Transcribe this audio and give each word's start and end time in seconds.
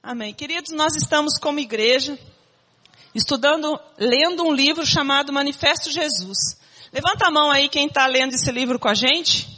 Amém. 0.00 0.32
Queridos, 0.32 0.70
nós 0.70 0.94
estamos 0.94 1.38
como 1.40 1.58
igreja 1.58 2.16
estudando, 3.12 3.78
lendo 3.98 4.44
um 4.44 4.52
livro 4.52 4.86
chamado 4.86 5.32
Manifesto 5.32 5.90
Jesus. 5.90 6.56
Levanta 6.92 7.26
a 7.26 7.30
mão 7.32 7.50
aí 7.50 7.68
quem 7.68 7.88
está 7.88 8.06
lendo 8.06 8.32
esse 8.32 8.50
livro 8.52 8.78
com 8.78 8.88
a 8.88 8.94
gente. 8.94 9.48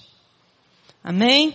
Amém. 1.05 1.55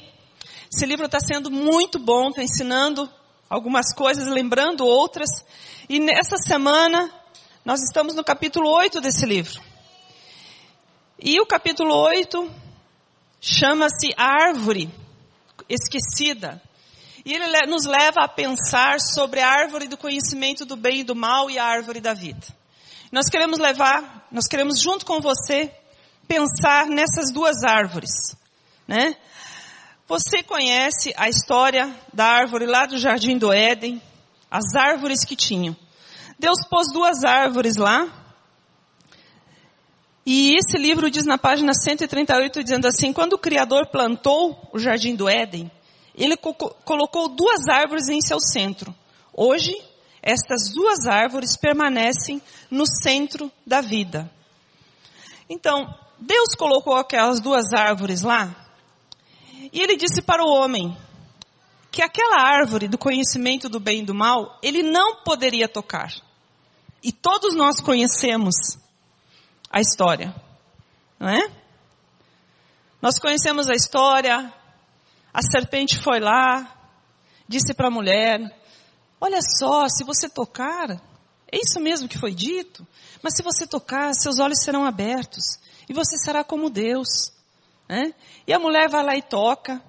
Esse 0.71 0.85
livro 0.85 1.07
está 1.07 1.19
sendo 1.19 1.49
muito 1.49 1.97
bom, 1.97 2.29
está 2.29 2.43
ensinando 2.43 3.11
algumas 3.49 3.91
coisas, 3.91 4.27
lembrando 4.27 4.86
outras. 4.86 5.29
E 5.89 5.99
nessa 5.99 6.38
semana, 6.38 7.11
nós 7.65 7.81
estamos 7.81 8.13
no 8.13 8.23
capítulo 8.23 8.70
8 8.70 9.02
desse 9.02 9.25
livro. 9.25 9.59
E 11.20 11.41
o 11.41 11.45
capítulo 11.45 11.95
8 11.95 12.52
chama-se 13.41 14.13
Árvore 14.15 14.93
Esquecida. 15.67 16.61
E 17.26 17.34
ele 17.34 17.66
nos 17.66 17.86
leva 17.86 18.21
a 18.23 18.28
pensar 18.28 19.00
sobre 19.00 19.39
a 19.42 19.50
árvore 19.50 19.88
do 19.88 19.98
conhecimento 19.98 20.64
do 20.64 20.75
bem 20.75 21.00
e 21.00 21.04
do 21.04 21.16
mal 21.16 21.50
e 21.50 21.57
a 21.57 21.66
árvore 21.66 22.00
da 22.00 22.14
vida. 22.14 22.46
Nós 23.11 23.28
queremos 23.29 23.57
levar, 23.57 24.28
nós 24.32 24.46
queremos 24.47 24.79
junto 24.79 25.06
com 25.06 25.20
você 25.20 25.74
pensar 26.28 26.86
nessas 26.86 27.32
duas 27.33 27.64
árvores, 27.64 28.11
né? 28.88 29.16
Você 30.07 30.43
conhece 30.43 31.14
a 31.18 31.28
história 31.28 31.92
da 32.14 32.25
árvore 32.25 32.67
lá 32.67 32.86
do 32.86 33.00
Jardim 33.00 33.39
do 33.39 33.52
Éden, 33.52 34.00
as 34.52 34.75
árvores 34.75 35.25
que 35.25 35.36
tinham. 35.36 35.75
Deus 36.38 36.59
pôs 36.69 36.92
duas 36.94 37.23
árvores 37.23 37.75
lá. 37.75 38.08
E 40.23 40.55
esse 40.55 40.78
livro 40.78 41.09
diz 41.09 41.25
na 41.25 41.39
página 41.39 41.73
138, 41.73 42.64
dizendo 42.64 42.88
assim, 42.88 43.11
quando 43.11 43.33
o 43.33 43.39
Criador 43.39 43.88
plantou 43.88 44.69
o 44.72 44.78
Jardim 44.78 45.16
do 45.16 45.28
Éden, 45.28 45.72
ele 46.17 46.38
co 46.38 46.53
colocou 46.53 47.30
duas 47.30 47.67
árvores 47.67 48.08
em 48.09 48.22
seu 48.22 48.39
centro. 48.39 48.94
Hoje, 49.33 49.75
estas 50.22 50.72
duas 50.73 51.05
árvores 51.05 51.58
permanecem 51.58 52.41
no 52.71 52.85
centro 52.85 53.52
da 53.66 53.81
vida. 53.81 54.30
Então, 55.49 55.86
Deus 56.19 56.55
colocou 56.58 56.95
aquelas 56.95 57.39
duas 57.39 57.73
árvores 57.73 58.21
lá, 58.21 58.55
e 59.71 59.81
ele 59.81 59.95
disse 59.97 60.21
para 60.21 60.43
o 60.43 60.49
homem 60.49 60.95
que 61.91 62.02
aquela 62.02 62.41
árvore 62.41 62.88
do 62.88 62.97
conhecimento 62.97 63.69
do 63.69 63.80
bem 63.80 63.99
e 63.99 64.05
do 64.05 64.13
mal, 64.13 64.59
ele 64.61 64.83
não 64.83 65.23
poderia 65.23 65.67
tocar. 65.67 66.13
E 67.02 67.11
todos 67.11 67.55
nós 67.55 67.80
conhecemos 67.80 68.77
a 69.69 69.80
história, 69.80 70.36
não 71.19 71.30
é? 71.30 71.49
Nós 73.02 73.19
conhecemos 73.19 73.69
a 73.69 73.75
história, 73.75 74.52
a 75.36 75.41
serpente 75.41 76.00
foi 76.00 76.22
lá, 76.22 76.66
disse 77.45 77.73
para 77.73 77.89
a 77.89 77.91
mulher: 77.91 78.39
Olha 79.19 79.39
só, 79.42 79.86
se 79.89 80.02
você 80.05 80.30
tocar, 80.30 80.92
é 81.52 81.58
isso 81.61 81.77
mesmo 81.81 82.08
que 82.08 82.17
foi 82.17 82.33
dito, 82.33 82.88
mas 83.22 83.36
se 83.36 83.44
você 83.44 83.67
tocar, 83.67 84.14
seus 84.14 84.39
olhos 84.39 84.64
serão 84.64 84.86
abertos 84.86 85.59
e 85.89 85.94
você 85.94 86.17
será 86.17 86.42
como 86.42 86.69
Deus. 86.69 87.33
Né? 87.89 88.14
E 88.47 88.53
a 88.53 88.59
mulher 88.59 88.88
vai 88.88 89.03
lá 89.03 89.17
e 89.17 89.22
toca. 89.22 89.83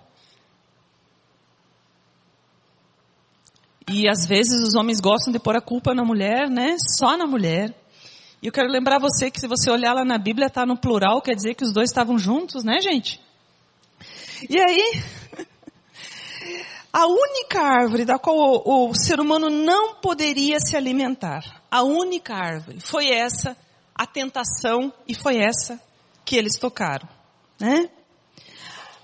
E 3.89 4.09
às 4.09 4.27
vezes 4.27 4.67
os 4.67 4.75
homens 4.75 4.99
gostam 5.01 5.33
de 5.33 5.39
pôr 5.39 5.55
a 5.55 5.61
culpa 5.61 5.95
na 5.95 6.05
mulher, 6.05 6.51
né? 6.51 6.75
Só 6.99 7.17
na 7.17 7.25
mulher. 7.25 7.73
E 8.43 8.49
eu 8.49 8.53
quero 8.53 8.69
lembrar 8.69 8.99
você 8.99 9.31
que 9.31 9.39
se 9.39 9.47
você 9.47 9.71
olhar 9.71 9.95
lá 9.95 10.05
na 10.05 10.19
Bíblia, 10.19 10.49
está 10.49 10.67
no 10.67 10.77
plural, 10.77 11.23
quer 11.23 11.37
dizer 11.37 11.55
que 11.55 11.63
os 11.63 11.73
dois 11.73 11.89
estavam 11.89 12.19
juntos, 12.19 12.65
né, 12.65 12.81
gente? 12.81 13.25
E 14.51 14.61
aí, 14.61 15.03
a 16.93 17.07
única 17.07 17.61
árvore 17.61 18.05
da 18.05 18.19
qual 18.19 18.37
o, 18.37 18.91
o, 18.91 18.95
ser 18.95 19.21
humano 19.21 19.51
não 19.51 19.97
poderia 19.97 20.59
se 20.61 20.77
alimentar, 20.77 21.63
a 21.71 21.83
única 21.83 22.35
árvore, 22.35 22.81
foi 22.81 23.11
essa, 23.11 23.57
a 23.95 24.07
tentação, 24.07 24.93
e 25.07 25.15
foi 25.15 25.37
essa 25.37 25.81
que 26.25 26.37
eles 26.37 26.59
tocaram, 26.59 27.09
né? 27.61 27.91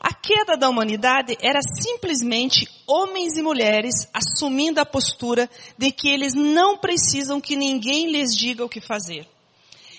A 0.04 0.12
queda 0.12 0.56
da 0.56 0.69
humanidade 0.69 1.38
era 1.41 1.60
simplesmente 1.62 2.69
homens 2.88 3.37
e 3.37 3.42
mulheres 3.42 4.09
assumindo 4.12 4.81
a 4.81 4.84
postura 4.84 5.48
de 5.78 5.92
que 5.92 6.09
eles 6.09 6.34
não 6.34 6.76
precisam 6.76 7.41
que 7.41 7.54
ninguém 7.54 8.10
lhes 8.10 8.37
diga 8.37 8.65
o 8.65 8.69
que 8.69 8.81
fazer. 8.81 9.28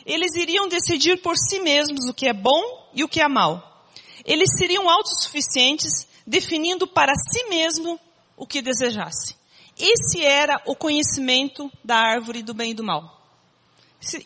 Eles 0.05 0.35
iriam 0.35 0.67
decidir 0.67 1.22
por 1.22 1.38
si 1.38 1.59
mesmos 1.59 2.09
o 2.09 2.13
que 2.13 2.27
é 2.27 2.33
bom 2.33 2.61
e 2.93 3.01
o 3.01 3.07
que 3.07 3.22
é 3.22 3.27
mal. 3.29 3.85
Eles 4.25 4.49
seriam 4.57 4.89
autossuficientes, 4.89 6.05
definindo 6.25 6.88
para 6.88 7.13
si 7.16 7.44
mesmo 7.50 8.00
o 8.35 8.47
que 8.47 8.61
desejasse. 8.61 9.35
Esse 9.78 10.23
era 10.23 10.61
o 10.66 10.75
conhecimento 10.75 11.72
da 11.84 11.97
árvore 11.97 12.44
do 12.44 12.53
bem 12.53 12.72
e 12.72 12.73
do 12.75 12.84
mal. 12.84 13.22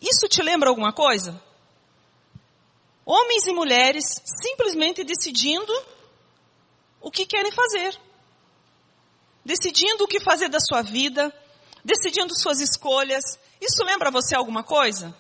Isso 0.02 0.28
te 0.28 0.42
lembra 0.42 0.70
alguma 0.70 0.92
coisa? 0.92 1.42
Homens 3.06 3.48
e 3.48 3.54
mulheres 3.54 4.22
simplesmente 4.26 5.04
decidindo 5.04 5.72
o 7.00 7.10
que 7.10 7.26
querem 7.26 7.52
fazer. 7.52 7.98
Decidindo 9.46 10.04
o 10.04 10.08
que 10.08 10.20
fazer 10.20 10.50
da 10.50 10.60
sua 10.60 10.82
vida, 10.82 11.34
decidindo 11.86 12.38
suas 12.38 12.60
escolhas. 12.60 13.24
Isso 13.62 13.84
lembra 13.86 14.12
você 14.12 14.36
alguma 14.36 14.64
coisa? 14.64 15.16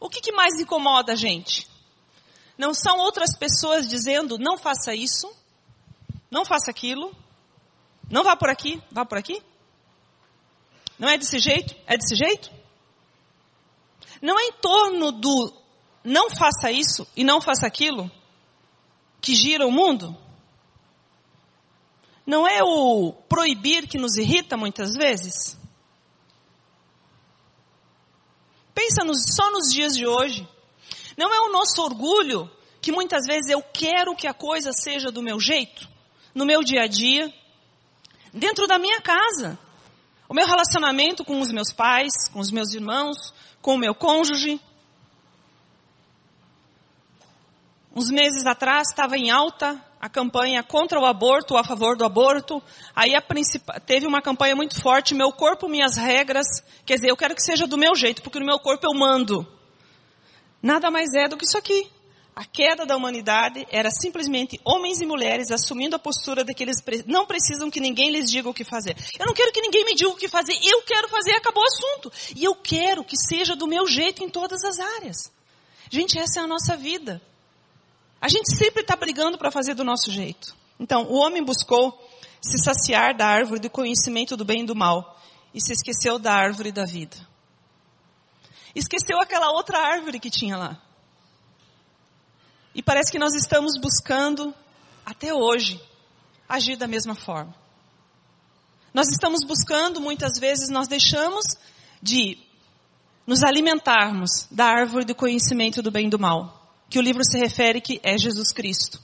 O 0.00 0.08
que, 0.08 0.20
que 0.20 0.32
mais 0.32 0.58
incomoda 0.58 1.12
a 1.12 1.16
gente? 1.16 1.71
Não 2.62 2.72
são 2.72 2.96
outras 3.00 3.36
pessoas 3.36 3.88
dizendo, 3.88 4.38
não 4.38 4.56
faça 4.56 4.94
isso, 4.94 5.28
não 6.30 6.44
faça 6.44 6.70
aquilo, 6.70 7.12
não 8.08 8.22
vá 8.22 8.36
por 8.36 8.48
aqui, 8.48 8.80
vá 8.88 9.04
por 9.04 9.18
aqui? 9.18 9.42
Não 10.96 11.08
é 11.08 11.18
desse 11.18 11.40
jeito? 11.40 11.74
É 11.88 11.96
desse 11.96 12.14
jeito? 12.14 12.52
Não 14.22 14.38
é 14.38 14.44
em 14.44 14.52
torno 14.52 15.10
do 15.10 15.52
não 16.04 16.30
faça 16.30 16.70
isso 16.70 17.04
e 17.16 17.24
não 17.24 17.40
faça 17.40 17.66
aquilo 17.66 18.08
que 19.20 19.34
gira 19.34 19.66
o 19.66 19.72
mundo? 19.72 20.16
Não 22.24 22.46
é 22.46 22.62
o 22.62 23.12
proibir 23.28 23.88
que 23.88 23.98
nos 23.98 24.16
irrita 24.16 24.56
muitas 24.56 24.92
vezes? 24.94 25.58
Pensa 28.72 29.02
nos, 29.02 29.18
só 29.34 29.50
nos 29.50 29.68
dias 29.72 29.96
de 29.96 30.06
hoje. 30.06 30.48
Não 31.16 31.32
é 31.32 31.40
o 31.40 31.52
nosso 31.52 31.82
orgulho 31.82 32.50
que 32.80 32.90
muitas 32.90 33.24
vezes 33.26 33.48
eu 33.48 33.62
quero 33.62 34.16
que 34.16 34.26
a 34.26 34.34
coisa 34.34 34.72
seja 34.72 35.10
do 35.10 35.22
meu 35.22 35.38
jeito, 35.38 35.88
no 36.34 36.44
meu 36.44 36.62
dia 36.62 36.82
a 36.82 36.86
dia, 36.86 37.32
dentro 38.32 38.66
da 38.66 38.78
minha 38.78 39.00
casa. 39.00 39.58
O 40.28 40.34
meu 40.34 40.46
relacionamento 40.46 41.24
com 41.24 41.40
os 41.40 41.52
meus 41.52 41.72
pais, 41.72 42.12
com 42.32 42.40
os 42.40 42.50
meus 42.50 42.72
irmãos, 42.72 43.32
com 43.60 43.74
o 43.74 43.78
meu 43.78 43.94
cônjuge. 43.94 44.60
Uns 47.94 48.10
meses 48.10 48.46
atrás 48.46 48.88
estava 48.88 49.16
em 49.16 49.30
alta 49.30 49.80
a 50.00 50.08
campanha 50.08 50.64
contra 50.64 50.98
o 50.98 51.06
aborto, 51.06 51.56
a 51.56 51.62
favor 51.62 51.96
do 51.96 52.04
aborto. 52.04 52.60
Aí 52.96 53.12
teve 53.86 54.06
uma 54.06 54.20
campanha 54.20 54.56
muito 54.56 54.80
forte, 54.80 55.14
meu 55.14 55.30
corpo, 55.30 55.68
minhas 55.68 55.96
regras. 55.96 56.46
Quer 56.84 56.96
dizer, 56.96 57.10
eu 57.10 57.16
quero 57.16 57.36
que 57.36 57.42
seja 57.42 57.68
do 57.68 57.78
meu 57.78 57.94
jeito, 57.94 58.22
porque 58.22 58.40
no 58.40 58.46
meu 58.46 58.58
corpo 58.58 58.84
eu 58.84 58.98
mando 58.98 59.46
nada 60.62 60.90
mais 60.90 61.12
é 61.14 61.28
do 61.28 61.36
que 61.36 61.44
isso 61.44 61.58
aqui. 61.58 61.90
A 62.34 62.46
queda 62.46 62.86
da 62.86 62.96
humanidade 62.96 63.66
era 63.70 63.90
simplesmente 63.90 64.58
homens 64.64 65.02
e 65.02 65.06
mulheres 65.06 65.50
assumindo 65.50 65.96
a 65.96 65.98
postura 65.98 66.42
de 66.42 66.54
que 66.54 66.62
eles 66.62 66.76
não 67.06 67.26
precisam 67.26 67.70
que 67.70 67.78
ninguém 67.78 68.10
lhes 68.10 68.30
diga 68.30 68.48
o 68.48 68.54
que 68.54 68.64
fazer. 68.64 68.96
Eu 69.18 69.26
não 69.26 69.34
quero 69.34 69.52
que 69.52 69.60
ninguém 69.60 69.84
me 69.84 69.94
diga 69.94 70.08
o 70.08 70.16
que 70.16 70.28
fazer, 70.28 70.58
eu 70.64 70.80
quero 70.82 71.08
fazer, 71.10 71.32
acabou 71.32 71.62
o 71.62 71.66
assunto. 71.66 72.10
E 72.34 72.42
eu 72.42 72.54
quero 72.54 73.04
que 73.04 73.16
seja 73.16 73.54
do 73.54 73.66
meu 73.66 73.86
jeito 73.86 74.24
em 74.24 74.30
todas 74.30 74.64
as 74.64 74.78
áreas. 74.78 75.30
Gente, 75.90 76.18
essa 76.18 76.40
é 76.40 76.42
a 76.42 76.46
nossa 76.46 76.74
vida. 76.74 77.20
A 78.18 78.28
gente 78.28 78.56
sempre 78.56 78.80
está 78.80 78.96
brigando 78.96 79.36
para 79.36 79.50
fazer 79.50 79.74
do 79.74 79.84
nosso 79.84 80.10
jeito. 80.10 80.56
Então, 80.80 81.04
o 81.10 81.16
homem 81.16 81.44
buscou 81.44 82.00
se 82.40 82.56
saciar 82.58 83.14
da 83.14 83.26
árvore 83.26 83.60
do 83.60 83.68
conhecimento 83.68 84.36
do 84.38 84.44
bem 84.44 84.62
e 84.62 84.66
do 84.66 84.74
mal 84.74 85.20
e 85.52 85.60
se 85.60 85.72
esqueceu 85.72 86.18
da 86.18 86.32
árvore 86.32 86.72
da 86.72 86.86
vida. 86.86 87.16
Esqueceu 88.74 89.20
aquela 89.20 89.50
outra 89.52 89.78
árvore 89.78 90.18
que 90.18 90.30
tinha 90.30 90.56
lá. 90.56 90.80
E 92.74 92.82
parece 92.82 93.12
que 93.12 93.18
nós 93.18 93.34
estamos 93.34 93.72
buscando, 93.80 94.54
até 95.04 95.34
hoje, 95.34 95.80
agir 96.48 96.76
da 96.76 96.86
mesma 96.86 97.14
forma. 97.14 97.54
Nós 98.94 99.08
estamos 99.08 99.40
buscando, 99.46 100.00
muitas 100.00 100.38
vezes, 100.38 100.68
nós 100.68 100.88
deixamos 100.88 101.44
de 102.02 102.38
nos 103.26 103.42
alimentarmos 103.42 104.46
da 104.50 104.66
árvore 104.66 105.04
do 105.04 105.14
conhecimento 105.14 105.82
do 105.82 105.90
bem 105.90 106.06
e 106.06 106.10
do 106.10 106.18
mal. 106.18 106.74
Que 106.90 106.98
o 106.98 107.02
livro 107.02 107.22
se 107.24 107.38
refere 107.38 107.80
que 107.80 108.00
é 108.02 108.18
Jesus 108.18 108.52
Cristo. 108.52 109.00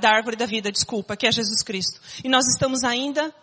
Da 0.00 0.10
árvore 0.10 0.36
da 0.36 0.46
vida, 0.46 0.70
desculpa, 0.70 1.16
que 1.16 1.26
é 1.26 1.32
Jesus 1.32 1.62
Cristo. 1.62 2.00
E 2.22 2.28
nós 2.28 2.46
estamos 2.46 2.84
ainda, 2.84 3.34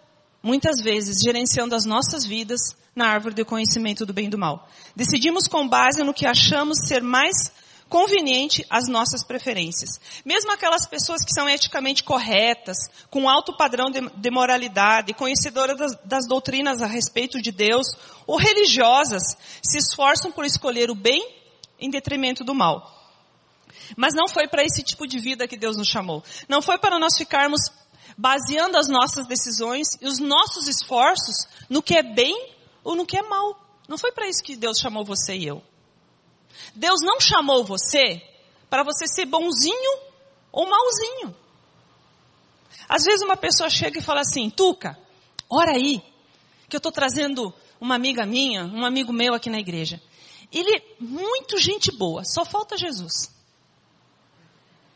muitas 0.43 0.81
vezes, 0.83 1.21
gerenciando 1.23 1.73
as 1.73 1.85
nossas 1.85 2.25
vidas 2.25 2.75
na 2.93 3.07
árvore 3.07 3.33
do 3.33 3.45
conhecimento 3.45 4.05
do 4.05 4.13
bem 4.13 4.27
e 4.27 4.29
do 4.29 4.37
mal. 4.37 4.67
Decidimos 4.95 5.47
com 5.47 5.67
base 5.67 6.03
no 6.03 6.13
que 6.13 6.27
achamos 6.27 6.85
ser 6.85 7.01
mais 7.01 7.51
conveniente 7.87 8.65
às 8.69 8.87
nossas 8.87 9.23
preferências. 9.23 10.01
Mesmo 10.25 10.51
aquelas 10.51 10.87
pessoas 10.87 11.23
que 11.23 11.31
são 11.31 11.47
eticamente 11.47 12.03
corretas, 12.03 12.75
com 13.09 13.29
alto 13.29 13.55
padrão 13.55 13.89
de, 13.89 14.01
de 14.01 14.31
moralidade, 14.31 15.13
conhecedoras 15.13 15.77
das, 15.77 15.95
das 16.03 16.27
doutrinas 16.27 16.81
a 16.81 16.87
respeito 16.87 17.41
de 17.41 17.51
Deus, 17.51 17.87
ou 18.25 18.37
religiosas, 18.37 19.37
se 19.61 19.77
esforçam 19.77 20.31
por 20.31 20.43
escolher 20.43 20.89
o 20.89 20.95
bem 20.95 21.23
em 21.79 21.89
detrimento 21.89 22.43
do 22.43 22.55
mal. 22.55 22.91
Mas 23.95 24.13
não 24.15 24.27
foi 24.27 24.47
para 24.47 24.63
esse 24.63 24.81
tipo 24.81 25.05
de 25.05 25.19
vida 25.19 25.47
que 25.47 25.57
Deus 25.57 25.77
nos 25.77 25.87
chamou. 25.87 26.23
Não 26.49 26.61
foi 26.61 26.77
para 26.77 26.97
nós 26.97 27.15
ficarmos 27.15 27.61
baseando 28.17 28.77
as 28.77 28.87
nossas 28.87 29.27
decisões 29.27 29.87
e 30.01 30.07
os 30.07 30.19
nossos 30.19 30.67
esforços 30.67 31.47
no 31.69 31.81
que 31.81 31.95
é 31.95 32.03
bem 32.03 32.53
ou 32.83 32.95
no 32.95 33.05
que 33.05 33.17
é 33.17 33.21
mal. 33.21 33.59
Não 33.87 33.97
foi 33.97 34.11
para 34.11 34.27
isso 34.27 34.43
que 34.43 34.55
Deus 34.55 34.77
chamou 34.77 35.03
você 35.03 35.35
e 35.35 35.45
eu. 35.45 35.61
Deus 36.75 37.01
não 37.01 37.19
chamou 37.19 37.63
você 37.63 38.21
para 38.69 38.83
você 38.83 39.07
ser 39.07 39.25
bonzinho 39.25 39.99
ou 40.51 40.69
malzinho. 40.69 41.35
Às 42.87 43.03
vezes 43.03 43.23
uma 43.23 43.37
pessoa 43.37 43.69
chega 43.69 43.99
e 43.99 44.03
fala 44.03 44.21
assim, 44.21 44.49
Tuca, 44.49 44.97
ora 45.49 45.71
aí, 45.71 46.01
que 46.69 46.75
eu 46.75 46.79
estou 46.79 46.91
trazendo 46.91 47.53
uma 47.79 47.95
amiga 47.95 48.25
minha, 48.25 48.65
um 48.65 48.85
amigo 48.85 49.11
meu 49.11 49.33
aqui 49.33 49.49
na 49.49 49.59
igreja. 49.59 50.01
Ele 50.51 50.77
é 50.77 50.81
muito 50.99 51.57
gente 51.57 51.91
boa, 51.91 52.23
só 52.25 52.45
falta 52.45 52.77
Jesus. 52.77 53.31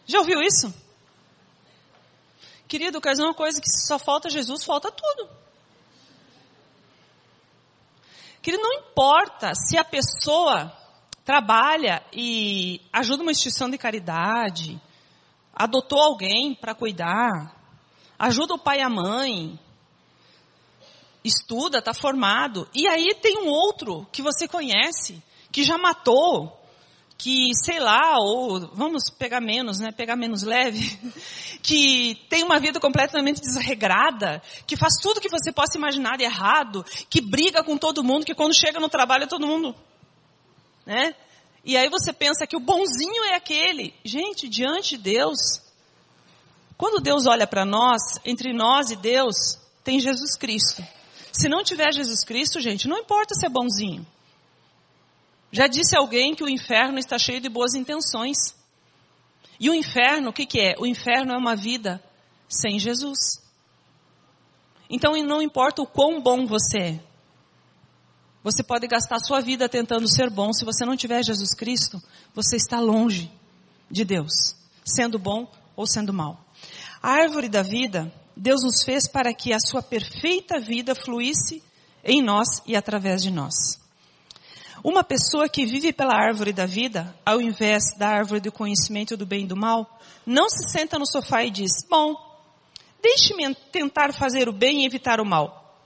Já 0.06 0.20
ouviu 0.20 0.42
isso? 0.42 0.74
Querido, 2.68 3.00
quer 3.00 3.12
dizer 3.12 3.24
uma 3.24 3.34
coisa 3.34 3.62
que 3.62 3.70
só 3.70 3.98
falta 3.98 4.30
Jesus, 4.30 4.64
falta 4.64 4.92
tudo. 4.92 5.30
Querido, 8.42 8.62
não 8.62 8.74
importa 8.74 9.54
se 9.56 9.78
a 9.78 9.84
pessoa 9.84 10.72
trabalha 11.24 12.04
e 12.14 12.82
ajuda 12.92 13.24
uma 13.24 13.32
instituição 13.32 13.70
de 13.70 13.78
caridade, 13.78 14.82
adotou 15.54 16.00
alguém 16.00 16.56
para 16.56 16.76
cuidar, 16.76 17.56
ajuda 18.18 18.54
o 18.54 18.60
pai 18.60 18.80
e 18.80 18.82
a 18.82 18.90
mãe, 18.90 19.60
estuda, 21.24 21.80
está 21.80 21.94
formado, 21.94 22.70
e 22.74 22.88
aí 22.88 23.14
tem 23.22 23.38
um 23.38 23.50
outro 23.50 24.08
que 24.12 24.22
você 24.22 24.48
conhece, 24.48 25.22
que 25.52 25.64
já 25.64 25.78
matou, 25.78 26.58
que, 27.18 27.50
sei 27.66 27.80
lá, 27.80 28.20
ou 28.20 28.60
vamos 28.74 29.10
pegar 29.10 29.42
menos, 29.42 29.80
né, 29.80 29.92
pegar 29.92 30.16
menos 30.16 30.44
leve, 30.44 31.00
que 31.64 32.16
tem 32.30 32.44
uma 32.44 32.60
vida 32.60 32.80
completamente 32.80 33.42
desregrada, 33.42 34.42
que 34.68 34.78
faz 34.78 34.94
tudo 35.02 35.20
que 35.20 35.30
você 35.30 35.52
possa 35.52 35.78
imaginar 35.78 36.18
de 36.18 36.24
errado, 36.24 36.86
que 37.10 37.20
briga 37.20 37.64
com 37.64 37.78
todo 37.78 38.04
mundo, 38.04 38.26
que 38.26 38.36
quando 38.36 38.54
chega 38.54 38.80
no 38.80 38.88
trabalho 38.88 39.24
é 39.24 39.28
todo 39.28 39.48
mundo, 39.48 39.76
né? 40.86 41.16
E 41.66 41.76
aí 41.76 41.90
você 41.90 42.14
pensa 42.14 42.48
que 42.48 42.56
o 42.56 42.62
bonzinho 42.62 43.26
é 43.26 43.36
aquele. 43.36 43.94
Gente, 44.06 44.48
diante 44.48 44.96
de 44.96 45.04
Deus, 45.04 45.62
quando 46.78 47.02
Deus 47.02 47.26
olha 47.26 47.46
para 47.46 47.66
nós, 47.66 48.02
entre 48.24 48.54
nós 48.54 48.90
e 48.90 48.96
Deus, 48.96 49.60
tem 49.84 50.00
Jesus 50.00 50.38
Cristo. 50.38 50.82
Se 51.32 51.50
não 51.50 51.64
tiver 51.64 51.92
Jesus 51.94 52.24
Cristo, 52.24 52.62
gente, 52.62 52.88
não 52.88 52.98
importa 52.98 53.36
se 53.36 53.46
é 53.46 53.50
bonzinho. 53.50 54.06
Já 55.52 55.68
disse 55.68 55.96
alguém 55.96 56.36
que 56.36 56.44
o 56.44 56.50
inferno 56.50 57.00
está 57.00 57.18
cheio 57.18 57.40
de 57.40 57.50
boas 57.50 57.74
intenções. 57.74 58.56
E 59.60 59.70
o 59.70 59.74
inferno, 59.74 60.30
o 60.30 60.34
que, 60.34 60.46
que 60.46 60.60
é? 60.60 60.76
O 60.78 60.86
inferno 60.86 61.34
é 61.34 61.38
uma 61.38 61.56
vida 61.56 62.04
sem 62.48 62.80
Jesus. 62.80 63.42
Então 64.90 65.14
não 65.24 65.42
importa 65.42 65.82
o 65.82 65.88
quão 65.88 66.22
bom 66.22 66.46
você 66.46 66.78
é. 66.80 67.00
Você 68.44 68.64
pode 68.64 68.88
gastar 68.88 69.20
sua 69.20 69.42
vida 69.42 69.68
tentando 69.68 70.08
ser 70.08 70.30
bom. 70.30 70.54
Se 70.54 70.64
você 70.64 70.86
não 70.86 70.96
tiver 70.96 71.24
Jesus 71.24 71.54
Cristo, 71.54 72.02
você 72.34 72.56
está 72.56 72.80
longe 72.80 73.32
de 73.90 74.06
Deus, 74.06 74.56
sendo 74.86 75.20
bom 75.20 75.52
ou 75.76 75.86
sendo 75.86 76.14
mal. 76.14 76.46
A 77.02 77.12
árvore 77.12 77.50
da 77.50 77.62
vida, 77.62 78.12
Deus 78.36 78.64
nos 78.64 78.84
fez 78.84 79.08
para 79.08 79.34
que 79.34 79.54
a 79.54 79.60
sua 79.60 79.82
perfeita 79.82 80.60
vida 80.60 80.96
fluísse 80.96 81.62
em 82.04 82.22
nós 82.22 82.48
e 82.66 82.76
através 82.76 83.22
de 83.22 83.32
nós. 83.32 83.80
Uma 84.84 85.04
pessoa 85.04 85.50
que 85.50 85.66
vive 85.66 85.92
pela 85.92 86.14
árvore 86.14 86.54
da 86.54 86.66
vida, 86.66 87.16
ao 87.26 87.42
invés 87.42 87.96
da 87.98 88.08
árvore 88.08 88.40
do 88.40 88.52
conhecimento 88.52 89.18
do 89.18 89.26
bem 89.26 89.44
e 89.44 89.48
do 89.48 89.56
mal, 89.56 90.00
não 90.26 90.50
se 90.50 90.70
senta 90.70 91.00
no 91.00 91.08
sofá 91.08 91.44
e 91.44 91.52
diz: 91.52 91.84
Bom, 91.90 92.16
deixe-me 93.02 93.56
tentar 93.72 94.14
fazer 94.14 94.48
o 94.48 94.54
bem 94.54 94.84
e 94.84 94.86
evitar 94.86 95.20
o 95.20 95.26
mal. 95.26 95.82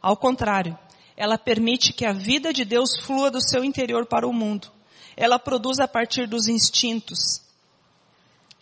Ao 0.00 0.16
contrário, 0.16 0.76
ela 1.16 1.38
permite 1.38 1.92
que 1.92 2.04
a 2.04 2.12
vida 2.12 2.52
de 2.52 2.64
Deus 2.64 2.98
flua 3.00 3.30
do 3.30 3.40
seu 3.40 3.64
interior 3.64 4.06
para 4.06 4.26
o 4.26 4.32
mundo. 4.32 4.68
Ela 5.16 5.38
produz 5.38 5.78
a 5.78 5.86
partir 5.86 6.26
dos 6.26 6.48
instintos, 6.48 7.42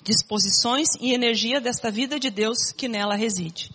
disposições 0.02 0.88
e 1.00 1.14
energia 1.14 1.60
desta 1.60 1.90
vida 1.90 2.18
de 2.18 2.28
Deus 2.28 2.72
que 2.72 2.88
nela 2.88 3.14
reside. 3.14 3.70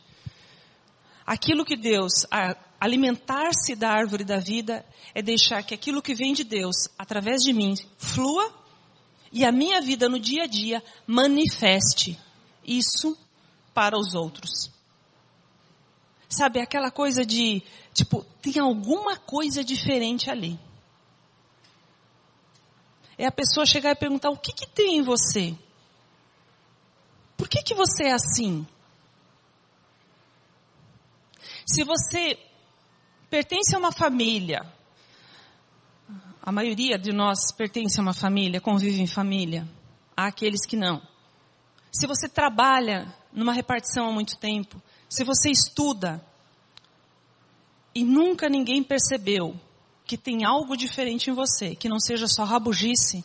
Aquilo 1.26 1.66
que 1.66 1.76
Deus, 1.76 2.26
alimentar-se 2.86 3.76
da 3.76 3.90
árvore 3.90 4.24
da 4.24 4.38
vida, 4.38 4.86
é 5.14 5.22
deixar 5.22 5.64
que 5.64 5.74
aquilo 5.74 6.02
que 6.02 6.14
vem 6.14 6.34
de 6.34 6.44
Deus, 6.44 6.88
através 6.98 7.42
de 7.42 7.52
mim, 7.52 7.74
flua 7.98 8.54
e 9.32 9.44
a 9.44 9.52
minha 9.52 9.82
vida 9.82 10.08
no 10.08 10.20
dia 10.20 10.44
a 10.44 10.48
dia 10.48 10.84
manifeste 11.08 12.18
isso 12.66 13.18
para 13.74 13.98
os 13.98 14.14
outros. 14.14 14.72
Sabe, 16.30 16.60
aquela 16.60 16.92
coisa 16.92 17.26
de, 17.26 17.64
tipo, 17.94 18.24
tem 18.42 18.60
alguma 18.60 19.18
coisa 19.18 19.64
diferente 19.64 20.30
ali. 20.30 20.60
É 23.18 23.26
a 23.26 23.32
pessoa 23.32 23.66
chegar 23.66 23.92
e 23.92 23.96
perguntar, 23.96 24.30
o 24.30 24.38
que 24.38 24.54
que 24.54 24.68
tem 24.68 24.98
em 24.98 25.02
você? 25.02 25.58
Por 27.36 27.50
que 27.50 27.64
que 27.64 27.74
você 27.74 28.06
é 28.06 28.12
assim? 28.12 28.66
Se 31.66 31.84
você 31.84 32.38
pertence 33.36 33.76
a 33.76 33.80
uma 33.80 33.92
família, 33.92 34.66
a 36.42 36.54
maioria 36.54 36.98
de 36.98 37.12
nós 37.12 37.52
pertence 37.52 38.00
a 38.00 38.02
uma 38.02 38.14
família, 38.14 38.62
convive 38.62 39.02
em 39.02 39.08
família, 39.08 39.68
há 40.16 40.28
aqueles 40.28 40.66
que 40.66 40.78
não. 40.78 41.06
Se 41.92 42.08
você 42.08 42.30
trabalha 42.30 43.14
numa 43.34 43.52
repartição 43.52 44.08
há 44.08 44.12
muito 44.14 44.38
tempo, 44.38 44.82
se 45.10 45.26
você 45.26 45.50
estuda 45.50 46.26
e 47.94 48.06
nunca 48.06 48.48
ninguém 48.48 48.82
percebeu 48.82 49.54
que 50.06 50.18
tem 50.18 50.46
algo 50.46 50.78
diferente 50.78 51.30
em 51.30 51.34
você, 51.34 51.76
que 51.76 51.90
não 51.90 52.00
seja 52.00 52.30
só 52.30 52.46
rabugice, 52.46 53.22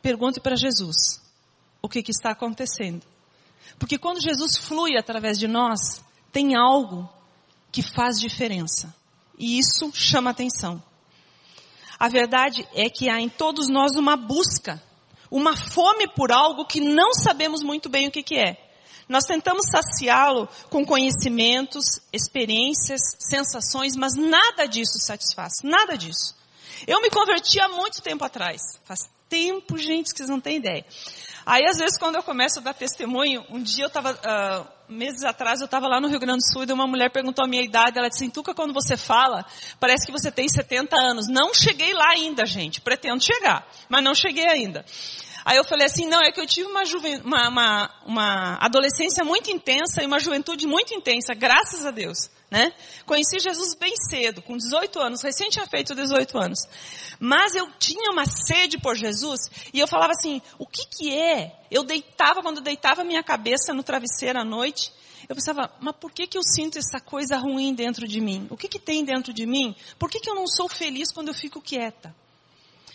pergunte 0.00 0.40
para 0.40 0.56
Jesus 0.56 1.20
o 1.82 1.88
que, 1.88 2.02
que 2.02 2.12
está 2.12 2.30
acontecendo. 2.30 3.06
Porque 3.78 3.98
quando 3.98 4.22
Jesus 4.22 4.56
flui 4.56 4.96
através 4.96 5.38
de 5.38 5.46
nós, 5.46 6.02
tem 6.32 6.56
algo 6.56 7.08
que 7.70 7.82
faz 7.82 8.18
diferença. 8.18 8.94
E 9.38 9.58
isso 9.58 9.90
chama 9.92 10.30
atenção. 10.30 10.82
A 11.98 12.08
verdade 12.08 12.66
é 12.74 12.90
que 12.90 13.08
há 13.08 13.20
em 13.20 13.28
todos 13.28 13.68
nós 13.68 13.96
uma 13.96 14.16
busca, 14.16 14.82
uma 15.30 15.56
fome 15.56 16.08
por 16.08 16.32
algo 16.32 16.66
que 16.66 16.80
não 16.80 17.14
sabemos 17.14 17.62
muito 17.62 17.88
bem 17.88 18.08
o 18.08 18.10
que, 18.10 18.22
que 18.22 18.36
é. 18.36 18.58
Nós 19.08 19.24
tentamos 19.24 19.62
saciá-lo 19.70 20.48
com 20.70 20.84
conhecimentos, 20.84 22.00
experiências, 22.12 23.00
sensações, 23.18 23.94
mas 23.94 24.14
nada 24.14 24.66
disso 24.66 24.98
satisfaz. 24.98 25.52
Nada 25.62 25.96
disso. 25.96 26.34
Eu 26.86 27.00
me 27.00 27.10
converti 27.10 27.60
há 27.60 27.68
muito 27.68 28.00
tempo 28.02 28.24
atrás. 28.24 28.60
Faz 28.84 29.08
tempo, 29.28 29.78
gente, 29.78 30.10
que 30.12 30.16
vocês 30.16 30.28
não 30.28 30.40
têm 30.40 30.56
ideia. 30.56 30.84
Aí, 31.44 31.64
às 31.66 31.78
vezes, 31.78 31.98
quando 31.98 32.16
eu 32.16 32.22
começo 32.22 32.58
a 32.58 32.62
dar 32.62 32.74
testemunho, 32.74 33.44
um 33.50 33.62
dia 33.62 33.84
eu 33.84 33.88
estava, 33.88 34.12
uh, 34.12 34.68
meses 34.92 35.24
atrás, 35.24 35.60
eu 35.60 35.64
estava 35.64 35.88
lá 35.88 36.00
no 36.00 36.08
Rio 36.08 36.20
Grande 36.20 36.38
do 36.38 36.52
Sul 36.52 36.64
e 36.68 36.72
uma 36.72 36.86
mulher 36.86 37.10
perguntou 37.10 37.44
a 37.44 37.48
minha 37.48 37.62
idade. 37.62 37.98
Ela 37.98 38.08
disse, 38.08 38.28
Tuca, 38.30 38.54
quando 38.54 38.72
você 38.72 38.96
fala, 38.96 39.44
parece 39.80 40.06
que 40.06 40.12
você 40.12 40.30
tem 40.30 40.48
70 40.48 40.94
anos. 40.96 41.28
Não 41.28 41.52
cheguei 41.54 41.92
lá 41.92 42.10
ainda, 42.10 42.46
gente. 42.46 42.80
Pretendo 42.80 43.22
chegar, 43.22 43.66
mas 43.88 44.04
não 44.04 44.14
cheguei 44.14 44.46
ainda. 44.46 44.84
Aí 45.44 45.56
eu 45.56 45.64
falei 45.64 45.86
assim, 45.86 46.06
não, 46.06 46.20
é 46.20 46.30
que 46.30 46.40
eu 46.40 46.46
tive 46.46 46.68
uma, 46.68 46.82
uma, 47.24 47.48
uma, 47.48 47.90
uma 48.06 48.54
adolescência 48.60 49.24
muito 49.24 49.50
intensa 49.50 50.02
e 50.02 50.06
uma 50.06 50.20
juventude 50.20 50.66
muito 50.66 50.94
intensa, 50.94 51.34
graças 51.34 51.84
a 51.84 51.90
Deus. 51.90 52.30
Né? 52.50 52.70
Conheci 53.06 53.40
Jesus 53.40 53.74
bem 53.74 53.94
cedo, 53.96 54.42
com 54.42 54.56
18 54.56 55.00
anos, 55.00 55.22
recém 55.22 55.48
tinha 55.48 55.66
feito 55.66 55.94
18 55.94 56.38
anos. 56.38 56.60
Mas 57.18 57.54
eu 57.54 57.66
tinha 57.78 58.12
uma 58.12 58.26
sede 58.26 58.78
por 58.78 58.94
Jesus 58.94 59.40
e 59.72 59.80
eu 59.80 59.88
falava 59.88 60.12
assim, 60.12 60.40
o 60.58 60.66
que 60.66 60.84
que 60.86 61.16
é? 61.16 61.58
Eu 61.70 61.82
deitava, 61.82 62.42
quando 62.42 62.58
eu 62.58 62.62
deitava 62.62 63.04
minha 63.04 63.22
cabeça 63.22 63.72
no 63.72 63.82
travesseiro 63.82 64.38
à 64.38 64.44
noite, 64.44 64.92
eu 65.28 65.34
pensava, 65.34 65.72
mas 65.80 65.96
por 65.96 66.12
que 66.12 66.26
que 66.26 66.36
eu 66.36 66.42
sinto 66.42 66.78
essa 66.78 67.00
coisa 67.00 67.38
ruim 67.38 67.74
dentro 67.74 68.06
de 68.06 68.20
mim? 68.20 68.46
O 68.50 68.56
que 68.56 68.68
que 68.68 68.78
tem 68.78 69.04
dentro 69.04 69.32
de 69.32 69.46
mim? 69.46 69.74
Por 69.98 70.10
que 70.10 70.20
que 70.20 70.28
eu 70.28 70.34
não 70.34 70.46
sou 70.46 70.68
feliz 70.68 71.10
quando 71.10 71.28
eu 71.28 71.34
fico 71.34 71.60
quieta? 71.60 72.14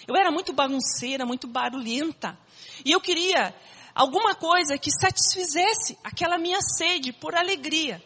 Eu 0.08 0.16
era 0.16 0.32
muito 0.32 0.54
bagunceira, 0.54 1.26
muito 1.26 1.48
barulhenta. 1.48 2.38
E 2.86 2.92
eu 2.92 3.02
queria 3.02 3.54
alguma 3.94 4.34
coisa 4.34 4.78
que 4.78 4.90
satisfizesse 4.90 5.98
aquela 6.04 6.38
minha 6.38 6.62
sede 6.62 7.12
por 7.12 7.36
alegria. 7.36 8.02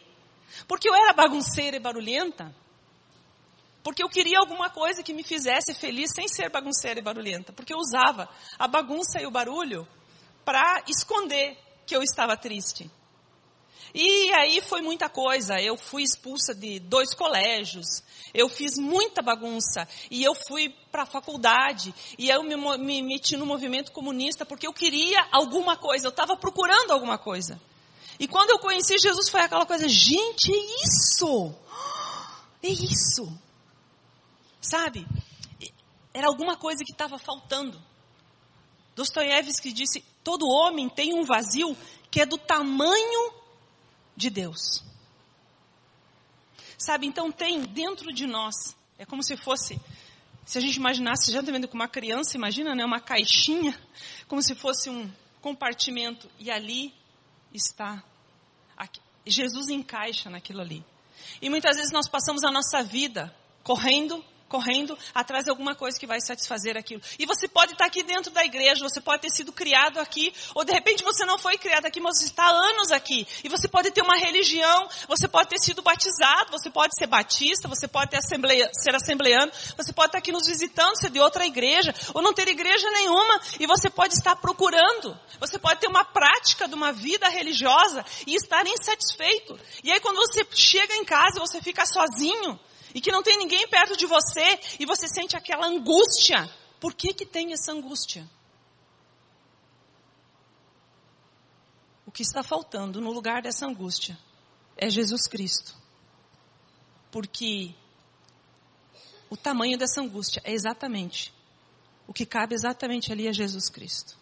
Porque 0.66 0.88
eu 0.88 0.94
era 0.94 1.12
bagunceira 1.12 1.76
e 1.76 1.80
barulhenta. 1.80 2.54
Porque 3.82 4.02
eu 4.02 4.08
queria 4.08 4.38
alguma 4.38 4.68
coisa 4.68 5.02
que 5.02 5.12
me 5.12 5.22
fizesse 5.22 5.74
feliz 5.74 6.10
sem 6.14 6.28
ser 6.28 6.50
bagunceira 6.50 7.00
e 7.00 7.02
barulhenta. 7.02 7.52
Porque 7.52 7.72
eu 7.72 7.78
usava 7.78 8.28
a 8.58 8.66
bagunça 8.66 9.20
e 9.20 9.26
o 9.26 9.30
barulho 9.30 9.86
para 10.44 10.82
esconder 10.88 11.56
que 11.86 11.94
eu 11.94 12.02
estava 12.02 12.36
triste. 12.36 12.90
E 13.94 14.32
aí 14.32 14.60
foi 14.60 14.80
muita 14.80 15.08
coisa. 15.08 15.60
Eu 15.60 15.76
fui 15.76 16.02
expulsa 16.02 16.54
de 16.54 16.78
dois 16.78 17.14
colégios. 17.14 18.02
Eu 18.32 18.48
fiz 18.48 18.78
muita 18.78 19.22
bagunça. 19.22 19.86
E 20.10 20.22
eu 20.22 20.34
fui 20.34 20.70
para 20.90 21.02
a 21.02 21.06
faculdade. 21.06 21.94
E 22.18 22.30
eu 22.30 22.42
me, 22.42 22.56
me 22.78 23.02
meti 23.02 23.36
no 23.36 23.46
movimento 23.46 23.92
comunista 23.92 24.46
porque 24.46 24.66
eu 24.66 24.72
queria 24.72 25.26
alguma 25.30 25.76
coisa. 25.76 26.06
Eu 26.06 26.10
estava 26.10 26.36
procurando 26.36 26.90
alguma 26.90 27.18
coisa. 27.18 27.60
E 28.18 28.28
quando 28.28 28.50
eu 28.50 28.58
conheci 28.58 28.98
Jesus 28.98 29.28
foi 29.28 29.40
aquela 29.40 29.66
coisa, 29.66 29.88
gente, 29.88 30.52
é 30.52 30.84
isso! 30.84 31.54
É 32.62 32.68
isso! 32.68 33.32
Sabe? 34.60 35.06
Era 36.14 36.28
alguma 36.28 36.56
coisa 36.56 36.84
que 36.84 36.92
estava 36.92 37.18
faltando. 37.18 37.82
Dostoiévski 38.94 39.72
disse: 39.72 40.04
todo 40.22 40.46
homem 40.46 40.88
tem 40.88 41.14
um 41.14 41.24
vazio 41.24 41.76
que 42.10 42.20
é 42.20 42.26
do 42.26 42.38
tamanho 42.38 43.41
de 44.16 44.30
Deus. 44.30 44.82
Sabe, 46.78 47.06
então 47.06 47.30
tem 47.30 47.62
dentro 47.62 48.12
de 48.12 48.26
nós, 48.26 48.54
é 48.98 49.04
como 49.04 49.22
se 49.22 49.36
fosse, 49.36 49.80
se 50.44 50.58
a 50.58 50.60
gente 50.60 50.76
imaginasse, 50.76 51.30
já 51.30 51.42
também 51.42 51.62
com 51.62 51.74
uma 51.74 51.88
criança, 51.88 52.36
imagina, 52.36 52.74
né, 52.74 52.84
uma 52.84 53.00
caixinha, 53.00 53.78
como 54.26 54.42
se 54.42 54.54
fosse 54.54 54.90
um 54.90 55.10
compartimento, 55.40 56.28
e 56.38 56.50
ali 56.50 56.92
está. 57.52 58.02
Aqui, 58.76 59.00
Jesus 59.26 59.68
encaixa 59.68 60.28
naquilo 60.28 60.60
ali. 60.60 60.84
E 61.40 61.48
muitas 61.48 61.76
vezes 61.76 61.92
nós 61.92 62.08
passamos 62.08 62.42
a 62.44 62.50
nossa 62.50 62.82
vida 62.82 63.34
correndo 63.62 64.24
correndo 64.52 64.98
atrás 65.14 65.44
de 65.44 65.50
alguma 65.50 65.74
coisa 65.74 65.98
que 65.98 66.06
vai 66.06 66.20
satisfazer 66.20 66.76
aquilo. 66.76 67.00
E 67.18 67.24
você 67.24 67.48
pode 67.48 67.72
estar 67.72 67.86
aqui 67.86 68.02
dentro 68.02 68.30
da 68.30 68.44
igreja, 68.44 68.86
você 68.86 69.00
pode 69.00 69.22
ter 69.22 69.30
sido 69.30 69.50
criado 69.50 69.98
aqui, 69.98 70.30
ou 70.54 70.62
de 70.62 70.70
repente 70.74 71.02
você 71.02 71.24
não 71.24 71.38
foi 71.38 71.56
criado 71.56 71.86
aqui, 71.86 72.00
mas 72.00 72.18
você 72.18 72.26
está 72.26 72.44
há 72.44 72.50
anos 72.50 72.92
aqui. 72.92 73.26
E 73.42 73.48
você 73.48 73.66
pode 73.66 73.90
ter 73.90 74.02
uma 74.02 74.14
religião, 74.14 74.86
você 75.08 75.26
pode 75.26 75.48
ter 75.48 75.58
sido 75.58 75.80
batizado, 75.80 76.50
você 76.50 76.68
pode 76.68 76.92
ser 76.98 77.06
batista, 77.06 77.66
você 77.66 77.88
pode 77.88 78.10
ter 78.10 78.18
assembleia, 78.18 78.70
ser 78.74 78.94
assembleano, 78.94 79.50
você 79.74 79.90
pode 79.90 80.08
estar 80.08 80.18
aqui 80.18 80.30
nos 80.30 80.46
visitando, 80.46 80.98
ser 80.98 81.08
de 81.08 81.18
outra 81.18 81.46
igreja, 81.46 81.94
ou 82.12 82.20
não 82.20 82.34
ter 82.34 82.46
igreja 82.46 82.90
nenhuma, 82.90 83.40
e 83.58 83.66
você 83.66 83.88
pode 83.88 84.12
estar 84.12 84.36
procurando. 84.36 85.18
Você 85.40 85.58
pode 85.58 85.80
ter 85.80 85.88
uma 85.88 86.04
prática 86.04 86.68
de 86.68 86.74
uma 86.74 86.92
vida 86.92 87.26
religiosa 87.30 88.04
e 88.26 88.34
estar 88.34 88.66
insatisfeito. 88.66 89.58
E 89.82 89.90
aí 89.90 90.00
quando 90.00 90.16
você 90.16 90.46
chega 90.52 90.94
em 90.96 91.06
casa, 91.06 91.40
você 91.40 91.62
fica 91.62 91.86
sozinho, 91.86 92.60
e 92.94 93.00
que 93.00 93.12
não 93.12 93.22
tem 93.22 93.38
ninguém 93.38 93.66
perto 93.68 93.96
de 93.96 94.06
você 94.06 94.58
e 94.78 94.86
você 94.86 95.08
sente 95.08 95.36
aquela 95.36 95.66
angústia. 95.66 96.48
Por 96.80 96.94
que 96.94 97.12
que 97.14 97.24
tem 97.24 97.52
essa 97.52 97.72
angústia? 97.72 98.28
O 102.06 102.10
que 102.10 102.22
está 102.22 102.42
faltando 102.42 103.00
no 103.00 103.12
lugar 103.12 103.42
dessa 103.42 103.66
angústia 103.66 104.18
é 104.76 104.90
Jesus 104.90 105.26
Cristo. 105.26 105.74
Porque 107.10 107.74
o 109.30 109.36
tamanho 109.36 109.78
dessa 109.78 110.00
angústia 110.00 110.42
é 110.44 110.52
exatamente 110.52 111.32
o 112.06 112.12
que 112.12 112.26
cabe 112.26 112.54
exatamente 112.54 113.12
ali 113.12 113.28
a 113.28 113.32
Jesus 113.32 113.70
Cristo. 113.70 114.18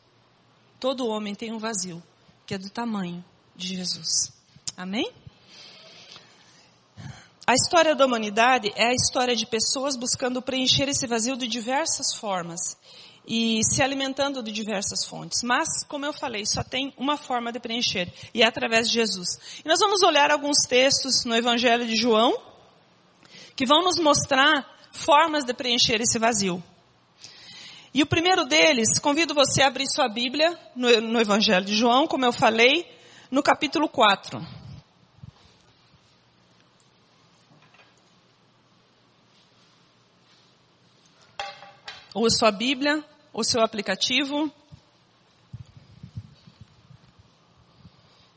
Todo 0.79 1.09
homem 1.09 1.35
tem 1.35 1.53
um 1.53 1.59
vazio 1.59 2.03
que 2.47 2.55
é 2.55 2.59
do 2.59 2.71
tamanho 2.71 3.25
de 3.57 3.77
Jesus. 3.77 4.33
Amém? 4.77 5.13
A 7.51 7.55
história 7.55 7.97
da 7.97 8.07
humanidade 8.07 8.73
é 8.77 8.91
a 8.91 8.95
história 8.95 9.35
de 9.35 9.45
pessoas 9.45 9.97
buscando 9.97 10.41
preencher 10.41 10.89
esse 10.89 11.05
vazio 11.05 11.37
de 11.37 11.49
diversas 11.49 12.15
formas 12.15 12.79
e 13.27 13.61
se 13.65 13.83
alimentando 13.83 14.41
de 14.41 14.53
diversas 14.53 15.05
fontes. 15.05 15.43
Mas, 15.43 15.83
como 15.89 16.07
eu 16.07 16.13
falei, 16.13 16.47
só 16.47 16.63
tem 16.63 16.95
uma 16.97 17.17
forma 17.17 17.51
de 17.51 17.59
preencher 17.59 18.09
e 18.33 18.41
é 18.41 18.47
através 18.47 18.87
de 18.87 18.95
Jesus. 18.95 19.61
E 19.65 19.69
nós 19.69 19.81
vamos 19.81 20.01
olhar 20.05 20.31
alguns 20.31 20.59
textos 20.59 21.25
no 21.25 21.35
Evangelho 21.35 21.85
de 21.89 21.97
João 21.97 22.41
que 23.57 23.67
vão 23.67 23.83
nos 23.83 23.99
mostrar 23.99 24.65
formas 24.93 25.43
de 25.45 25.53
preencher 25.53 26.01
esse 26.01 26.21
vazio. 26.21 26.63
E 27.93 28.01
o 28.01 28.07
primeiro 28.07 28.45
deles, 28.45 29.01
convido 29.01 29.35
você 29.35 29.63
a 29.63 29.67
abrir 29.67 29.89
sua 29.89 30.09
Bíblia 30.09 30.57
no, 30.77 31.01
no 31.01 31.21
Evangelho 31.21 31.65
de 31.65 31.75
João, 31.75 32.07
como 32.07 32.25
eu 32.25 32.33
falei, 32.33 32.87
no 33.29 33.43
capítulo 33.43 33.89
4. 33.89 34.60
Ou 42.15 42.27
a 42.27 42.31
sua 42.31 42.51
Bíblia, 42.51 43.05
ou 43.33 43.45
seu 43.45 43.63
aplicativo. 43.63 44.51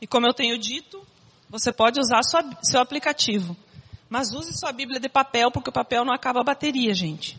E 0.00 0.06
como 0.06 0.26
eu 0.26 0.34
tenho 0.34 0.58
dito, 0.58 1.04
você 1.48 1.72
pode 1.72 1.98
usar 2.00 2.22
sua, 2.22 2.42
seu 2.62 2.80
aplicativo. 2.80 3.56
Mas 4.08 4.32
use 4.32 4.56
sua 4.56 4.72
Bíblia 4.72 5.00
de 5.00 5.08
papel, 5.08 5.50
porque 5.50 5.70
o 5.70 5.72
papel 5.72 6.04
não 6.04 6.12
acaba 6.12 6.40
a 6.40 6.44
bateria, 6.44 6.94
gente. 6.94 7.38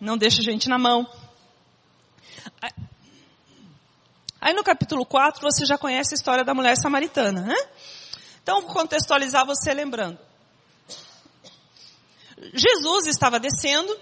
Não 0.00 0.16
deixa 0.16 0.40
a 0.40 0.44
gente 0.44 0.68
na 0.68 0.78
mão. 0.78 1.06
Aí 4.40 4.54
no 4.54 4.64
capítulo 4.64 5.04
4 5.04 5.42
você 5.42 5.66
já 5.66 5.76
conhece 5.76 6.14
a 6.14 6.16
história 6.16 6.44
da 6.44 6.54
mulher 6.54 6.76
samaritana, 6.76 7.42
né? 7.42 7.56
Então 8.42 8.62
vou 8.62 8.72
contextualizar 8.72 9.44
você 9.44 9.74
lembrando. 9.74 10.18
Jesus 12.54 13.06
estava 13.06 13.38
descendo 13.38 13.94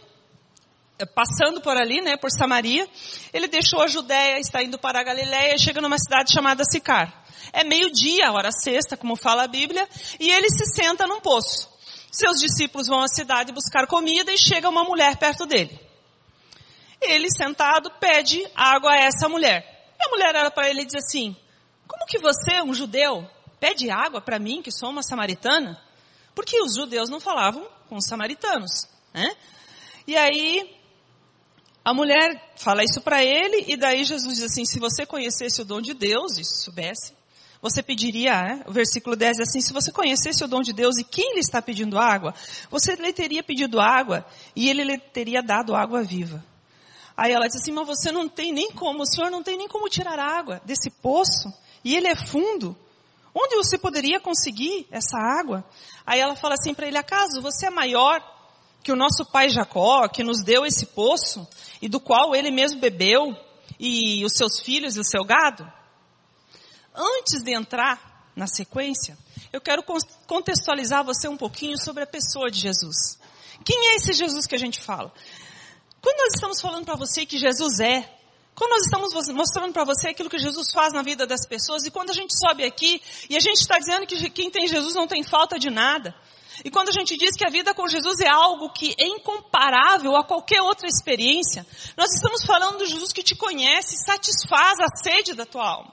passando 1.06 1.60
por 1.60 1.76
ali, 1.76 2.00
né, 2.00 2.16
por 2.16 2.30
Samaria, 2.30 2.88
ele 3.32 3.48
deixou 3.48 3.80
a 3.80 3.86
Judéia, 3.86 4.38
está 4.40 4.62
indo 4.62 4.78
para 4.78 5.00
a 5.00 5.02
Galiléia 5.02 5.54
e 5.54 5.58
chega 5.58 5.80
numa 5.80 5.98
cidade 5.98 6.32
chamada 6.32 6.64
Sicar. 6.64 7.24
É 7.52 7.64
meio-dia, 7.64 8.32
hora 8.32 8.50
sexta, 8.50 8.96
como 8.96 9.16
fala 9.16 9.44
a 9.44 9.48
Bíblia, 9.48 9.88
e 10.18 10.30
ele 10.30 10.48
se 10.50 10.66
senta 10.74 11.06
num 11.06 11.20
poço. 11.20 11.68
Seus 12.10 12.38
discípulos 12.38 12.88
vão 12.88 13.00
à 13.00 13.08
cidade 13.08 13.52
buscar 13.52 13.86
comida 13.86 14.32
e 14.32 14.38
chega 14.38 14.68
uma 14.68 14.84
mulher 14.84 15.16
perto 15.16 15.46
dele. 15.46 15.78
Ele, 17.00 17.28
sentado, 17.30 17.90
pede 18.00 18.44
água 18.54 18.92
a 18.92 18.98
essa 18.98 19.28
mulher. 19.28 19.92
E 20.00 20.06
a 20.06 20.10
mulher 20.10 20.34
olha 20.34 20.50
para 20.50 20.68
ele 20.68 20.82
e 20.82 20.84
diz 20.84 20.96
assim, 20.96 21.36
como 21.86 22.06
que 22.06 22.18
você, 22.18 22.60
um 22.62 22.74
judeu, 22.74 23.28
pede 23.60 23.90
água 23.90 24.20
para 24.20 24.38
mim, 24.38 24.62
que 24.62 24.70
sou 24.70 24.90
uma 24.90 25.02
samaritana? 25.02 25.80
Porque 26.34 26.60
os 26.60 26.74
judeus 26.74 27.08
não 27.08 27.20
falavam 27.20 27.66
com 27.88 27.96
os 27.96 28.06
samaritanos, 28.06 28.88
né? 29.12 29.34
E 30.06 30.16
aí, 30.16 30.77
a 31.88 31.94
mulher 31.94 32.52
fala 32.54 32.84
isso 32.84 33.00
para 33.00 33.24
ele, 33.24 33.64
e 33.66 33.74
daí 33.74 34.04
Jesus 34.04 34.34
diz 34.34 34.44
assim: 34.44 34.66
se 34.66 34.78
você 34.78 35.06
conhecesse 35.06 35.62
o 35.62 35.64
dom 35.64 35.80
de 35.80 35.94
Deus 35.94 36.36
e 36.36 36.44
soubesse, 36.44 37.14
você 37.62 37.82
pediria, 37.82 38.42
né? 38.42 38.62
o 38.66 38.72
versículo 38.72 39.16
10 39.16 39.38
é 39.38 39.42
assim: 39.44 39.62
se 39.62 39.72
você 39.72 39.90
conhecesse 39.90 40.44
o 40.44 40.46
dom 40.46 40.60
de 40.60 40.74
Deus 40.74 40.98
e 40.98 41.04
quem 41.04 41.32
lhe 41.32 41.40
está 41.40 41.62
pedindo 41.62 41.98
água, 41.98 42.34
você 42.70 42.94
lhe 42.94 43.10
teria 43.10 43.42
pedido 43.42 43.80
água 43.80 44.26
e 44.54 44.68
ele 44.68 44.84
lhe 44.84 44.98
teria 44.98 45.42
dado 45.42 45.74
água 45.74 46.02
viva. 46.02 46.44
Aí 47.16 47.32
ela 47.32 47.46
diz 47.46 47.56
assim: 47.56 47.72
mas 47.72 47.86
você 47.86 48.12
não 48.12 48.28
tem 48.28 48.52
nem 48.52 48.70
como, 48.70 49.02
o 49.02 49.06
senhor 49.06 49.30
não 49.30 49.42
tem 49.42 49.56
nem 49.56 49.66
como 49.66 49.88
tirar 49.88 50.18
água 50.18 50.60
desse 50.66 50.90
poço, 50.90 51.50
e 51.82 51.96
ele 51.96 52.08
é 52.08 52.26
fundo. 52.26 52.76
Onde 53.34 53.56
você 53.56 53.78
poderia 53.78 54.20
conseguir 54.20 54.86
essa 54.90 55.16
água? 55.16 55.64
Aí 56.04 56.20
ela 56.20 56.36
fala 56.36 56.52
assim 56.52 56.74
para 56.74 56.86
ele: 56.86 56.98
acaso 56.98 57.40
você 57.40 57.68
é 57.68 57.70
maior 57.70 58.22
que 58.82 58.92
o 58.92 58.96
nosso 58.96 59.24
pai 59.30 59.48
Jacó, 59.48 60.08
que 60.08 60.22
nos 60.22 60.42
deu 60.42 60.64
esse 60.64 60.86
poço, 60.86 61.46
e 61.80 61.88
do 61.88 62.00
qual 62.00 62.34
ele 62.34 62.50
mesmo 62.50 62.80
bebeu, 62.80 63.36
e 63.78 64.24
os 64.24 64.32
seus 64.34 64.60
filhos 64.60 64.96
e 64.96 65.00
o 65.00 65.04
seu 65.04 65.24
gado? 65.24 65.70
Antes 66.94 67.42
de 67.42 67.52
entrar 67.52 68.30
na 68.34 68.46
sequência, 68.46 69.16
eu 69.52 69.60
quero 69.60 69.84
contextualizar 70.26 71.04
você 71.04 71.28
um 71.28 71.36
pouquinho 71.36 71.78
sobre 71.78 72.02
a 72.02 72.06
pessoa 72.06 72.50
de 72.50 72.58
Jesus. 72.58 73.18
Quem 73.64 73.90
é 73.90 73.96
esse 73.96 74.12
Jesus 74.12 74.46
que 74.46 74.54
a 74.54 74.58
gente 74.58 74.80
fala? 74.80 75.12
Quando 76.00 76.18
nós 76.18 76.34
estamos 76.34 76.60
falando 76.60 76.84
para 76.84 76.96
você 76.96 77.26
que 77.26 77.38
Jesus 77.38 77.80
é, 77.80 78.18
quando 78.58 78.70
nós 78.70 78.82
estamos 78.82 79.14
mostrando 79.32 79.72
para 79.72 79.84
você 79.84 80.08
aquilo 80.08 80.28
que 80.28 80.38
Jesus 80.38 80.72
faz 80.72 80.92
na 80.92 81.00
vida 81.00 81.24
das 81.28 81.46
pessoas, 81.46 81.84
e 81.84 81.92
quando 81.92 82.10
a 82.10 82.12
gente 82.12 82.36
sobe 82.36 82.64
aqui 82.64 83.00
e 83.30 83.36
a 83.36 83.40
gente 83.40 83.60
está 83.60 83.78
dizendo 83.78 84.04
que 84.04 84.28
quem 84.30 84.50
tem 84.50 84.66
Jesus 84.66 84.94
não 84.94 85.06
tem 85.06 85.22
falta 85.22 85.60
de 85.60 85.70
nada, 85.70 86.12
e 86.64 86.70
quando 86.70 86.88
a 86.88 86.92
gente 86.92 87.16
diz 87.16 87.36
que 87.36 87.46
a 87.46 87.50
vida 87.50 87.74
com 87.74 87.86
Jesus 87.88 88.20
é 88.20 88.28
algo 88.28 88.70
que 88.70 88.94
é 88.98 89.06
incomparável 89.06 90.16
a 90.16 90.24
qualquer 90.24 90.60
outra 90.62 90.86
experiência, 90.86 91.66
nós 91.96 92.12
estamos 92.12 92.44
falando 92.44 92.78
do 92.78 92.86
Jesus 92.86 93.12
que 93.12 93.22
te 93.22 93.34
conhece 93.34 93.96
satisfaz 94.04 94.78
a 94.80 94.88
sede 94.96 95.34
da 95.34 95.46
tua 95.46 95.66
alma. 95.66 95.92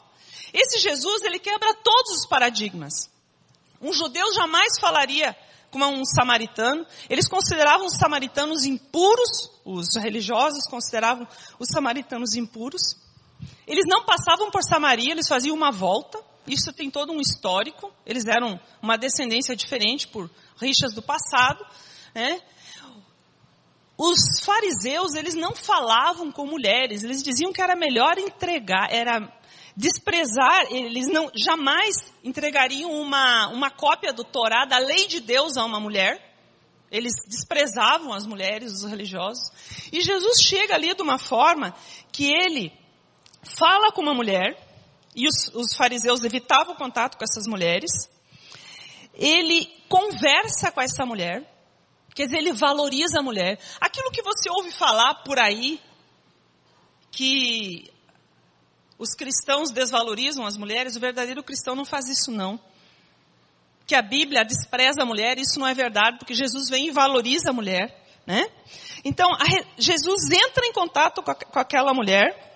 Esse 0.53 0.79
Jesus, 0.79 1.24
ele 1.24 1.39
quebra 1.39 1.74
todos 1.74 2.19
os 2.19 2.25
paradigmas. 2.27 3.10
Um 3.81 3.91
judeu 3.91 4.34
jamais 4.34 4.79
falaria 4.79 5.36
como 5.69 5.86
um 5.88 6.05
samaritano. 6.05 6.86
Eles 7.10 7.27
consideravam 7.27 7.88
os 7.88 7.98
samaritanos 7.98 8.63
impuros, 8.63 9.51
os 9.65 9.88
religiosos 9.98 10.65
consideravam 10.69 11.27
os 11.60 11.67
samaritanos 11.67 12.36
impuros. 12.36 12.95
Eles 13.67 13.86
não 13.88 14.05
passavam 14.05 14.50
por 14.50 14.63
Samaria, 14.63 15.12
eles 15.12 15.27
faziam 15.27 15.55
uma 15.55 15.72
volta. 15.72 16.17
Isso 16.48 16.72
tem 16.74 16.90
todo 16.90 17.12
um 17.12 17.22
histórico. 17.22 17.94
Eles 18.06 18.25
eram 18.25 18.60
uma 18.82 18.98
descendência 18.98 19.56
diferente 19.56 20.08
por 20.08 20.30
rixas 20.60 20.94
do 20.94 21.02
passado, 21.02 21.66
né? 22.14 22.42
os 23.98 24.42
fariseus, 24.44 25.14
eles 25.14 25.36
não 25.36 25.56
falavam 25.56 26.32
com 26.32 26.46
mulheres, 26.46 27.04
eles 27.04 27.24
diziam 27.24 27.54
que 27.54 27.62
era 27.62 27.75
melhor 27.75 28.18
entregar, 28.18 28.92
era 28.92 29.32
desprezar, 29.75 30.68
eles 30.70 31.08
não 31.08 31.30
jamais 31.36 31.96
entregariam 32.24 32.92
uma, 32.92 33.48
uma 33.48 33.70
cópia 33.70 34.14
do 34.14 34.24
Torá, 34.24 34.66
da 34.66 34.78
lei 34.78 35.08
de 35.08 35.20
Deus 35.20 35.58
a 35.58 35.66
uma 35.66 35.80
mulher. 35.80 36.34
Eles 36.92 37.14
desprezavam 37.28 38.14
as 38.14 38.25
mulheres, 38.25 38.72
os 38.72 38.90
religiosos. 38.90 39.52
E 39.92 40.02
Jesus 40.02 40.42
chega 40.42 40.75
ali 40.75 40.94
de 40.94 41.02
uma 41.02 41.18
forma 41.18 41.74
que 42.12 42.25
ele 42.25 42.72
fala 43.58 43.92
com 43.92 44.02
uma 44.02 44.14
mulher, 44.14 44.58
e 45.15 45.27
os, 45.27 45.48
os 45.53 45.75
fariseus 45.75 46.24
evitavam 46.24 46.74
o 46.74 46.77
contato 46.77 47.17
com 47.17 47.24
essas 47.24 47.48
mulheres. 47.48 48.10
Ele 49.13 49.65
conversa 49.88 50.72
com 50.72 50.81
essa 50.81 51.05
mulher, 51.05 51.50
Quer 52.15 52.27
dizer, 52.27 52.38
ele 52.38 52.53
valoriza 52.53 53.19
a 53.19 53.22
mulher. 53.22 53.60
Aquilo 53.79 54.10
que 54.10 54.22
você 54.22 54.50
ouve 54.50 54.72
falar 54.72 55.15
por 55.25 55.38
aí, 55.38 55.81
que 57.12 57.91
os 58.98 59.10
cristãos 59.13 59.69
desvalorizam 59.69 60.45
as 60.45 60.55
mulheres, 60.55 60.95
o 60.95 61.00
verdadeiro 61.01 61.43
cristão 61.43 61.75
não 61.75 61.84
faz 61.84 62.07
isso 62.07 62.31
não. 62.31 62.57
Que 63.86 63.93
a 63.93 64.01
Bíblia 64.01 64.45
despreza 64.45 65.03
a 65.03 65.05
mulher, 65.05 65.38
isso 65.38 65.60
não 65.60 65.67
é 65.67 65.74
verdade, 65.74 66.17
porque 66.17 66.34
Jesus 66.34 66.69
vem 66.69 66.88
e 66.88 66.91
valoriza 66.91 67.50
a 67.50 67.53
mulher, 67.53 67.93
né? 68.25 68.48
Então, 69.03 69.29
a, 69.34 69.45
Jesus 69.77 70.31
entra 70.31 70.65
em 70.65 70.72
contato 70.72 71.22
com, 71.22 71.31
a, 71.31 71.36
com 71.36 71.60
aquela 71.60 71.93
mulher, 71.93 72.54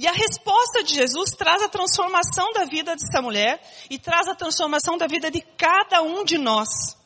e 0.00 0.06
a 0.06 0.12
resposta 0.12 0.82
de 0.82 0.94
Jesus 0.94 1.30
traz 1.30 1.62
a 1.62 1.68
transformação 1.68 2.52
da 2.52 2.64
vida 2.64 2.96
dessa 2.96 3.20
mulher, 3.20 3.60
e 3.90 3.98
traz 3.98 4.26
a 4.28 4.34
transformação 4.34 4.96
da 4.96 5.06
vida 5.06 5.30
de 5.30 5.40
cada 5.58 6.02
um 6.02 6.24
de 6.24 6.38
nós 6.38 6.98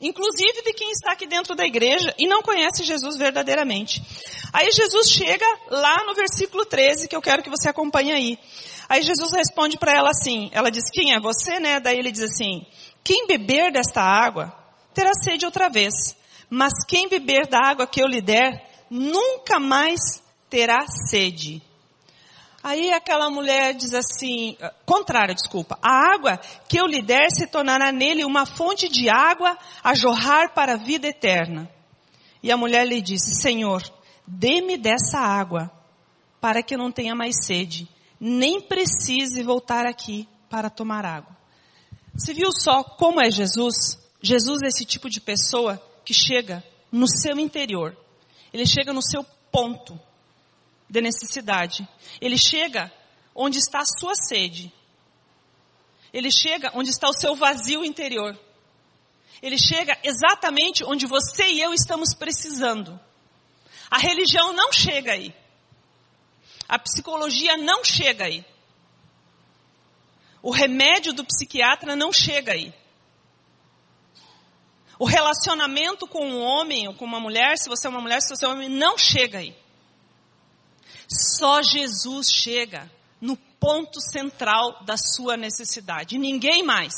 inclusive 0.00 0.62
de 0.62 0.72
quem 0.72 0.90
está 0.90 1.12
aqui 1.12 1.26
dentro 1.26 1.54
da 1.54 1.64
igreja 1.64 2.14
e 2.18 2.26
não 2.26 2.42
conhece 2.42 2.84
Jesus 2.84 3.16
verdadeiramente. 3.16 4.02
Aí 4.52 4.70
Jesus 4.70 5.10
chega 5.10 5.46
lá 5.70 6.04
no 6.04 6.14
versículo 6.14 6.64
13, 6.64 7.08
que 7.08 7.16
eu 7.16 7.22
quero 7.22 7.42
que 7.42 7.50
você 7.50 7.68
acompanhe 7.68 8.12
aí. 8.12 8.38
Aí 8.88 9.02
Jesus 9.02 9.32
responde 9.32 9.78
para 9.78 9.96
ela 9.96 10.10
assim, 10.10 10.50
ela 10.52 10.70
diz, 10.70 10.84
quem 10.92 11.14
é 11.14 11.20
você, 11.20 11.58
né? 11.58 11.80
Daí 11.80 11.98
ele 11.98 12.12
diz 12.12 12.22
assim, 12.22 12.66
quem 13.02 13.26
beber 13.26 13.72
desta 13.72 14.02
água, 14.02 14.52
terá 14.92 15.12
sede 15.14 15.46
outra 15.46 15.68
vez. 15.68 16.16
Mas 16.50 16.72
quem 16.86 17.08
beber 17.08 17.46
da 17.46 17.58
água 17.58 17.86
que 17.86 18.02
eu 18.02 18.06
lhe 18.06 18.20
der, 18.20 18.68
nunca 18.90 19.58
mais 19.58 20.00
terá 20.50 20.86
sede. 20.86 21.62
Aí 22.64 22.90
aquela 22.94 23.28
mulher 23.28 23.74
diz 23.74 23.92
assim, 23.92 24.56
ah, 24.58 24.72
contrário, 24.86 25.34
desculpa, 25.34 25.78
a 25.82 26.14
água 26.14 26.40
que 26.66 26.80
eu 26.80 26.86
lhe 26.86 27.02
der 27.02 27.28
se 27.30 27.46
tornará 27.46 27.92
nele 27.92 28.24
uma 28.24 28.46
fonte 28.46 28.88
de 28.88 29.06
água 29.10 29.58
a 29.82 29.94
jorrar 29.94 30.54
para 30.54 30.72
a 30.72 30.78
vida 30.78 31.06
eterna. 31.06 31.70
E 32.42 32.50
a 32.50 32.56
mulher 32.56 32.86
lhe 32.86 33.02
disse, 33.02 33.34
Senhor, 33.34 33.82
dê-me 34.26 34.78
dessa 34.78 35.18
água, 35.18 35.70
para 36.40 36.62
que 36.62 36.74
eu 36.74 36.78
não 36.78 36.90
tenha 36.90 37.14
mais 37.14 37.44
sede, 37.44 37.86
nem 38.18 38.62
precise 38.62 39.42
voltar 39.42 39.84
aqui 39.84 40.26
para 40.48 40.70
tomar 40.70 41.04
água. 41.04 41.36
Você 42.14 42.32
viu 42.32 42.48
só 42.50 42.82
como 42.82 43.20
é 43.20 43.30
Jesus? 43.30 43.98
Jesus 44.22 44.62
é 44.62 44.68
esse 44.68 44.86
tipo 44.86 45.10
de 45.10 45.20
pessoa 45.20 45.78
que 46.02 46.14
chega 46.14 46.64
no 46.90 47.06
seu 47.06 47.38
interior. 47.38 47.94
Ele 48.54 48.64
chega 48.64 48.90
no 48.90 49.02
seu 49.02 49.22
ponto 49.52 50.00
de 50.88 51.00
necessidade. 51.00 51.88
Ele 52.20 52.36
chega 52.38 52.92
onde 53.34 53.58
está 53.58 53.80
a 53.80 53.86
sua 53.86 54.14
sede. 54.14 54.72
Ele 56.12 56.30
chega 56.30 56.70
onde 56.74 56.90
está 56.90 57.08
o 57.08 57.12
seu 57.12 57.34
vazio 57.34 57.84
interior. 57.84 58.38
Ele 59.42 59.58
chega 59.58 59.98
exatamente 60.02 60.84
onde 60.84 61.06
você 61.06 61.44
e 61.48 61.60
eu 61.60 61.74
estamos 61.74 62.14
precisando. 62.14 62.98
A 63.90 63.98
religião 63.98 64.52
não 64.52 64.72
chega 64.72 65.12
aí. 65.12 65.34
A 66.68 66.78
psicologia 66.78 67.56
não 67.56 67.84
chega 67.84 68.24
aí. 68.24 68.44
O 70.40 70.50
remédio 70.50 71.12
do 71.12 71.24
psiquiatra 71.24 71.96
não 71.96 72.12
chega 72.12 72.52
aí. 72.52 72.72
O 74.98 75.04
relacionamento 75.04 76.06
com 76.06 76.24
um 76.24 76.40
homem 76.40 76.86
ou 76.86 76.94
com 76.94 77.04
uma 77.04 77.18
mulher, 77.18 77.58
se 77.58 77.68
você 77.68 77.86
é 77.86 77.90
uma 77.90 78.00
mulher, 78.00 78.20
se 78.20 78.34
você 78.34 78.44
é 78.44 78.48
um 78.48 78.52
homem, 78.52 78.68
não 78.68 78.96
chega 78.96 79.38
aí. 79.38 79.56
Só 81.08 81.62
Jesus 81.62 82.28
chega 82.30 82.90
no 83.20 83.36
ponto 83.36 84.00
central 84.00 84.84
da 84.84 84.96
sua 84.96 85.36
necessidade, 85.36 86.18
ninguém 86.18 86.62
mais. 86.62 86.94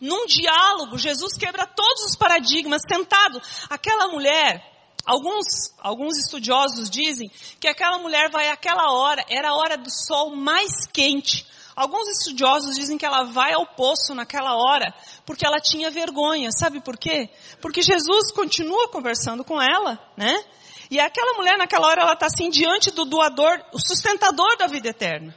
Num 0.00 0.26
diálogo, 0.26 0.98
Jesus 0.98 1.34
quebra 1.34 1.66
todos 1.66 2.04
os 2.06 2.16
paradigmas, 2.16 2.82
sentado. 2.88 3.40
Aquela 3.70 4.08
mulher, 4.08 4.64
alguns, 5.04 5.46
alguns 5.78 6.16
estudiosos 6.18 6.90
dizem 6.90 7.30
que 7.60 7.68
aquela 7.68 7.98
mulher 7.98 8.30
vai 8.30 8.48
àquela 8.48 8.92
hora, 8.92 9.24
era 9.28 9.50
a 9.50 9.54
hora 9.54 9.76
do 9.76 9.90
sol 9.90 10.34
mais 10.34 10.86
quente. 10.92 11.46
Alguns 11.76 12.08
estudiosos 12.08 12.76
dizem 12.76 12.96
que 12.96 13.04
ela 13.04 13.24
vai 13.24 13.52
ao 13.52 13.66
poço 13.66 14.14
naquela 14.14 14.54
hora 14.54 14.94
porque 15.26 15.44
ela 15.44 15.60
tinha 15.60 15.90
vergonha. 15.90 16.50
Sabe 16.56 16.80
por 16.80 16.96
quê? 16.96 17.28
Porque 17.60 17.82
Jesus 17.82 18.32
continua 18.32 18.88
conversando 18.88 19.44
com 19.44 19.60
ela, 19.60 19.98
né? 20.16 20.44
E 20.90 21.00
aquela 21.00 21.34
mulher 21.34 21.56
naquela 21.56 21.86
hora 21.86 22.02
ela 22.02 22.12
está 22.12 22.26
assim 22.26 22.50
diante 22.50 22.90
do 22.90 23.04
doador, 23.04 23.62
o 23.72 23.78
sustentador 23.78 24.56
da 24.56 24.66
vida 24.66 24.88
eterna. 24.88 25.34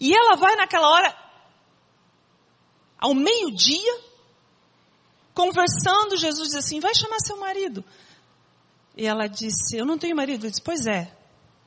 E 0.00 0.14
ela 0.14 0.36
vai 0.36 0.54
naquela 0.56 0.88
hora, 0.88 1.16
ao 2.98 3.14
meio-dia, 3.14 4.00
conversando, 5.34 6.16
Jesus 6.16 6.48
diz 6.48 6.56
assim, 6.56 6.80
vai 6.80 6.94
chamar 6.94 7.18
seu 7.20 7.36
marido. 7.36 7.84
E 8.96 9.06
ela 9.06 9.26
disse, 9.26 9.76
eu 9.76 9.86
não 9.86 9.98
tenho 9.98 10.14
marido. 10.14 10.44
Ele 10.44 10.50
disse, 10.50 10.62
pois 10.62 10.86
é, 10.86 11.12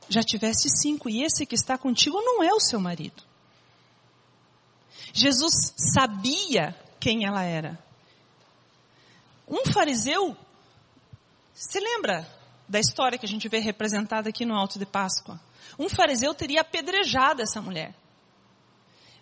já 0.08 0.22
tiveste 0.22 0.70
cinco 0.70 1.10
e 1.10 1.24
esse 1.24 1.46
que 1.46 1.56
está 1.56 1.78
contigo 1.78 2.22
não 2.22 2.44
é 2.44 2.54
o 2.54 2.60
seu 2.60 2.80
marido. 2.80 3.24
Jesus 5.12 5.74
sabia 5.94 6.76
quem 7.00 7.26
ela 7.26 7.44
era. 7.44 7.80
Um 9.48 9.66
fariseu, 9.72 10.36
se 11.54 11.80
lembra 11.80 12.28
da 12.68 12.80
história 12.80 13.18
que 13.18 13.26
a 13.26 13.30
gente 13.30 13.48
vê 13.48 13.60
representada 13.60 14.30
aqui 14.30 14.46
no 14.46 14.56
Alto 14.56 14.80
de 14.80 14.86
Páscoa. 14.86 15.40
Um 15.78 15.90
fariseu 15.90 16.34
teria 16.34 16.62
apedrejado 16.62 17.42
essa 17.42 17.62
mulher. 17.62 17.94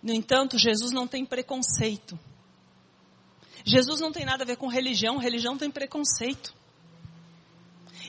No 0.01 0.13
entanto, 0.13 0.57
Jesus 0.57 0.91
não 0.91 1.07
tem 1.07 1.25
preconceito. 1.25 2.19
Jesus 3.65 3.99
não 3.99 4.11
tem 4.11 4.25
nada 4.25 4.43
a 4.43 4.47
ver 4.47 4.57
com 4.57 4.67
religião, 4.67 5.17
religião 5.17 5.57
tem 5.57 5.71
preconceito. 5.71 6.53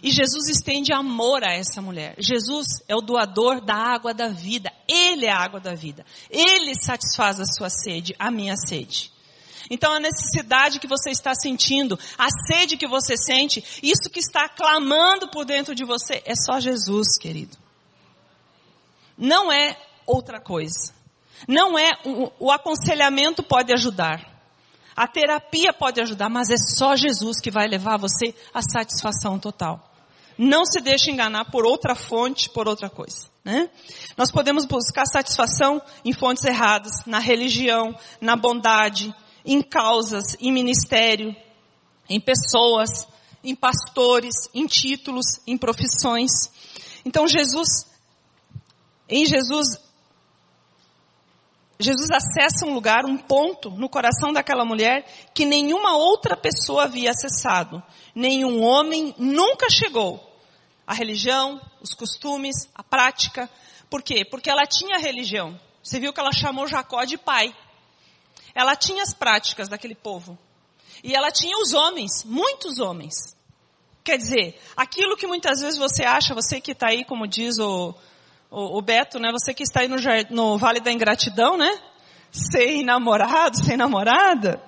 E 0.03 0.11
Jesus 0.11 0.49
estende 0.49 0.93
amor 0.93 1.43
a 1.45 1.53
essa 1.53 1.81
mulher. 1.81 2.15
Jesus 2.19 2.67
é 2.89 2.95
o 2.95 3.01
doador 3.01 3.61
da 3.61 3.75
água 3.75 4.13
da 4.13 4.29
vida. 4.29 4.71
Ele 4.87 5.25
é 5.25 5.31
a 5.31 5.39
água 5.39 5.61
da 5.61 5.75
vida. 5.75 6.05
Ele 6.29 6.75
satisfaz 6.75 7.41
a 7.41 7.47
sua 7.47 7.71
sede, 7.71 8.15
a 8.19 8.31
minha 8.31 8.57
sede. 8.57 9.14
Então 9.71 9.93
a 9.93 10.01
necessidade 10.01 10.79
que 10.79 10.87
você 10.87 11.11
está 11.11 11.35
sentindo, 11.35 11.99
a 12.19 12.29
sede 12.47 12.77
que 12.77 12.87
você 12.87 13.17
sente, 13.17 13.65
isso 13.83 14.11
que 14.11 14.21
está 14.21 14.49
clamando 14.49 15.29
por 15.29 15.45
dentro 15.45 15.75
de 15.75 15.85
você, 15.85 16.23
é 16.25 16.35
só 16.35 16.61
Jesus, 16.61 17.19
querido. 17.21 17.57
Não 19.17 19.51
é 19.51 19.77
outra 20.07 20.41
coisa. 20.41 20.93
Não 21.49 21.79
é, 21.79 21.91
o, 22.39 22.51
aconselhamento 22.51 23.43
pode 23.43 23.73
ajudar. 23.73 24.33
A 24.97 25.07
terapia 25.07 25.73
pode 25.73 26.01
ajudar, 26.01 26.29
mas 26.29 26.51
é 26.51 26.57
só 26.57 26.95
Jesus 26.95 27.41
que 27.41 27.51
vai 27.51 27.67
levar 27.67 27.99
você 27.99 28.35
à 28.53 28.61
satisfação 28.63 29.39
total. 29.39 29.93
Não 30.39 30.65
se 30.65 30.81
deixe 30.81 31.11
enganar 31.11 31.47
por 31.47 31.65
outra 31.65 31.95
fonte, 31.95 32.51
por 32.51 32.67
outra 32.69 32.89
coisa. 32.89 33.29
Né? 33.45 33.69
Nós 34.17 34.31
podemos 34.31 34.65
buscar 34.65 35.05
satisfação 35.07 35.83
em 36.05 36.13
fontes 36.13 36.45
erradas, 36.45 37.05
na 37.07 37.19
religião, 37.19 37.97
na 38.21 38.37
bondade, 38.37 39.15
em 39.45 39.63
causas, 39.63 40.37
em 40.41 40.53
ministério, 40.53 41.35
em 42.09 42.21
pessoas, 42.21 43.07
em 43.43 43.55
pastores, 43.55 44.35
em 44.55 44.67
títulos, 44.67 45.41
em 45.47 45.59
profissões. 45.59 46.31
Então 47.05 47.29
Jesus, 47.29 47.87
em 49.09 49.27
Jesus, 49.27 49.79
Jesus 51.79 52.11
acessa 52.11 52.67
um 52.67 52.73
lugar, 52.75 53.05
um 53.05 53.19
ponto 53.19 53.71
no 53.71 53.89
coração 53.89 54.33
daquela 54.33 54.65
mulher 54.65 55.05
que 55.35 55.45
nenhuma 55.45 55.97
outra 55.97 56.37
pessoa 56.37 56.85
havia 56.85 57.11
acessado. 57.11 57.83
Nenhum 58.15 58.63
homem 58.63 59.15
nunca 59.19 59.69
chegou. 59.69 60.33
A 60.87 60.95
religião, 60.95 61.61
os 61.81 61.95
costumes, 61.95 62.69
a 62.75 62.83
prática. 62.83 63.51
Por 63.91 64.03
quê? 64.03 64.25
Porque 64.25 64.51
ela 64.51 64.67
tinha 64.67 64.99
religião. 64.99 65.59
Você 65.83 65.99
viu 65.99 66.13
que 66.13 66.21
ela 66.21 66.33
chamou 66.33 66.67
Jacó 66.67 67.05
de 67.05 67.19
pai. 67.19 67.55
Ela 68.55 68.77
tinha 68.77 69.03
as 69.03 69.13
práticas 69.13 69.69
daquele 69.69 69.95
povo. 69.95 70.39
E 71.03 71.15
ela 71.15 71.31
tinha 71.31 71.59
os 71.59 71.73
homens, 71.73 72.25
muitos 72.25 72.79
homens. 72.79 73.15
Quer 74.05 74.17
dizer, 74.17 74.61
aquilo 74.77 75.17
que 75.17 75.27
muitas 75.27 75.61
vezes 75.61 75.79
você 75.79 76.05
acha, 76.05 76.35
você 76.35 76.61
que 76.61 76.73
está 76.73 76.89
aí, 76.89 77.05
como 77.05 77.27
diz 77.27 77.59
o, 77.59 77.95
o, 78.51 78.79
o, 78.79 78.83
Beto, 78.83 79.19
né? 79.19 79.33
Você 79.33 79.53
que 79.53 79.63
está 79.63 79.81
aí 79.81 79.89
no, 79.89 79.97
no 80.31 80.59
Vale 80.59 80.81
da 80.81 80.93
Ingratidão, 80.93 81.57
né? 81.57 81.81
Sem 82.31 82.85
namorado, 82.85 83.57
sem 83.65 83.77
namorada. 83.77 84.63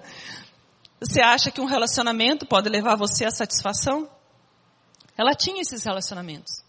Você 1.00 1.20
acha 1.20 1.50
que 1.50 1.60
um 1.60 1.66
relacionamento 1.66 2.46
pode 2.46 2.68
levar 2.68 2.96
você 2.96 3.24
à 3.24 3.30
satisfação? 3.30 4.08
Ela 5.16 5.34
tinha 5.34 5.60
esses 5.60 5.84
relacionamentos. 5.84 6.64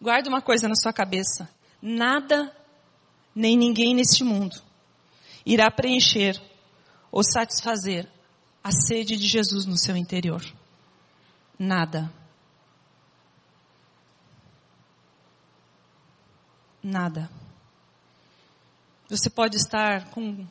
Guarde 0.00 0.28
uma 0.28 0.42
coisa 0.42 0.68
na 0.68 0.74
sua 0.74 0.92
cabeça. 0.92 1.48
Nada, 1.80 2.54
nem 3.34 3.56
ninguém 3.56 3.94
neste 3.94 4.22
mundo 4.22 4.65
irá 5.46 5.70
preencher 5.70 6.42
ou 7.12 7.22
satisfazer 7.22 8.10
a 8.62 8.72
sede 8.72 9.16
de 9.16 9.26
Jesus 9.26 9.64
no 9.64 9.78
seu 9.78 9.96
interior. 9.96 10.42
Nada. 11.56 12.12
Nada. 16.82 17.30
Você 19.08 19.30
pode 19.30 19.56
estar 19.56 20.10
com 20.10 20.44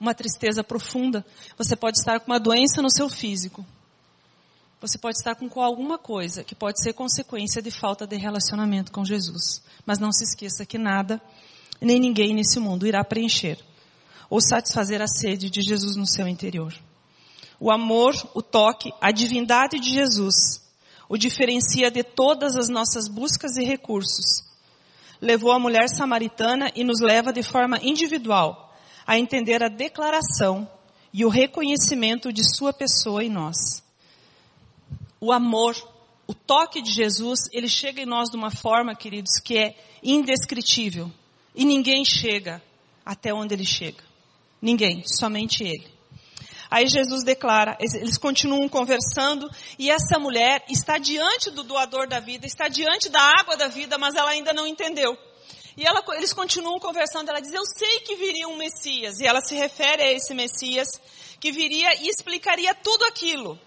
uma 0.00 0.14
tristeza 0.14 0.64
profunda, 0.64 1.24
você 1.56 1.76
pode 1.76 1.98
estar 1.98 2.18
com 2.18 2.26
uma 2.32 2.40
doença 2.40 2.82
no 2.82 2.90
seu 2.90 3.08
físico. 3.08 3.64
Você 4.80 4.98
pode 4.98 5.16
estar 5.16 5.34
com 5.34 5.48
alguma 5.60 5.98
coisa 5.98 6.44
que 6.44 6.54
pode 6.54 6.80
ser 6.80 6.92
consequência 6.92 7.60
de 7.60 7.70
falta 7.70 8.06
de 8.06 8.16
relacionamento 8.16 8.92
com 8.92 9.04
Jesus. 9.04 9.62
Mas 9.84 9.98
não 9.98 10.12
se 10.12 10.22
esqueça 10.22 10.64
que 10.64 10.78
nada, 10.78 11.20
nem 11.80 11.98
ninguém 11.98 12.32
nesse 12.32 12.60
mundo 12.60 12.86
irá 12.86 13.02
preencher 13.02 13.67
ou 14.28 14.40
satisfazer 14.40 15.00
a 15.00 15.08
sede 15.08 15.50
de 15.50 15.62
Jesus 15.62 15.96
no 15.96 16.06
seu 16.06 16.26
interior. 16.28 16.74
O 17.58 17.70
amor, 17.70 18.14
o 18.34 18.42
toque, 18.42 18.92
a 19.00 19.10
divindade 19.10 19.78
de 19.78 19.90
Jesus 19.90 20.68
o 21.08 21.16
diferencia 21.16 21.90
de 21.90 22.02
todas 22.02 22.56
as 22.56 22.68
nossas 22.68 23.08
buscas 23.08 23.56
e 23.56 23.64
recursos. 23.64 24.44
Levou 25.20 25.50
a 25.50 25.58
mulher 25.58 25.88
samaritana 25.88 26.70
e 26.76 26.84
nos 26.84 27.00
leva 27.00 27.32
de 27.32 27.42
forma 27.42 27.78
individual 27.82 28.76
a 29.06 29.18
entender 29.18 29.62
a 29.62 29.68
declaração 29.68 30.68
e 31.12 31.24
o 31.24 31.30
reconhecimento 31.30 32.30
de 32.30 32.42
sua 32.44 32.72
pessoa 32.72 33.24
em 33.24 33.30
nós. 33.30 33.82
O 35.18 35.32
amor, 35.32 35.74
o 36.26 36.34
toque 36.34 36.82
de 36.82 36.92
Jesus, 36.92 37.40
ele 37.52 37.68
chega 37.68 38.02
em 38.02 38.06
nós 38.06 38.28
de 38.28 38.36
uma 38.36 38.50
forma, 38.50 38.94
queridos, 38.94 39.40
que 39.42 39.56
é 39.56 39.74
indescritível. 40.02 41.10
E 41.54 41.64
ninguém 41.64 42.04
chega 42.04 42.62
até 43.04 43.32
onde 43.32 43.54
ele 43.54 43.64
chega. 43.64 44.04
Ninguém, 44.60 45.02
somente 45.06 45.62
ele. 45.62 45.98
Aí 46.70 46.86
Jesus 46.86 47.24
declara, 47.24 47.78
eles 47.80 48.18
continuam 48.18 48.68
conversando 48.68 49.50
e 49.78 49.90
essa 49.90 50.18
mulher 50.18 50.62
está 50.68 50.98
diante 50.98 51.50
do 51.50 51.62
doador 51.62 52.06
da 52.06 52.20
vida, 52.20 52.46
está 52.46 52.68
diante 52.68 53.08
da 53.08 53.20
água 53.20 53.56
da 53.56 53.68
vida, 53.68 53.96
mas 53.96 54.14
ela 54.14 54.30
ainda 54.30 54.52
não 54.52 54.66
entendeu. 54.66 55.16
E 55.78 55.86
ela, 55.86 56.04
eles 56.16 56.32
continuam 56.32 56.78
conversando, 56.78 57.30
ela 57.30 57.40
diz, 57.40 57.52
eu 57.54 57.64
sei 57.64 58.00
que 58.00 58.16
viria 58.16 58.48
um 58.48 58.56
Messias. 58.56 59.20
E 59.20 59.26
ela 59.26 59.40
se 59.40 59.54
refere 59.54 60.02
a 60.02 60.12
esse 60.12 60.34
Messias 60.34 60.88
que 61.40 61.52
viria 61.52 62.02
e 62.02 62.08
explicaria 62.08 62.74
tudo 62.74 63.04
aquilo. 63.04 63.58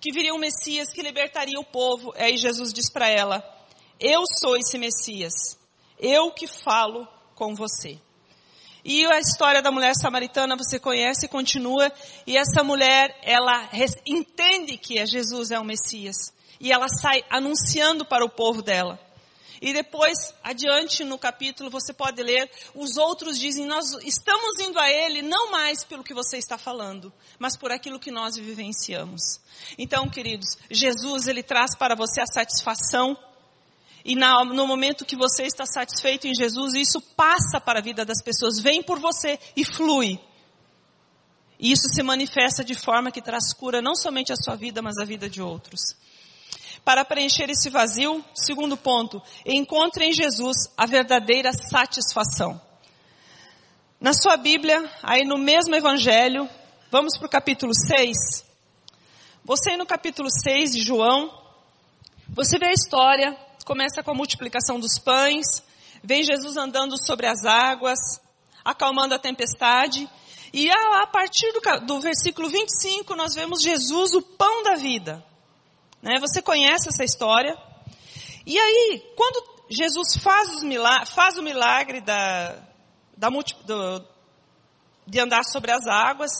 Que 0.00 0.12
viria 0.12 0.34
um 0.34 0.38
Messias 0.38 0.92
que 0.92 1.00
libertaria 1.00 1.58
o 1.58 1.64
povo. 1.64 2.12
Aí 2.16 2.36
Jesus 2.36 2.72
diz 2.72 2.90
para 2.90 3.08
ela, 3.08 3.42
eu 3.98 4.24
sou 4.40 4.56
esse 4.56 4.76
Messias. 4.76 5.56
Eu 5.98 6.32
que 6.32 6.48
falo 6.48 7.06
com 7.36 7.54
você. 7.54 7.96
E 8.84 9.06
a 9.06 9.20
história 9.20 9.62
da 9.62 9.70
mulher 9.70 9.94
samaritana 9.94 10.56
você 10.56 10.78
conhece 10.78 11.26
e 11.26 11.28
continua. 11.28 11.90
E 12.26 12.36
essa 12.36 12.64
mulher, 12.64 13.16
ela 13.22 13.68
entende 14.04 14.76
que 14.76 14.98
é 14.98 15.06
Jesus 15.06 15.50
é 15.50 15.58
o 15.58 15.64
Messias. 15.64 16.32
E 16.58 16.72
ela 16.72 16.88
sai 16.88 17.24
anunciando 17.30 18.04
para 18.04 18.24
o 18.24 18.30
povo 18.30 18.62
dela. 18.62 18.98
E 19.60 19.72
depois, 19.72 20.34
adiante 20.42 21.04
no 21.04 21.16
capítulo, 21.16 21.70
você 21.70 21.92
pode 21.92 22.20
ler, 22.20 22.50
os 22.74 22.96
outros 22.96 23.38
dizem, 23.38 23.64
nós 23.64 23.92
estamos 24.02 24.58
indo 24.58 24.76
a 24.76 24.90
Ele 24.90 25.22
não 25.22 25.52
mais 25.52 25.84
pelo 25.84 26.02
que 26.02 26.12
você 26.12 26.36
está 26.36 26.58
falando, 26.58 27.12
mas 27.38 27.56
por 27.56 27.70
aquilo 27.70 28.00
que 28.00 28.10
nós 28.10 28.34
vivenciamos. 28.34 29.40
Então, 29.78 30.08
queridos, 30.08 30.58
Jesus, 30.68 31.28
Ele 31.28 31.44
traz 31.44 31.76
para 31.76 31.94
você 31.94 32.20
a 32.20 32.26
satisfação 32.26 33.16
e 34.04 34.16
na, 34.16 34.44
no 34.44 34.66
momento 34.66 35.04
que 35.04 35.14
você 35.14 35.44
está 35.44 35.64
satisfeito 35.64 36.26
em 36.26 36.34
Jesus, 36.34 36.74
isso 36.74 37.00
passa 37.14 37.60
para 37.60 37.78
a 37.78 37.82
vida 37.82 38.04
das 38.04 38.22
pessoas, 38.22 38.58
vem 38.58 38.82
por 38.82 38.98
você 38.98 39.38
e 39.56 39.64
flui. 39.64 40.18
E 41.58 41.70
isso 41.70 41.86
se 41.94 42.02
manifesta 42.02 42.64
de 42.64 42.74
forma 42.74 43.12
que 43.12 43.22
traz 43.22 43.54
cura 43.54 43.80
não 43.80 43.94
somente 43.94 44.32
a 44.32 44.36
sua 44.36 44.56
vida, 44.56 44.82
mas 44.82 44.98
a 44.98 45.04
vida 45.04 45.30
de 45.30 45.40
outros. 45.40 45.96
Para 46.84 47.04
preencher 47.04 47.48
esse 47.48 47.70
vazio, 47.70 48.24
segundo 48.34 48.76
ponto, 48.76 49.22
encontre 49.46 50.06
em 50.06 50.12
Jesus 50.12 50.56
a 50.76 50.84
verdadeira 50.84 51.52
satisfação. 51.52 52.60
Na 54.00 54.12
sua 54.12 54.36
Bíblia, 54.36 54.90
aí 55.00 55.24
no 55.24 55.38
mesmo 55.38 55.76
Evangelho, 55.76 56.50
vamos 56.90 57.16
para 57.16 57.26
o 57.26 57.30
capítulo 57.30 57.72
6. 57.72 58.44
Você 59.44 59.76
no 59.76 59.86
capítulo 59.86 60.28
6 60.28 60.72
de 60.72 60.82
João, 60.82 61.32
você 62.28 62.58
vê 62.58 62.66
a 62.66 62.72
história 62.72 63.38
começa 63.64 64.02
com 64.02 64.10
a 64.10 64.14
multiplicação 64.14 64.78
dos 64.78 64.98
pães, 64.98 65.62
vem 66.02 66.22
Jesus 66.22 66.56
andando 66.56 66.96
sobre 66.98 67.26
as 67.26 67.44
águas, 67.44 67.98
acalmando 68.64 69.14
a 69.14 69.18
tempestade, 69.18 70.08
e 70.52 70.70
a, 70.70 71.06
partir 71.06 71.50
do, 71.52 71.86
do 71.86 72.00
versículo 72.00 72.48
25 72.48 73.14
nós 73.14 73.34
vemos 73.34 73.62
Jesus, 73.62 74.12
o 74.14 74.22
pão 74.22 74.62
da 74.62 74.74
vida. 74.74 75.24
Né? 76.02 76.18
Você 76.20 76.42
conhece 76.42 76.88
essa 76.88 77.04
história? 77.04 77.56
E 78.44 78.58
aí, 78.58 79.02
quando 79.16 79.42
Jesus 79.70 80.16
faz, 80.22 80.50
faz 81.14 81.38
o 81.38 81.42
milagre 81.42 82.00
da, 82.00 82.56
da 83.16 83.30
do, 83.30 84.04
de 85.06 85.20
andar 85.20 85.44
sobre 85.44 85.70
as 85.70 85.86
águas, 85.86 86.32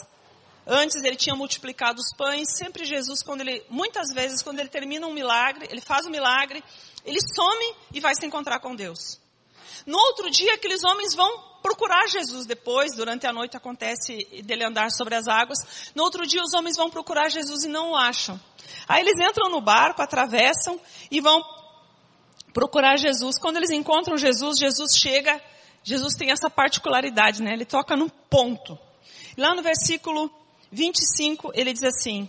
Antes 0.66 1.02
ele 1.02 1.16
tinha 1.16 1.34
multiplicado 1.34 2.00
os 2.00 2.16
pães, 2.16 2.56
sempre 2.56 2.84
Jesus, 2.84 3.22
quando 3.22 3.40
ele, 3.40 3.64
muitas 3.68 4.14
vezes, 4.14 4.42
quando 4.42 4.60
ele 4.60 4.68
termina 4.68 5.06
um 5.08 5.12
milagre, 5.12 5.66
ele 5.68 5.80
faz 5.80 6.06
um 6.06 6.10
milagre, 6.10 6.62
ele 7.04 7.18
some 7.34 7.74
e 7.92 8.00
vai 8.00 8.14
se 8.14 8.24
encontrar 8.26 8.60
com 8.60 8.74
Deus. 8.74 9.20
No 9.86 9.98
outro 9.98 10.30
dia, 10.30 10.54
aqueles 10.54 10.84
homens 10.84 11.14
vão 11.14 11.52
procurar 11.62 12.06
Jesus 12.08 12.46
depois, 12.46 12.94
durante 12.94 13.26
a 13.26 13.32
noite 13.32 13.56
acontece 13.56 14.16
dele 14.44 14.64
andar 14.64 14.90
sobre 14.90 15.14
as 15.14 15.26
águas. 15.26 15.58
No 15.94 16.02
outro 16.02 16.26
dia, 16.26 16.42
os 16.42 16.54
homens 16.54 16.76
vão 16.76 16.90
procurar 16.90 17.28
Jesus 17.28 17.64
e 17.64 17.68
não 17.68 17.92
o 17.92 17.96
acham. 17.96 18.40
Aí 18.88 19.00
eles 19.00 19.18
entram 19.20 19.50
no 19.50 19.60
barco, 19.60 20.02
atravessam 20.02 20.80
e 21.10 21.20
vão 21.20 21.42
procurar 22.52 22.96
Jesus. 22.96 23.38
Quando 23.38 23.56
eles 23.56 23.70
encontram 23.70 24.16
Jesus, 24.16 24.58
Jesus 24.58 24.96
chega, 24.96 25.40
Jesus 25.82 26.14
tem 26.14 26.30
essa 26.30 26.50
particularidade, 26.50 27.42
né? 27.42 27.52
Ele 27.52 27.64
toca 27.64 27.96
no 27.96 28.10
ponto. 28.30 28.78
Lá 29.36 29.54
no 29.54 29.62
versículo 29.62 30.30
25, 30.70 31.52
ele 31.54 31.72
diz 31.72 31.82
assim: 31.82 32.28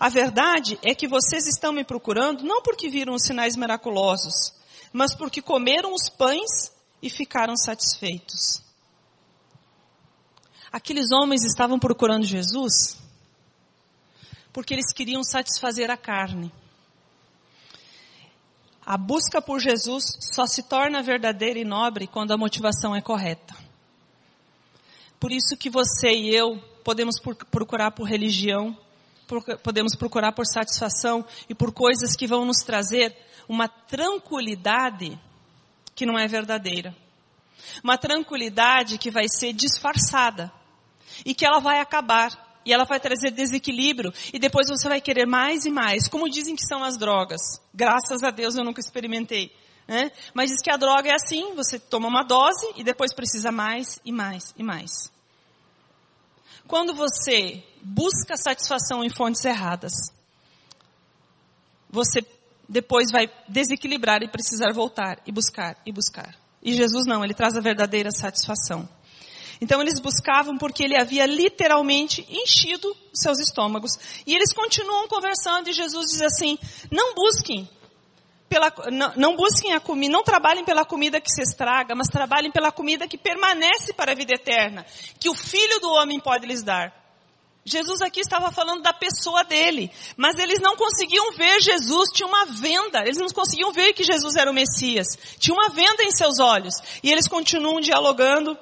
A 0.00 0.08
verdade 0.08 0.78
é 0.82 0.94
que 0.94 1.06
vocês 1.06 1.46
estão 1.46 1.74
me 1.74 1.84
procurando 1.84 2.42
não 2.42 2.62
porque 2.62 2.88
viram 2.88 3.12
os 3.12 3.22
sinais 3.22 3.54
miraculosos, 3.54 4.54
mas 4.90 5.14
porque 5.14 5.42
comeram 5.42 5.92
os 5.92 6.08
pães 6.08 6.72
e 7.02 7.10
ficaram 7.10 7.54
satisfeitos. 7.54 8.62
Aqueles 10.72 11.12
homens 11.12 11.44
estavam 11.44 11.78
procurando 11.78 12.24
Jesus 12.24 12.98
porque 14.54 14.72
eles 14.72 14.90
queriam 14.92 15.22
satisfazer 15.22 15.90
a 15.90 15.98
carne. 15.98 16.50
A 18.84 18.96
busca 18.96 19.42
por 19.42 19.60
Jesus 19.60 20.02
só 20.34 20.46
se 20.46 20.62
torna 20.62 21.02
verdadeira 21.02 21.58
e 21.58 21.64
nobre 21.64 22.06
quando 22.06 22.32
a 22.32 22.38
motivação 22.38 22.96
é 22.96 23.02
correta. 23.02 23.54
Por 25.20 25.30
isso 25.30 25.58
que 25.58 25.68
você 25.68 26.10
e 26.10 26.34
eu 26.34 26.56
podemos 26.82 27.16
procurar 27.50 27.90
por 27.90 28.04
religião, 28.04 28.76
podemos 29.62 29.94
procurar 29.96 30.32
por 30.32 30.46
satisfação 30.46 31.24
e 31.48 31.54
por 31.54 31.72
coisas 31.72 32.16
que 32.16 32.26
vão 32.26 32.44
nos 32.44 32.58
trazer 32.64 33.16
uma 33.48 33.68
tranquilidade 33.68 35.18
que 35.94 36.06
não 36.06 36.18
é 36.18 36.26
verdadeira. 36.26 36.94
Uma 37.84 37.98
tranquilidade 37.98 38.98
que 38.98 39.10
vai 39.10 39.28
ser 39.28 39.52
disfarçada 39.52 40.52
e 41.24 41.34
que 41.34 41.44
ela 41.44 41.60
vai 41.60 41.80
acabar 41.80 42.60
e 42.64 42.72
ela 42.72 42.84
vai 42.84 43.00
trazer 43.00 43.30
desequilíbrio 43.30 44.12
e 44.32 44.38
depois 44.38 44.68
você 44.68 44.88
vai 44.88 45.00
querer 45.00 45.26
mais 45.26 45.64
e 45.64 45.70
mais, 45.70 46.08
como 46.08 46.28
dizem 46.28 46.54
que 46.54 46.66
são 46.66 46.84
as 46.84 46.96
drogas. 46.96 47.40
Graças 47.74 48.22
a 48.22 48.30
Deus 48.30 48.54
eu 48.54 48.64
nunca 48.64 48.80
experimentei. 48.80 49.52
Né? 49.86 50.12
Mas 50.32 50.50
diz 50.50 50.62
que 50.62 50.70
a 50.70 50.76
droga 50.76 51.10
é 51.10 51.14
assim, 51.14 51.54
você 51.54 51.78
toma 51.78 52.06
uma 52.06 52.22
dose 52.22 52.66
e 52.76 52.84
depois 52.84 53.14
precisa 53.14 53.50
mais 53.50 54.00
e 54.04 54.12
mais 54.12 54.54
e 54.56 54.62
mais. 54.62 55.10
Quando 56.70 56.94
você 56.94 57.64
busca 57.82 58.36
satisfação 58.36 59.02
em 59.02 59.10
fontes 59.10 59.44
erradas, 59.44 59.92
você 61.90 62.24
depois 62.68 63.10
vai 63.10 63.28
desequilibrar 63.48 64.22
e 64.22 64.28
precisar 64.28 64.72
voltar 64.72 65.20
e 65.26 65.32
buscar 65.32 65.76
e 65.84 65.90
buscar. 65.90 66.32
E 66.62 66.72
Jesus 66.72 67.06
não, 67.08 67.24
ele 67.24 67.34
traz 67.34 67.56
a 67.56 67.60
verdadeira 67.60 68.12
satisfação. 68.12 68.88
Então 69.60 69.80
eles 69.80 69.98
buscavam 69.98 70.56
porque 70.56 70.84
ele 70.84 70.96
havia 70.96 71.26
literalmente 71.26 72.24
enchido 72.30 72.96
seus 73.12 73.40
estômagos. 73.40 74.22
E 74.24 74.32
eles 74.32 74.54
continuam 74.54 75.08
conversando 75.08 75.68
e 75.68 75.72
Jesus 75.72 76.12
diz 76.12 76.22
assim: 76.22 76.56
não 76.88 77.16
busquem 77.16 77.68
pela, 78.50 78.74
não, 78.90 79.12
não, 79.14 79.36
busquem 79.36 79.72
a 79.74 79.80
comida, 79.80 80.12
não 80.12 80.24
trabalhem 80.24 80.64
pela 80.64 80.84
comida 80.84 81.20
que 81.20 81.30
se 81.30 81.40
estraga, 81.40 81.94
mas 81.94 82.08
trabalhem 82.08 82.50
pela 82.50 82.72
comida 82.72 83.06
que 83.06 83.16
permanece 83.16 83.92
para 83.92 84.10
a 84.10 84.14
vida 84.14 84.34
eterna, 84.34 84.84
que 85.20 85.30
o 85.30 85.34
Filho 85.34 85.78
do 85.78 85.88
Homem 85.92 86.18
pode 86.18 86.46
lhes 86.46 86.64
dar. 86.64 86.92
Jesus 87.64 88.02
aqui 88.02 88.18
estava 88.18 88.50
falando 88.50 88.82
da 88.82 88.92
pessoa 88.92 89.44
dele, 89.44 89.88
mas 90.16 90.36
eles 90.36 90.60
não 90.60 90.74
conseguiam 90.74 91.30
ver 91.32 91.60
Jesus, 91.60 92.10
tinha 92.12 92.26
uma 92.26 92.44
venda, 92.46 93.02
eles 93.02 93.18
não 93.18 93.28
conseguiam 93.28 93.70
ver 93.72 93.92
que 93.92 94.02
Jesus 94.02 94.34
era 94.34 94.50
o 94.50 94.54
Messias, 94.54 95.06
tinha 95.38 95.54
uma 95.54 95.68
venda 95.68 96.02
em 96.02 96.10
seus 96.10 96.40
olhos, 96.40 96.74
e 97.04 97.12
eles 97.12 97.28
continuam 97.28 97.80
dialogando, 97.80 98.58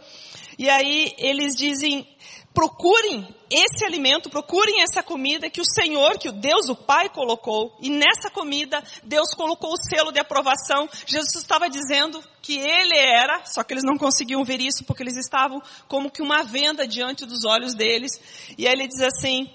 e 0.58 0.68
aí 0.68 1.14
eles 1.16 1.54
dizem, 1.56 2.06
procurem 2.54 3.34
esse 3.50 3.84
alimento, 3.84 4.28
procurem 4.28 4.82
essa 4.82 5.02
comida 5.02 5.48
que 5.48 5.60
o 5.60 5.64
Senhor, 5.64 6.18
que 6.18 6.28
o 6.28 6.32
Deus, 6.32 6.68
o 6.68 6.74
Pai 6.74 7.08
colocou, 7.08 7.76
e 7.80 7.88
nessa 7.88 8.30
comida 8.30 8.82
Deus 9.04 9.32
colocou 9.34 9.72
o 9.72 9.88
selo 9.88 10.12
de 10.12 10.18
aprovação. 10.18 10.88
Jesus 11.06 11.34
estava 11.36 11.68
dizendo 11.70 12.22
que 12.42 12.58
Ele 12.58 12.96
era, 12.96 13.44
só 13.44 13.62
que 13.62 13.72
eles 13.72 13.84
não 13.84 13.96
conseguiam 13.96 14.44
ver 14.44 14.60
isso 14.60 14.84
porque 14.84 15.02
eles 15.02 15.16
estavam 15.16 15.62
como 15.86 16.10
que 16.10 16.22
uma 16.22 16.42
venda 16.42 16.86
diante 16.86 17.24
dos 17.24 17.44
olhos 17.44 17.74
deles. 17.74 18.12
E 18.56 18.66
aí 18.66 18.72
ele 18.72 18.88
diz 18.88 19.00
assim, 19.00 19.50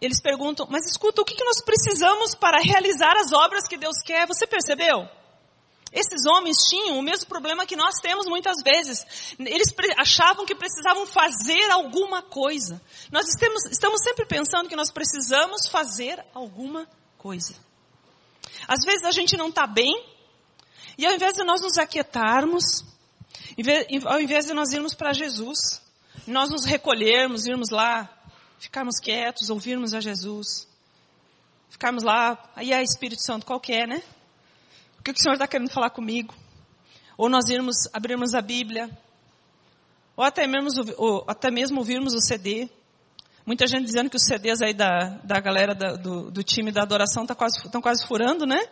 eles 0.00 0.20
perguntam, 0.20 0.66
mas 0.70 0.86
escuta, 0.86 1.22
o 1.22 1.24
que 1.24 1.42
nós 1.44 1.62
precisamos 1.64 2.34
para 2.34 2.60
realizar 2.60 3.14
as 3.16 3.32
obras 3.32 3.66
que 3.66 3.76
Deus 3.76 3.96
quer? 4.04 4.26
Você 4.26 4.46
percebeu? 4.46 5.08
Esses 5.94 6.26
homens 6.26 6.56
tinham 6.68 6.98
o 6.98 7.02
mesmo 7.02 7.26
problema 7.26 7.64
que 7.64 7.76
nós 7.76 8.00
temos 8.02 8.26
muitas 8.26 8.56
vezes. 8.64 9.06
Eles 9.38 9.72
achavam 9.96 10.44
que 10.44 10.54
precisavam 10.54 11.06
fazer 11.06 11.70
alguma 11.70 12.20
coisa. 12.20 12.82
Nós 13.12 13.28
estamos, 13.28 13.64
estamos 13.66 14.02
sempre 14.02 14.26
pensando 14.26 14.68
que 14.68 14.74
nós 14.74 14.90
precisamos 14.90 15.68
fazer 15.68 16.22
alguma 16.34 16.88
coisa. 17.16 17.54
Às 18.66 18.84
vezes 18.84 19.04
a 19.04 19.12
gente 19.12 19.36
não 19.36 19.50
está 19.50 19.68
bem, 19.68 20.04
e 20.98 21.06
ao 21.06 21.14
invés 21.14 21.34
de 21.34 21.44
nós 21.44 21.60
nos 21.62 21.78
aquietarmos, 21.78 22.84
ao 24.06 24.20
invés 24.20 24.46
de 24.46 24.52
nós 24.52 24.72
irmos 24.72 24.94
para 24.94 25.12
Jesus, 25.12 25.80
nós 26.26 26.50
nos 26.50 26.64
recolhermos, 26.64 27.46
irmos 27.46 27.70
lá, 27.70 28.10
ficarmos 28.58 28.98
quietos, 28.98 29.48
ouvirmos 29.48 29.94
a 29.94 30.00
Jesus, 30.00 30.66
ficarmos 31.68 32.02
lá, 32.02 32.50
aí 32.56 32.72
é 32.72 32.82
Espírito 32.82 33.22
Santo, 33.22 33.46
qual 33.46 33.60
que 33.60 33.72
é, 33.72 33.86
né? 33.86 34.02
O 35.04 35.12
que 35.12 35.20
o 35.20 35.22
Senhor 35.22 35.34
está 35.34 35.46
querendo 35.46 35.70
falar 35.70 35.90
comigo? 35.90 36.34
Ou 37.18 37.28
nós 37.28 37.50
irmos, 37.50 37.76
abrirmos 37.92 38.32
a 38.32 38.40
Bíblia, 38.40 38.88
ou 40.16 40.24
até 40.24 40.46
mesmo, 40.46 40.70
ou 40.96 41.22
até 41.28 41.50
mesmo 41.50 41.80
ouvirmos 41.80 42.14
o 42.14 42.20
CD. 42.22 42.70
Muita 43.44 43.66
gente 43.66 43.84
dizendo 43.84 44.08
que 44.08 44.16
os 44.16 44.24
CDs 44.24 44.62
aí 44.62 44.72
da, 44.72 45.18
da 45.22 45.38
galera 45.40 45.74
da, 45.74 45.96
do, 45.96 46.30
do, 46.30 46.42
time 46.42 46.72
da 46.72 46.80
adoração 46.80 47.24
estão 47.24 47.36
tá 47.36 47.38
quase, 47.38 47.82
quase 47.82 48.06
furando, 48.06 48.46
né? 48.46 48.66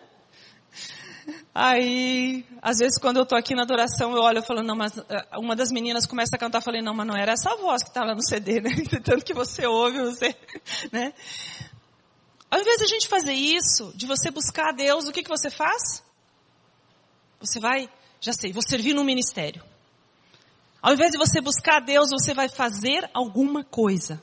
Aí, 1.55 2.47
às 2.63 2.79
vezes 2.79 2.99
quando 2.99 3.19
eu 3.19 3.25
estou 3.25 3.37
aqui 3.37 3.55
na 3.55 3.65
adoração, 3.65 4.17
eu 4.17 4.23
olho 4.23 4.39
e 4.39 4.47
falo, 4.47 4.63
não, 4.63 4.75
mas 4.75 4.97
eh, 4.97 5.27
uma 5.37 5.55
das 5.55 5.71
meninas 5.71 6.07
começa 6.07 6.35
a 6.35 6.39
cantar, 6.39 6.59
eu 6.59 6.63
falei, 6.63 6.81
não, 6.81 6.95
mas 6.95 7.07
não 7.07 7.15
era 7.15 7.33
essa 7.33 7.55
voz 7.57 7.83
que 7.83 7.91
está 7.91 8.03
lá 8.05 8.15
no 8.15 8.23
CD, 8.23 8.63
né? 8.63 8.71
Tanto 9.05 9.23
que 9.23 9.35
você 9.35 9.67
ouve, 9.67 9.99
você, 10.01 10.35
né? 10.91 11.13
Ao 12.51 12.59
invés 12.59 12.79
de 12.79 12.85
a 12.85 12.89
gente 12.89 13.07
fazer 13.07 13.35
isso, 13.35 13.93
de 13.95 14.07
você 14.07 14.31
buscar 14.31 14.71
a 14.71 14.73
Deus, 14.73 15.07
o 15.07 15.13
que, 15.13 15.23
que 15.23 15.29
você 15.29 15.51
faz? 15.51 16.03
Você 17.43 17.59
vai, 17.59 17.91
já 18.21 18.33
sei, 18.33 18.53
vou 18.53 18.63
servir 18.63 18.95
no 18.95 19.03
ministério. 19.03 19.65
Ao 20.81 20.93
invés 20.93 21.11
de 21.11 21.19
você 21.19 21.41
buscar 21.41 21.79
a 21.79 21.81
Deus, 21.81 22.11
você 22.11 22.33
vai 22.33 22.49
fazer 22.49 23.09
alguma 23.13 23.65
coisa. 23.65 24.23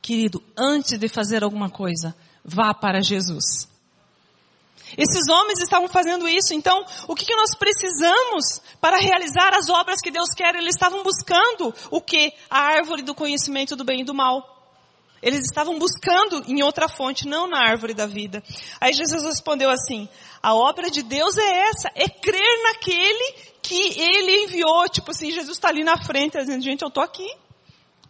Querido, 0.00 0.42
antes 0.56 0.98
de 0.98 1.08
fazer 1.08 1.44
alguma 1.44 1.68
coisa, 1.68 2.16
vá 2.44 2.72
para 2.72 3.02
Jesus. 3.02 3.68
Esses 4.96 5.28
homens 5.28 5.60
estavam 5.60 5.88
fazendo 5.88 6.26
isso, 6.26 6.54
então 6.54 6.82
o 7.06 7.14
que, 7.14 7.26
que 7.26 7.36
nós 7.36 7.54
precisamos 7.54 8.62
para 8.80 8.96
realizar 8.96 9.54
as 9.54 9.68
obras 9.68 10.00
que 10.00 10.10
Deus 10.10 10.30
quer? 10.30 10.54
Eles 10.54 10.74
estavam 10.74 11.02
buscando 11.02 11.74
o 11.90 12.00
que? 12.00 12.32
A 12.48 12.60
árvore 12.60 13.02
do 13.02 13.14
conhecimento 13.14 13.76
do 13.76 13.84
bem 13.84 14.00
e 14.00 14.04
do 14.04 14.14
mal. 14.14 14.57
Eles 15.22 15.44
estavam 15.44 15.78
buscando 15.78 16.44
em 16.46 16.62
outra 16.62 16.88
fonte, 16.88 17.26
não 17.26 17.48
na 17.48 17.58
árvore 17.58 17.92
da 17.92 18.06
vida. 18.06 18.42
Aí 18.80 18.92
Jesus 18.92 19.24
respondeu 19.24 19.70
assim: 19.70 20.08
a 20.42 20.54
obra 20.54 20.90
de 20.90 21.02
Deus 21.02 21.36
é 21.36 21.68
essa, 21.68 21.90
é 21.94 22.08
crer 22.08 22.62
naquele 22.62 23.34
que 23.62 24.00
Ele 24.00 24.44
enviou. 24.44 24.88
Tipo 24.88 25.10
assim, 25.10 25.30
Jesus 25.30 25.56
está 25.56 25.68
ali 25.68 25.82
na 25.82 25.96
frente, 25.96 26.38
dizendo, 26.38 26.62
gente, 26.62 26.82
eu 26.82 26.88
estou 26.88 27.02
aqui. 27.02 27.28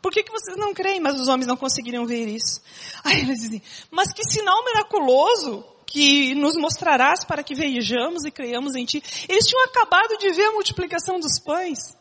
Por 0.03 0.13
que, 0.13 0.23
que 0.23 0.31
vocês 0.31 0.57
não 0.57 0.73
creem? 0.73 1.01
Mas 1.01 1.19
os 1.19 1.29
homens 1.29 1.47
não 1.47 1.57
conseguiriam 1.57 2.07
ver 2.07 2.29
isso. 2.29 2.61
Aí 3.03 3.21
eles 3.21 3.41
dizem, 3.41 3.63
mas 3.91 4.13
que 4.13 4.23
sinal 4.25 4.65
miraculoso 4.65 5.65
que 5.87 6.35
nos 6.35 6.55
mostrarás 6.55 7.25
para 7.25 7.43
que 7.43 7.55
vejamos 7.55 8.25
e 8.25 8.31
creiamos 8.31 8.75
em 8.75 8.85
Ti. 8.85 9.03
Eles 9.29 9.47
tinham 9.47 9.65
acabado 9.65 10.19
de 10.19 10.31
ver 10.33 10.45
a 10.45 10.53
multiplicação 10.53 11.19
dos 11.19 11.41
pães. 11.41 11.97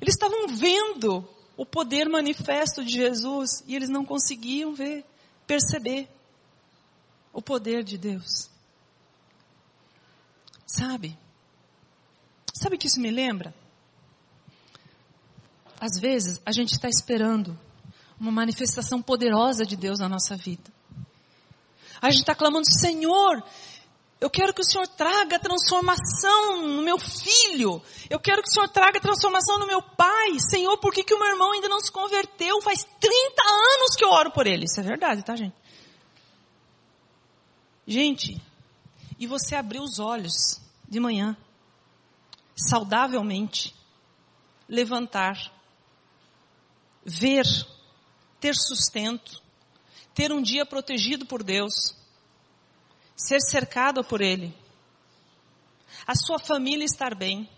Eles 0.00 0.14
estavam 0.14 0.48
vendo 0.48 1.28
o 1.56 1.66
poder 1.66 2.08
manifesto 2.08 2.84
de 2.84 2.92
Jesus 2.92 3.62
e 3.66 3.74
eles 3.76 3.88
não 3.88 4.04
conseguiam 4.04 4.74
ver, 4.74 5.04
perceber 5.46 6.08
o 7.32 7.42
poder 7.42 7.82
de 7.82 7.98
Deus. 7.98 8.50
Sabe? 10.66 11.18
Sabe 12.54 12.76
o 12.76 12.78
que 12.78 12.86
isso 12.86 13.00
me 13.00 13.10
lembra? 13.10 13.54
Às 15.80 15.98
vezes 15.98 16.40
a 16.46 16.52
gente 16.52 16.72
está 16.72 16.88
esperando 16.88 17.58
uma 18.18 18.30
manifestação 18.30 19.02
poderosa 19.02 19.66
de 19.66 19.76
Deus 19.76 19.98
na 19.98 20.08
nossa 20.08 20.36
vida. 20.36 20.70
A 22.00 22.10
gente 22.10 22.20
está 22.20 22.34
clamando, 22.34 22.66
Senhor, 22.80 23.42
eu 24.22 24.30
quero 24.30 24.54
que 24.54 24.60
o 24.60 24.64
Senhor 24.64 24.86
traga 24.86 25.36
transformação 25.36 26.64
no 26.64 26.80
meu 26.80 26.96
filho. 26.96 27.82
Eu 28.08 28.20
quero 28.20 28.40
que 28.40 28.48
o 28.48 28.52
Senhor 28.52 28.68
traga 28.68 29.00
transformação 29.00 29.58
no 29.58 29.66
meu 29.66 29.82
pai. 29.82 30.38
Senhor, 30.38 30.78
por 30.78 30.94
que, 30.94 31.02
que 31.02 31.12
o 31.12 31.18
meu 31.18 31.26
irmão 31.26 31.50
ainda 31.50 31.68
não 31.68 31.80
se 31.80 31.90
converteu? 31.90 32.62
Faz 32.62 32.84
30 33.00 33.42
anos 33.42 33.96
que 33.96 34.04
eu 34.04 34.10
oro 34.10 34.30
por 34.30 34.46
ele. 34.46 34.66
Isso 34.66 34.78
é 34.78 34.82
verdade, 34.84 35.24
tá, 35.24 35.34
gente? 35.34 35.56
Gente, 37.84 38.40
e 39.18 39.26
você 39.26 39.56
abrir 39.56 39.80
os 39.80 39.98
olhos 39.98 40.60
de 40.88 41.00
manhã, 41.00 41.36
saudavelmente, 42.54 43.74
levantar, 44.68 45.52
ver, 47.04 47.44
ter 48.38 48.54
sustento, 48.54 49.42
ter 50.14 50.30
um 50.30 50.40
dia 50.40 50.64
protegido 50.64 51.26
por 51.26 51.42
Deus, 51.42 52.00
ser 53.26 53.40
cercado 53.40 54.02
por 54.02 54.20
Ele, 54.20 54.54
a 56.06 56.14
sua 56.14 56.38
família 56.38 56.84
estar 56.84 57.14
bem, 57.14 57.48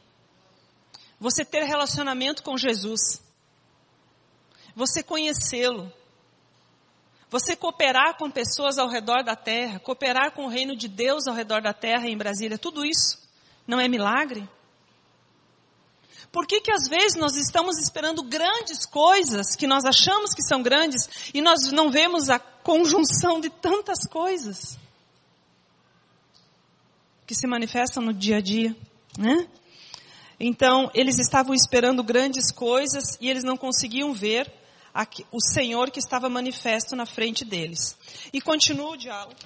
você 1.18 1.44
ter 1.44 1.64
relacionamento 1.64 2.42
com 2.42 2.56
Jesus, 2.56 3.22
você 4.74 5.02
conhecê-lo, 5.02 5.92
você 7.30 7.56
cooperar 7.56 8.16
com 8.16 8.30
pessoas 8.30 8.78
ao 8.78 8.88
redor 8.88 9.24
da 9.24 9.34
terra, 9.34 9.80
cooperar 9.80 10.32
com 10.32 10.44
o 10.44 10.48
reino 10.48 10.76
de 10.76 10.88
Deus 10.88 11.26
ao 11.26 11.34
redor 11.34 11.62
da 11.62 11.72
terra 11.72 12.08
em 12.08 12.16
Brasília, 12.16 12.58
tudo 12.58 12.84
isso 12.84 13.18
não 13.66 13.80
é 13.80 13.88
milagre? 13.88 14.48
Por 16.30 16.46
que 16.46 16.60
que 16.60 16.72
às 16.72 16.88
vezes 16.88 17.16
nós 17.16 17.36
estamos 17.36 17.78
esperando 17.78 18.22
grandes 18.22 18.84
coisas 18.84 19.54
que 19.56 19.68
nós 19.68 19.84
achamos 19.84 20.34
que 20.34 20.42
são 20.42 20.62
grandes 20.62 21.30
e 21.32 21.40
nós 21.40 21.70
não 21.70 21.90
vemos 21.90 22.28
a 22.28 22.40
conjunção 22.40 23.40
de 23.40 23.48
tantas 23.48 24.00
coisas? 24.10 24.76
Que 27.26 27.34
se 27.34 27.46
manifestam 27.46 28.02
no 28.02 28.12
dia 28.12 28.36
a 28.36 28.40
dia, 28.40 28.76
né? 29.18 29.46
Então, 30.38 30.90
eles 30.94 31.18
estavam 31.18 31.54
esperando 31.54 32.02
grandes 32.02 32.50
coisas 32.50 33.16
e 33.20 33.30
eles 33.30 33.44
não 33.44 33.56
conseguiam 33.56 34.12
ver 34.12 34.52
o 35.32 35.40
Senhor 35.40 35.90
que 35.90 35.98
estava 35.98 36.28
manifesto 36.28 36.94
na 36.94 37.06
frente 37.06 37.44
deles. 37.44 37.96
E 38.32 38.40
continua 38.40 38.90
o 38.90 38.96
diálogo. 38.96 39.36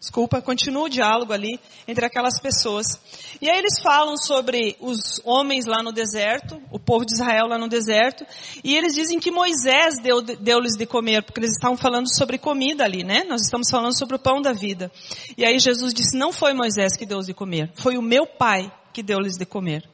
Desculpa, 0.00 0.40
continua 0.40 0.84
o 0.84 0.88
diálogo 0.88 1.30
ali 1.30 1.60
entre 1.86 2.06
aquelas 2.06 2.40
pessoas. 2.40 2.98
E 3.38 3.50
aí 3.50 3.58
eles 3.58 3.82
falam 3.82 4.16
sobre 4.16 4.74
os 4.80 5.20
homens 5.26 5.66
lá 5.66 5.82
no 5.82 5.92
deserto, 5.92 6.58
o 6.70 6.78
povo 6.78 7.04
de 7.04 7.12
Israel 7.12 7.46
lá 7.46 7.58
no 7.58 7.68
deserto, 7.68 8.24
e 8.64 8.74
eles 8.74 8.94
dizem 8.94 9.20
que 9.20 9.30
Moisés 9.30 9.96
deu-lhes 10.02 10.38
deu 10.40 10.60
de 10.62 10.86
comer, 10.86 11.22
porque 11.22 11.40
eles 11.40 11.52
estavam 11.52 11.76
falando 11.76 12.08
sobre 12.08 12.38
comida 12.38 12.82
ali, 12.82 13.04
né? 13.04 13.24
Nós 13.24 13.42
estamos 13.42 13.68
falando 13.70 13.96
sobre 13.96 14.16
o 14.16 14.18
pão 14.18 14.40
da 14.40 14.54
vida. 14.54 14.90
E 15.36 15.44
aí 15.44 15.58
Jesus 15.58 15.92
disse, 15.92 16.16
não 16.16 16.32
foi 16.32 16.54
Moisés 16.54 16.96
que 16.96 17.04
deu 17.04 17.20
de 17.20 17.34
comer, 17.34 17.70
foi 17.74 17.98
o 17.98 18.02
meu 18.02 18.26
pai 18.26 18.72
que 18.94 19.02
deu-lhes 19.02 19.36
de 19.36 19.44
comer. 19.44 19.86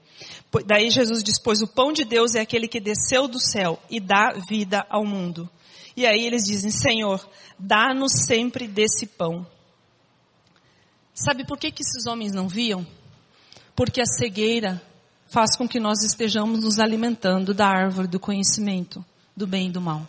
Daí 0.65 0.89
Jesus 0.89 1.21
diz, 1.21 1.37
pois 1.43 1.61
o 1.61 1.67
pão 1.67 1.93
de 1.93 2.05
Deus 2.05 2.37
é 2.37 2.41
aquele 2.41 2.69
que 2.69 2.79
desceu 2.79 3.27
do 3.27 3.41
céu 3.41 3.77
e 3.91 3.99
dá 3.99 4.35
vida 4.49 4.87
ao 4.89 5.05
mundo. 5.05 5.51
E 5.97 6.07
aí 6.07 6.25
eles 6.25 6.45
dizem, 6.45 6.71
Senhor, 6.71 7.29
dá-nos 7.59 8.13
sempre 8.25 8.69
desse 8.69 9.05
pão. 9.07 9.45
Sabe 11.19 11.47
por 11.47 11.59
que, 11.59 11.71
que 11.71 11.83
esses 11.83 12.07
homens 12.07 12.35
não 12.35 12.47
viam? 12.47 12.87
Porque 13.75 14.03
a 14.03 14.07
cegueira 14.07 14.83
faz 15.29 15.57
com 15.57 15.67
que 15.67 15.81
nós 15.81 16.03
estejamos 16.05 16.61
nos 16.61 16.79
alimentando 16.79 17.55
da 17.55 17.67
árvore 17.67 18.07
do 18.07 18.21
conhecimento 18.21 19.03
do 19.35 19.47
bem 19.47 19.69
e 19.69 19.73
do 19.73 19.81
mal. 19.81 20.07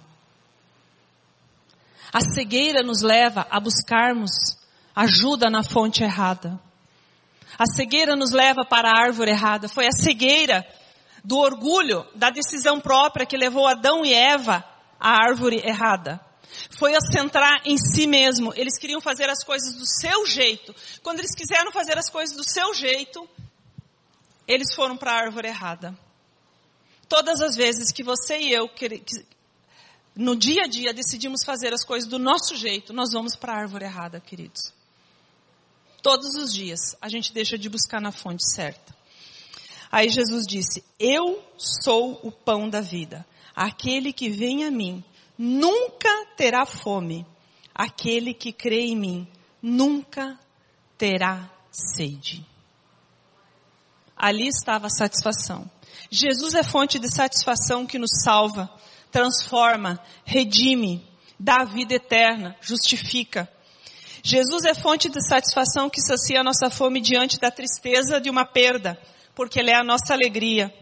A 2.11 2.19
cegueira 2.19 2.83
nos 2.83 3.01
leva 3.01 3.47
a 3.49 3.57
buscarmos 3.57 4.31
ajuda 4.93 5.49
na 5.49 5.63
fonte 5.63 6.03
errada. 6.03 6.59
A 7.57 7.65
cegueira 7.65 8.13
nos 8.13 8.31
leva 8.31 8.65
para 8.65 8.89
a 8.89 9.01
árvore 9.05 9.31
errada. 9.31 9.69
Foi 9.69 9.87
a 9.87 9.91
cegueira 9.93 10.67
do 11.23 11.37
orgulho, 11.37 12.05
da 12.15 12.29
decisão 12.29 12.81
própria 12.81 13.25
que 13.25 13.37
levou 13.37 13.65
Adão 13.65 14.03
e 14.03 14.13
Eva 14.13 14.61
a 14.99 15.23
árvore 15.23 15.61
errada. 15.65 16.19
Foi 16.69 16.95
a 16.95 17.01
centrar 17.01 17.61
em 17.65 17.77
si 17.77 18.07
mesmo. 18.07 18.53
Eles 18.55 18.77
queriam 18.77 19.01
fazer 19.01 19.29
as 19.29 19.43
coisas 19.43 19.73
do 19.75 19.85
seu 19.85 20.25
jeito. 20.25 20.75
Quando 21.01 21.19
eles 21.19 21.35
quiseram 21.35 21.71
fazer 21.71 21.97
as 21.97 22.09
coisas 22.09 22.35
do 22.35 22.43
seu 22.43 22.73
jeito, 22.73 23.27
eles 24.47 24.73
foram 24.73 24.97
para 24.97 25.11
a 25.11 25.15
árvore 25.15 25.47
errada. 25.47 25.97
Todas 27.07 27.41
as 27.41 27.55
vezes 27.55 27.91
que 27.91 28.03
você 28.03 28.37
e 28.39 28.51
eu, 28.51 28.69
no 30.15 30.35
dia 30.35 30.63
a 30.63 30.67
dia, 30.67 30.93
decidimos 30.93 31.43
fazer 31.43 31.73
as 31.73 31.85
coisas 31.85 32.09
do 32.09 32.19
nosso 32.19 32.55
jeito, 32.55 32.91
nós 32.91 33.11
vamos 33.13 33.35
para 33.35 33.53
a 33.53 33.57
árvore 33.57 33.85
errada, 33.85 34.19
queridos. 34.19 34.73
Todos 36.01 36.35
os 36.35 36.53
dias, 36.53 36.95
a 37.01 37.09
gente 37.09 37.33
deixa 37.33 37.57
de 37.57 37.69
buscar 37.69 38.01
na 38.01 38.11
fonte 38.11 38.45
certa. 38.45 38.95
Aí 39.91 40.09
Jesus 40.09 40.45
disse: 40.45 40.83
Eu 40.99 41.43
sou 41.57 42.19
o 42.23 42.31
pão 42.31 42.69
da 42.69 42.81
vida. 42.81 43.25
Aquele 43.55 44.13
que 44.13 44.29
vem 44.29 44.65
a 44.65 44.71
mim 44.71 45.03
nunca 45.37 46.25
terá 46.35 46.65
fome. 46.65 47.25
Aquele 47.73 48.33
que 48.33 48.51
crê 48.51 48.87
em 48.87 48.95
mim 48.95 49.27
nunca 49.61 50.39
terá 50.97 51.49
sede. 51.71 52.45
Ali 54.15 54.47
estava 54.47 54.87
a 54.87 54.89
satisfação. 54.89 55.69
Jesus 56.09 56.55
é 56.55 56.63
fonte 56.63 56.97
de 56.97 57.13
satisfação 57.13 57.85
que 57.85 57.99
nos 57.99 58.23
salva, 58.23 58.69
transforma, 59.11 59.99
redime, 60.25 61.05
dá 61.39 61.63
vida 61.63 61.93
eterna, 61.93 62.55
justifica. 62.61 63.47
Jesus 64.23 64.65
é 64.65 64.73
fonte 64.73 65.07
de 65.07 65.25
satisfação 65.25 65.89
que 65.89 66.01
sacia 66.01 66.41
a 66.41 66.43
nossa 66.43 66.69
fome 66.69 66.99
diante 66.99 67.39
da 67.39 67.51
tristeza 67.51 68.19
de 68.19 68.29
uma 68.29 68.45
perda, 68.45 68.99
porque 69.35 69.59
Ele 69.59 69.69
é 69.69 69.75
a 69.75 69.83
nossa 69.83 70.13
alegria. 70.13 70.73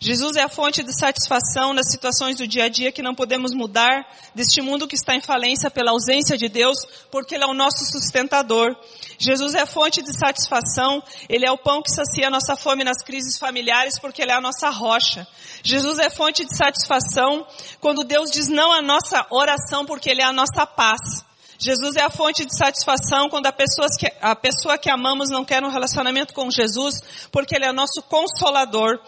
Jesus 0.00 0.36
é 0.36 0.42
a 0.42 0.48
fonte 0.48 0.82
de 0.82 0.92
satisfação 0.92 1.72
nas 1.72 1.90
situações 1.90 2.36
do 2.36 2.46
dia 2.46 2.64
a 2.64 2.68
dia 2.68 2.92
que 2.92 3.02
não 3.02 3.14
podemos 3.14 3.54
mudar, 3.54 4.06
deste 4.34 4.60
mundo 4.60 4.86
que 4.86 4.94
está 4.94 5.14
em 5.14 5.20
falência 5.20 5.70
pela 5.70 5.92
ausência 5.92 6.36
de 6.36 6.48
Deus, 6.48 6.76
porque 7.10 7.34
Ele 7.34 7.44
é 7.44 7.46
o 7.46 7.54
nosso 7.54 7.84
sustentador. 7.86 8.76
Jesus 9.18 9.54
é 9.54 9.60
a 9.60 9.66
fonte 9.66 10.02
de 10.02 10.12
satisfação, 10.16 11.02
Ele 11.28 11.46
é 11.46 11.50
o 11.50 11.58
pão 11.58 11.82
que 11.82 11.90
sacia 11.90 12.26
a 12.26 12.30
nossa 12.30 12.56
fome 12.56 12.84
nas 12.84 13.02
crises 13.02 13.38
familiares, 13.38 13.98
porque 13.98 14.22
Ele 14.22 14.32
é 14.32 14.34
a 14.34 14.40
nossa 14.40 14.68
rocha. 14.70 15.26
Jesus 15.62 15.98
é 15.98 16.10
fonte 16.10 16.44
de 16.44 16.56
satisfação 16.56 17.46
quando 17.80 18.04
Deus 18.04 18.30
diz 18.30 18.48
não 18.48 18.72
à 18.72 18.82
nossa 18.82 19.26
oração, 19.30 19.86
porque 19.86 20.10
Ele 20.10 20.22
é 20.22 20.26
a 20.26 20.32
nossa 20.32 20.66
paz. 20.66 21.24
Jesus 21.58 21.96
é 21.96 22.02
a 22.02 22.10
fonte 22.10 22.44
de 22.44 22.54
satisfação 22.56 23.28
quando 23.30 23.46
a 23.46 23.52
pessoa, 23.52 23.86
que, 23.98 24.12
a 24.20 24.34
pessoa 24.34 24.76
que 24.76 24.90
amamos 24.90 25.30
não 25.30 25.44
quer 25.44 25.62
um 25.62 25.70
relacionamento 25.70 26.34
com 26.34 26.50
Jesus, 26.50 27.28
porque 27.30 27.54
Ele 27.56 27.64
é 27.64 27.72
nosso 27.72 28.02
consolador. 28.02 28.98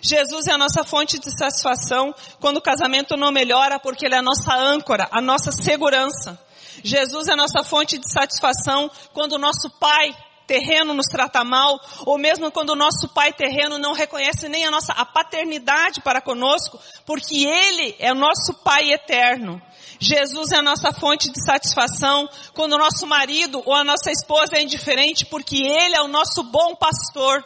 Jesus 0.00 0.46
é 0.46 0.52
a 0.52 0.58
nossa 0.58 0.84
fonte 0.84 1.18
de 1.18 1.30
satisfação 1.36 2.14
quando 2.40 2.58
o 2.58 2.62
casamento 2.62 3.16
não 3.16 3.32
melhora, 3.32 3.78
porque 3.78 4.06
Ele 4.06 4.14
é 4.14 4.18
a 4.18 4.22
nossa 4.22 4.54
âncora, 4.54 5.08
a 5.10 5.20
nossa 5.20 5.50
segurança. 5.50 6.38
Jesus 6.82 7.28
é 7.28 7.32
a 7.32 7.36
nossa 7.36 7.64
fonte 7.64 7.98
de 7.98 8.10
satisfação 8.10 8.90
quando 9.12 9.32
o 9.32 9.38
nosso 9.38 9.70
Pai 9.80 10.14
terreno 10.46 10.94
nos 10.94 11.06
trata 11.06 11.42
mal, 11.42 11.78
ou 12.04 12.16
mesmo 12.16 12.50
quando 12.52 12.70
o 12.70 12.76
nosso 12.76 13.08
pai 13.08 13.32
terreno 13.32 13.78
não 13.78 13.92
reconhece 13.92 14.48
nem 14.48 14.64
a 14.64 14.70
nossa 14.70 14.92
a 14.92 15.04
paternidade 15.04 16.00
para 16.00 16.20
conosco, 16.20 16.78
porque 17.04 17.44
ele 17.44 17.96
é 17.98 18.12
o 18.12 18.14
nosso 18.14 18.54
pai 18.62 18.92
eterno. 18.92 19.60
Jesus 19.98 20.52
é 20.52 20.56
a 20.56 20.62
nossa 20.62 20.92
fonte 20.92 21.30
de 21.30 21.42
satisfação 21.42 22.28
quando 22.54 22.74
o 22.74 22.78
nosso 22.78 23.06
marido 23.06 23.62
ou 23.64 23.74
a 23.74 23.84
nossa 23.84 24.10
esposa 24.10 24.56
é 24.56 24.62
indiferente, 24.62 25.24
porque 25.26 25.56
Ele 25.56 25.96
é 25.96 26.02
o 26.02 26.08
nosso 26.08 26.42
bom 26.42 26.74
pastor. 26.76 27.42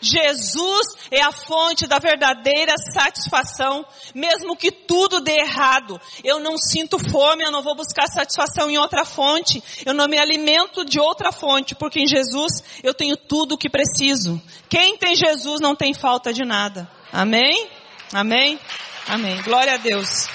Jesus 0.00 0.86
é 1.10 1.22
a 1.22 1.32
fonte 1.32 1.86
da 1.86 1.98
verdadeira 1.98 2.74
satisfação, 2.92 3.84
mesmo 4.14 4.56
que 4.56 4.70
tudo 4.70 5.20
dê 5.20 5.38
errado. 5.40 6.00
Eu 6.22 6.40
não 6.40 6.56
sinto 6.56 6.98
fome, 6.98 7.44
eu 7.44 7.50
não 7.50 7.62
vou 7.62 7.74
buscar 7.74 8.06
satisfação 8.06 8.70
em 8.70 8.78
outra 8.78 9.04
fonte, 9.04 9.62
eu 9.84 9.94
não 9.94 10.08
me 10.08 10.18
alimento 10.18 10.84
de 10.84 11.00
outra 11.00 11.32
fonte, 11.32 11.74
porque 11.74 12.00
em 12.00 12.06
Jesus 12.06 12.62
eu 12.82 12.94
tenho 12.94 13.16
tudo 13.16 13.54
o 13.54 13.58
que 13.58 13.68
preciso. 13.68 14.40
Quem 14.68 14.96
tem 14.96 15.14
Jesus 15.14 15.60
não 15.60 15.74
tem 15.74 15.94
falta 15.94 16.32
de 16.32 16.44
nada. 16.44 16.88
Amém? 17.12 17.68
Amém? 18.12 18.58
Amém. 19.06 19.42
Glória 19.42 19.74
a 19.74 19.78
Deus. 19.78 20.28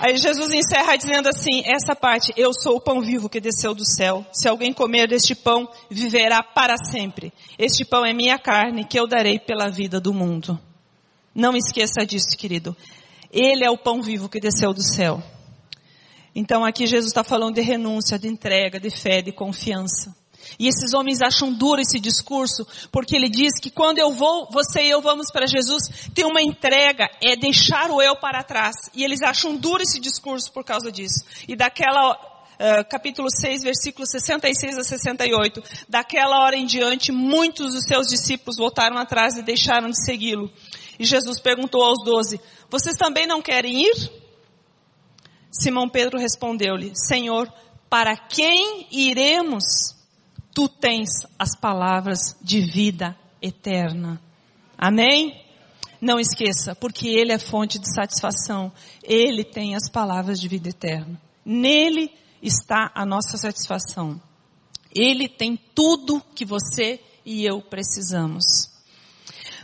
Aí 0.00 0.16
Jesus 0.16 0.50
encerra 0.50 0.96
dizendo 0.96 1.28
assim, 1.28 1.62
essa 1.66 1.94
parte, 1.94 2.32
eu 2.34 2.54
sou 2.54 2.76
o 2.76 2.80
pão 2.80 3.02
vivo 3.02 3.28
que 3.28 3.38
desceu 3.38 3.74
do 3.74 3.84
céu. 3.84 4.24
Se 4.32 4.48
alguém 4.48 4.72
comer 4.72 5.06
deste 5.06 5.34
pão, 5.34 5.70
viverá 5.90 6.42
para 6.42 6.74
sempre. 6.78 7.30
Este 7.58 7.84
pão 7.84 8.02
é 8.02 8.14
minha 8.14 8.38
carne 8.38 8.86
que 8.86 8.98
eu 8.98 9.06
darei 9.06 9.38
pela 9.38 9.68
vida 9.68 10.00
do 10.00 10.14
mundo. 10.14 10.58
Não 11.34 11.54
esqueça 11.54 12.06
disso, 12.06 12.34
querido. 12.38 12.74
Ele 13.30 13.62
é 13.62 13.70
o 13.70 13.76
pão 13.76 14.00
vivo 14.00 14.26
que 14.26 14.40
desceu 14.40 14.72
do 14.72 14.82
céu. 14.82 15.22
Então 16.34 16.64
aqui 16.64 16.86
Jesus 16.86 17.10
está 17.10 17.22
falando 17.22 17.56
de 17.56 17.60
renúncia, 17.60 18.18
de 18.18 18.26
entrega, 18.26 18.80
de 18.80 18.88
fé, 18.88 19.20
de 19.20 19.32
confiança. 19.32 20.16
E 20.58 20.68
esses 20.68 20.92
homens 20.94 21.20
acham 21.20 21.52
duro 21.52 21.80
esse 21.80 21.98
discurso, 21.98 22.66
porque 22.90 23.16
ele 23.16 23.28
diz 23.28 23.58
que 23.60 23.70
quando 23.70 23.98
eu 23.98 24.12
vou, 24.12 24.48
você 24.50 24.82
e 24.82 24.90
eu 24.90 25.00
vamos 25.00 25.30
para 25.30 25.46
Jesus, 25.46 26.10
tem 26.14 26.24
uma 26.24 26.42
entrega, 26.42 27.08
é 27.22 27.36
deixar 27.36 27.90
o 27.90 28.02
eu 28.02 28.16
para 28.16 28.42
trás. 28.42 28.74
E 28.94 29.04
eles 29.04 29.22
acham 29.22 29.56
duro 29.56 29.82
esse 29.82 30.00
discurso 30.00 30.52
por 30.52 30.64
causa 30.64 30.90
disso. 30.90 31.24
E 31.48 31.56
daquela, 31.56 32.12
uh, 32.12 32.88
capítulo 32.88 33.28
6, 33.30 33.62
versículos 33.62 34.10
66 34.10 34.78
a 34.78 34.84
68, 34.84 35.62
daquela 35.88 36.44
hora 36.44 36.56
em 36.56 36.66
diante, 36.66 37.12
muitos 37.12 37.74
dos 37.74 37.84
seus 37.84 38.08
discípulos 38.08 38.56
voltaram 38.56 38.98
atrás 38.98 39.36
e 39.36 39.42
deixaram 39.42 39.90
de 39.90 40.04
segui-lo. 40.04 40.50
E 40.98 41.04
Jesus 41.04 41.40
perguntou 41.40 41.82
aos 41.82 42.04
doze, 42.04 42.40
vocês 42.68 42.96
também 42.96 43.26
não 43.26 43.40
querem 43.40 43.84
ir? 43.84 44.10
Simão 45.50 45.88
Pedro 45.88 46.18
respondeu-lhe, 46.18 46.92
Senhor, 46.94 47.52
para 47.88 48.16
quem 48.16 48.86
iremos? 48.92 49.98
Tu 50.54 50.68
tens 50.68 51.10
as 51.38 51.56
palavras 51.56 52.36
de 52.42 52.60
vida 52.60 53.16
eterna. 53.40 54.20
Amém? 54.76 55.44
Não 56.00 56.18
esqueça, 56.18 56.74
porque 56.74 57.08
Ele 57.08 57.32
é 57.32 57.38
fonte 57.38 57.78
de 57.78 57.92
satisfação. 57.92 58.72
Ele 59.02 59.44
tem 59.44 59.74
as 59.76 59.90
palavras 59.90 60.40
de 60.40 60.48
vida 60.48 60.68
eterna. 60.68 61.20
Nele 61.44 62.10
está 62.42 62.90
a 62.94 63.04
nossa 63.04 63.36
satisfação. 63.36 64.20
Ele 64.94 65.28
tem 65.28 65.56
tudo 65.74 66.22
que 66.34 66.44
você 66.44 67.00
e 67.24 67.44
eu 67.44 67.60
precisamos. 67.60 68.70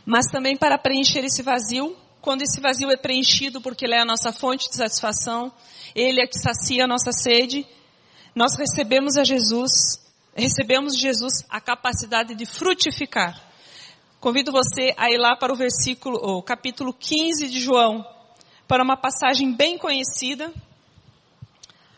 Mas 0.05 0.27
também 0.27 0.57
para 0.57 0.79
preencher 0.79 1.25
esse 1.25 1.42
vazio, 1.42 1.96
quando 2.20 2.42
esse 2.42 2.61
vazio 2.61 2.90
é 2.90 2.96
preenchido 2.96 3.61
porque 3.61 3.85
Ele 3.85 3.94
é 3.94 4.01
a 4.01 4.05
nossa 4.05 4.33
fonte 4.33 4.68
de 4.68 4.77
satisfação, 4.77 5.53
Ele 5.94 6.20
é 6.20 6.27
que 6.27 6.38
sacia 6.38 6.85
a 6.85 6.87
nossa 6.87 7.11
sede, 7.12 7.66
nós 8.35 8.57
recebemos 8.57 9.16
a 9.16 9.25
Jesus 9.25 10.06
recebemos 10.42 10.94
de 10.94 11.01
Jesus 11.01 11.44
a 11.49 11.61
capacidade 11.61 12.35
de 12.35 12.44
frutificar. 12.44 13.40
Convido 14.20 14.53
você 14.53 14.94
a 14.96 15.11
ir 15.11 15.18
lá 15.18 15.37
para 15.37 15.53
o 15.53 15.57
versículo, 15.57 16.16
o 16.16 16.42
capítulo 16.42 16.92
15 16.92 17.49
de 17.49 17.61
João, 17.61 18.05
para 18.68 18.83
uma 18.83 18.96
passagem 18.96 19.55
bem 19.55 19.79
conhecida, 19.79 20.53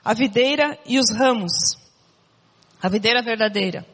a 0.04 0.14
videira 0.14 0.78
e 0.86 0.98
os 0.98 1.10
ramos. 1.10 1.52
A 2.80 2.88
videira 2.88 3.22
verdadeira. 3.22 3.84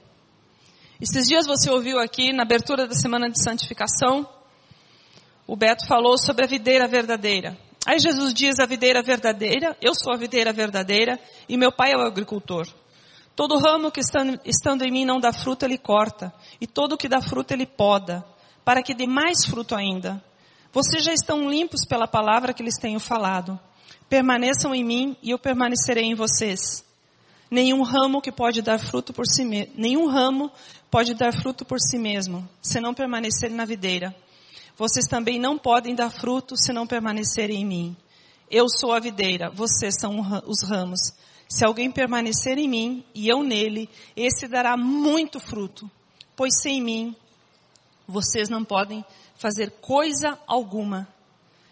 Esses 1.01 1.27
dias 1.27 1.47
você 1.47 1.71
ouviu 1.71 1.99
aqui 1.99 2.33
na 2.33 2.43
abertura 2.43 2.87
da 2.87 2.95
semana 2.95 3.31
de 3.31 3.43
santificação, 3.43 4.29
o 5.47 5.57
Beto 5.57 5.87
falou 5.87 6.17
sobre 6.19 6.45
a 6.45 6.49
videira 6.49 6.87
verdadeira. 6.87 7.57
Aí 7.87 7.99
Jesus 7.99 8.33
diz 8.33 8.59
a 8.59 8.67
videira 8.67 9.03
verdadeira, 9.03 9.77
eu 9.81 9.95
sou 9.95 10.13
a 10.13 10.17
videira 10.17 10.53
verdadeira 10.53 11.21
e 11.49 11.57
meu 11.57 11.71
pai 11.71 11.93
é 11.93 11.97
o 11.97 12.01
agricultor. 12.01 12.67
Todo 13.37 13.59
ramo 13.59 13.91
que 13.91 14.01
estando 14.01 14.83
em 14.83 14.93
mim 14.93 15.05
não 15.05 15.19
dá 15.19 15.33
fruto, 15.33 15.65
ele 15.65 15.77
corta, 15.77 16.33
e 16.61 16.67
todo 16.67 16.97
que 16.97 17.09
dá 17.09 17.21
fruto, 17.21 17.53
ele 17.53 17.67
poda, 17.67 18.25
para 18.65 18.83
que 18.83 18.95
dê 18.95 19.07
mais 19.07 19.45
fruto 19.45 19.75
ainda. 19.75 20.23
Vocês 20.73 21.05
já 21.05 21.13
estão 21.13 21.49
limpos 21.51 21.85
pela 21.87 22.07
palavra 22.07 22.53
que 22.53 22.63
lhes 22.63 22.79
tenho 22.79 23.01
falado. 23.01 23.59
Permaneçam 24.09 24.75
em 24.75 24.85
mim 24.85 25.17
e 25.23 25.31
eu 25.31 25.39
permanecerei 25.39 26.05
em 26.05 26.15
vocês. 26.15 26.85
Nenhum 27.51 27.83
ramo 27.83 28.21
que 28.21 28.33
pode 28.33 28.63
dar 28.63 28.79
fruto 28.79 29.13
por 29.13 29.27
si 29.27 29.45
mesmo, 29.45 29.73
nenhum 29.77 30.07
ramo 30.07 30.51
pode 30.91 31.15
dar 31.15 31.33
fruto 31.33 31.65
por 31.65 31.79
si 31.81 31.99
mesmo, 31.99 32.49
se 32.63 32.81
não 32.81 32.95
permanecer 32.95 33.51
na 33.51 33.65
videira. 33.65 34.15
Vocês 34.77 35.07
também 35.07 35.39
não 35.39 35.57
podem 35.57 35.95
dar 35.95 36.11
fruto 36.11 36.57
se 36.57 36.73
não 36.73 36.87
permanecerem 36.87 37.63
em 37.63 37.65
mim. 37.65 37.97
Eu 38.51 38.67
sou 38.69 38.93
a 38.93 39.01
videira, 39.01 39.51
vocês 39.51 39.95
são 40.01 40.21
os 40.47 40.69
ramos. 40.69 41.01
Se 41.55 41.65
alguém 41.65 41.89
permanecer 41.89 42.59
em 42.59 42.69
mim 42.69 43.05
e 43.15 43.29
eu 43.29 43.45
nele, 43.45 43.89
esse 44.17 44.49
dará 44.49 44.77
muito 44.77 45.39
fruto, 45.39 45.89
pois 46.35 46.53
sem 46.61 46.83
mim 46.83 47.15
vocês 48.09 48.49
não 48.49 48.65
podem 48.65 49.05
fazer 49.37 49.71
coisa 49.81 50.37
alguma. 50.49 51.07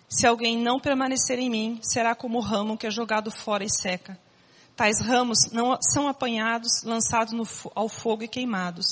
Se 0.09 0.25
alguém 0.25 0.57
não 0.57 0.79
permanecer 0.79 1.41
em 1.41 1.51
mim, 1.51 1.81
será 1.83 2.15
como 2.15 2.39
o 2.39 2.41
ramo 2.41 2.79
que 2.79 2.87
é 2.87 2.93
jogado 2.93 3.29
fora 3.33 3.65
e 3.65 3.69
seca. 3.69 4.17
Tais 4.77 5.01
ramos 5.01 5.51
não 5.51 5.77
são 5.83 6.07
apanhados, 6.07 6.85
lançados 6.85 7.33
no, 7.33 7.43
ao 7.75 7.89
fogo 7.89 8.23
e 8.23 8.29
queimados. 8.29 8.87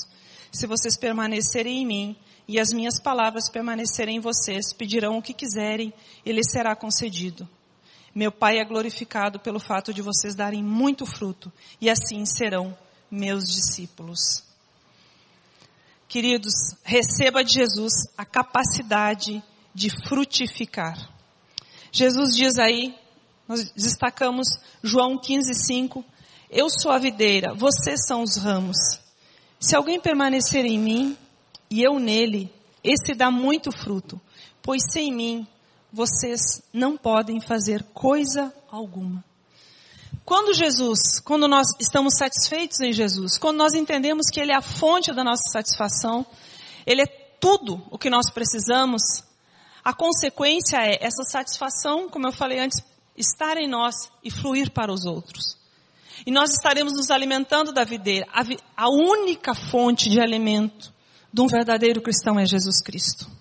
Se 0.51 0.67
vocês 0.67 0.97
permanecerem 0.97 1.83
em 1.83 1.85
mim 1.85 2.17
e 2.49 2.59
as 2.59 2.73
minhas 2.73 2.99
palavras 3.01 3.49
permanecerem 3.49 4.17
em 4.17 4.19
vocês, 4.19 4.73
pedirão 4.73 5.17
o 5.17 5.21
que 5.21 5.33
quiserem 5.33 5.93
e 6.25 6.43
será 6.43 6.75
concedido. 6.75 7.47
Meu 8.13 8.31
Pai 8.31 8.59
é 8.59 8.65
glorificado 8.65 9.39
pelo 9.39 9.59
fato 9.59 9.93
de 9.93 10.01
vocês 10.01 10.35
darem 10.35 10.63
muito 10.63 11.05
fruto 11.05 11.51
e 11.79 11.89
assim 11.89 12.25
serão 12.25 12.77
meus 13.09 13.45
discípulos. 13.45 14.43
Queridos, 16.07 16.53
receba 16.83 17.41
de 17.41 17.53
Jesus 17.53 17.93
a 18.17 18.25
capacidade 18.25 19.41
de 19.73 19.89
frutificar. 20.07 20.97
Jesus 21.89 22.35
diz 22.35 22.57
aí, 22.57 22.93
nós 23.47 23.71
destacamos 23.71 24.47
João 24.83 25.17
15, 25.17 25.53
5, 25.55 26.03
eu 26.49 26.69
sou 26.69 26.91
a 26.91 26.97
videira, 26.97 27.53
vocês 27.53 28.05
são 28.05 28.23
os 28.23 28.35
ramos. 28.35 28.77
Se 29.57 29.73
alguém 29.73 30.01
permanecer 30.01 30.65
em 30.65 30.77
mim 30.77 31.17
e 31.69 31.81
eu 31.81 31.97
nele, 31.97 32.53
esse 32.83 33.13
dá 33.13 33.31
muito 33.31 33.71
fruto, 33.71 34.19
pois 34.61 34.81
sem 34.91 35.13
mim 35.13 35.47
vocês 35.91 36.61
não 36.71 36.97
podem 36.97 37.41
fazer 37.41 37.83
coisa 37.93 38.53
alguma. 38.69 39.23
Quando 40.23 40.53
Jesus, 40.53 41.19
quando 41.19 41.47
nós 41.47 41.67
estamos 41.79 42.15
satisfeitos 42.17 42.79
em 42.79 42.93
Jesus, 42.93 43.37
quando 43.37 43.57
nós 43.57 43.73
entendemos 43.73 44.27
que 44.31 44.39
Ele 44.39 44.51
é 44.51 44.55
a 44.55 44.61
fonte 44.61 45.13
da 45.13 45.23
nossa 45.23 45.49
satisfação, 45.51 46.25
Ele 46.85 47.01
é 47.01 47.07
tudo 47.39 47.83
o 47.89 47.97
que 47.97 48.09
nós 48.09 48.29
precisamos, 48.31 49.01
a 49.83 49.93
consequência 49.93 50.77
é 50.77 51.03
essa 51.03 51.23
satisfação, 51.23 52.07
como 52.07 52.27
eu 52.27 52.31
falei 52.31 52.59
antes, 52.59 52.79
estar 53.17 53.57
em 53.57 53.67
nós 53.67 53.95
e 54.23 54.29
fluir 54.29 54.71
para 54.71 54.91
os 54.91 55.05
outros. 55.05 55.57
E 56.25 56.31
nós 56.31 56.51
estaremos 56.51 56.93
nos 56.93 57.09
alimentando 57.09 57.73
da 57.73 57.83
videira. 57.83 58.27
A, 58.31 58.43
a 58.85 58.89
única 58.89 59.55
fonte 59.55 60.07
de 60.07 60.19
alimento 60.19 60.93
de 61.33 61.41
um 61.41 61.47
verdadeiro 61.47 62.01
cristão 62.01 62.39
é 62.39 62.45
Jesus 62.45 62.81
Cristo. 62.83 63.40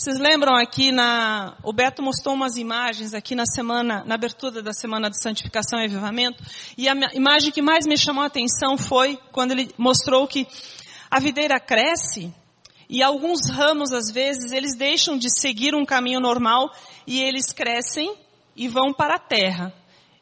Vocês 0.00 0.16
lembram 0.16 0.54
aqui 0.54 0.92
na, 0.92 1.56
o 1.60 1.72
Beto 1.72 2.00
mostrou 2.04 2.32
umas 2.32 2.56
imagens 2.56 3.14
aqui 3.14 3.34
na 3.34 3.44
semana, 3.44 4.04
na 4.06 4.14
abertura 4.14 4.62
da 4.62 4.72
semana 4.72 5.10
de 5.10 5.20
santificação 5.20 5.80
e 5.80 5.86
avivamento, 5.86 6.40
e 6.76 6.88
a 6.88 6.94
imagem 7.14 7.50
que 7.50 7.60
mais 7.60 7.84
me 7.84 7.98
chamou 7.98 8.22
a 8.22 8.28
atenção 8.28 8.78
foi 8.78 9.18
quando 9.32 9.50
ele 9.50 9.74
mostrou 9.76 10.28
que 10.28 10.46
a 11.10 11.18
videira 11.18 11.58
cresce 11.58 12.32
e 12.88 13.02
alguns 13.02 13.50
ramos 13.50 13.90
às 13.90 14.12
vezes 14.12 14.52
eles 14.52 14.76
deixam 14.76 15.18
de 15.18 15.28
seguir 15.36 15.74
um 15.74 15.84
caminho 15.84 16.20
normal 16.20 16.70
e 17.04 17.20
eles 17.20 17.52
crescem 17.52 18.14
e 18.54 18.68
vão 18.68 18.94
para 18.94 19.16
a 19.16 19.18
terra 19.18 19.74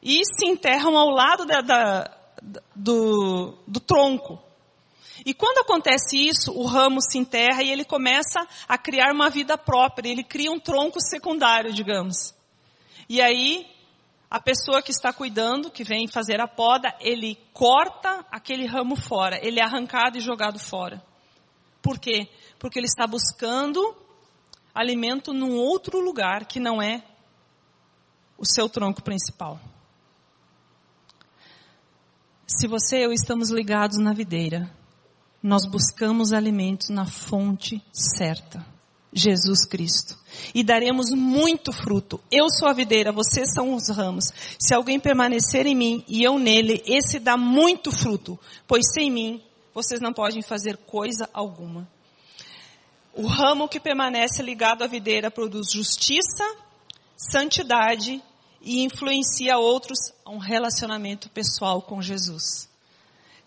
e 0.03 0.23
se 0.25 0.47
enterram 0.47 0.97
ao 0.97 1.11
lado 1.11 1.45
da, 1.45 1.61
da, 1.61 2.11
do, 2.75 3.59
do 3.69 3.79
tronco. 3.79 4.46
E 5.27 5.35
quando 5.35 5.59
acontece 5.59 6.17
isso, 6.17 6.53
o 6.53 6.65
ramo 6.67 7.03
se 7.03 7.19
enterra 7.19 7.61
e 7.61 7.73
ele 7.73 7.85
começa 7.85 8.47
a 8.69 8.79
criar 8.79 9.13
uma 9.13 9.29
vida 9.29 9.59
própria, 9.59 10.09
ele 10.09 10.23
cria 10.23 10.53
um 10.53 10.61
tronco 10.61 11.01
secundário, 11.01 11.73
digamos. 11.73 12.33
E 13.09 13.21
aí, 13.21 13.67
a 14.31 14.41
pessoa 14.41 14.81
que 14.81 14.93
está 14.93 15.13
cuidando, 15.13 15.69
que 15.69 15.83
vem 15.83 16.07
fazer 16.07 16.41
a 16.41 16.47
poda, 16.47 16.95
ele 17.01 17.37
corta 17.53 18.25
aquele 18.31 18.67
ramo 18.67 18.95
fora, 18.95 19.45
ele 19.45 19.59
é 19.59 19.65
arrancado 19.65 20.17
e 20.17 20.21
jogado 20.21 20.61
fora. 20.61 21.03
Por 21.83 21.99
quê? 21.99 22.29
Porque 22.57 22.79
ele 22.79 22.87
está 22.87 23.05
buscando 23.05 23.97
alimento 24.73 25.33
num 25.33 25.57
outro 25.57 25.99
lugar 25.99 26.47
que 26.47 26.61
não 26.61 26.81
é 26.81 27.03
o 28.39 28.47
seu 28.47 28.69
tronco 28.69 29.03
principal. 29.03 29.59
Se 32.47 32.69
você 32.69 32.99
e 32.99 33.03
eu 33.03 33.13
estamos 33.13 33.51
ligados 33.51 33.99
na 33.99 34.13
videira, 34.13 34.71
nós 35.47 35.65
buscamos 35.65 36.33
alimentos 36.33 36.89
na 36.89 37.07
fonte 37.07 37.81
certa. 37.93 38.67
Jesus 39.13 39.65
Cristo. 39.65 40.19
E 40.53 40.65
daremos 40.65 41.11
muito 41.13 41.73
fruto. 41.73 42.21
Eu 42.31 42.51
sou 42.51 42.69
a 42.69 42.73
videira, 42.73 43.13
vocês 43.13 43.53
são 43.55 43.73
os 43.73 43.89
ramos. 43.89 44.25
Se 44.59 44.75
alguém 44.75 44.99
permanecer 44.99 45.65
em 45.65 45.75
mim 45.75 46.05
e 46.09 46.23
eu 46.23 46.37
nele, 46.39 46.83
esse 46.85 47.21
dá 47.21 47.37
muito 47.37 47.93
fruto, 47.93 48.39
pois 48.67 48.93
sem 48.93 49.09
mim 49.09 49.41
vocês 49.73 50.01
não 50.01 50.13
podem 50.13 50.43
fazer 50.43 50.77
coisa 50.79 51.31
alguma. 51.33 51.89
O 53.15 53.27
ramo 53.27 53.69
que 53.69 53.79
permanece 53.79 54.43
ligado 54.43 54.83
à 54.83 54.89
videira 54.89 55.31
produz 55.31 55.71
justiça, 55.73 56.45
santidade 57.17 58.21
e 58.61 58.83
influencia 58.83 59.57
outros 59.57 60.13
a 60.25 60.31
um 60.31 60.39
relacionamento 60.39 61.31
pessoal 61.31 61.81
com 61.81 62.03
Jesus. 62.03 62.69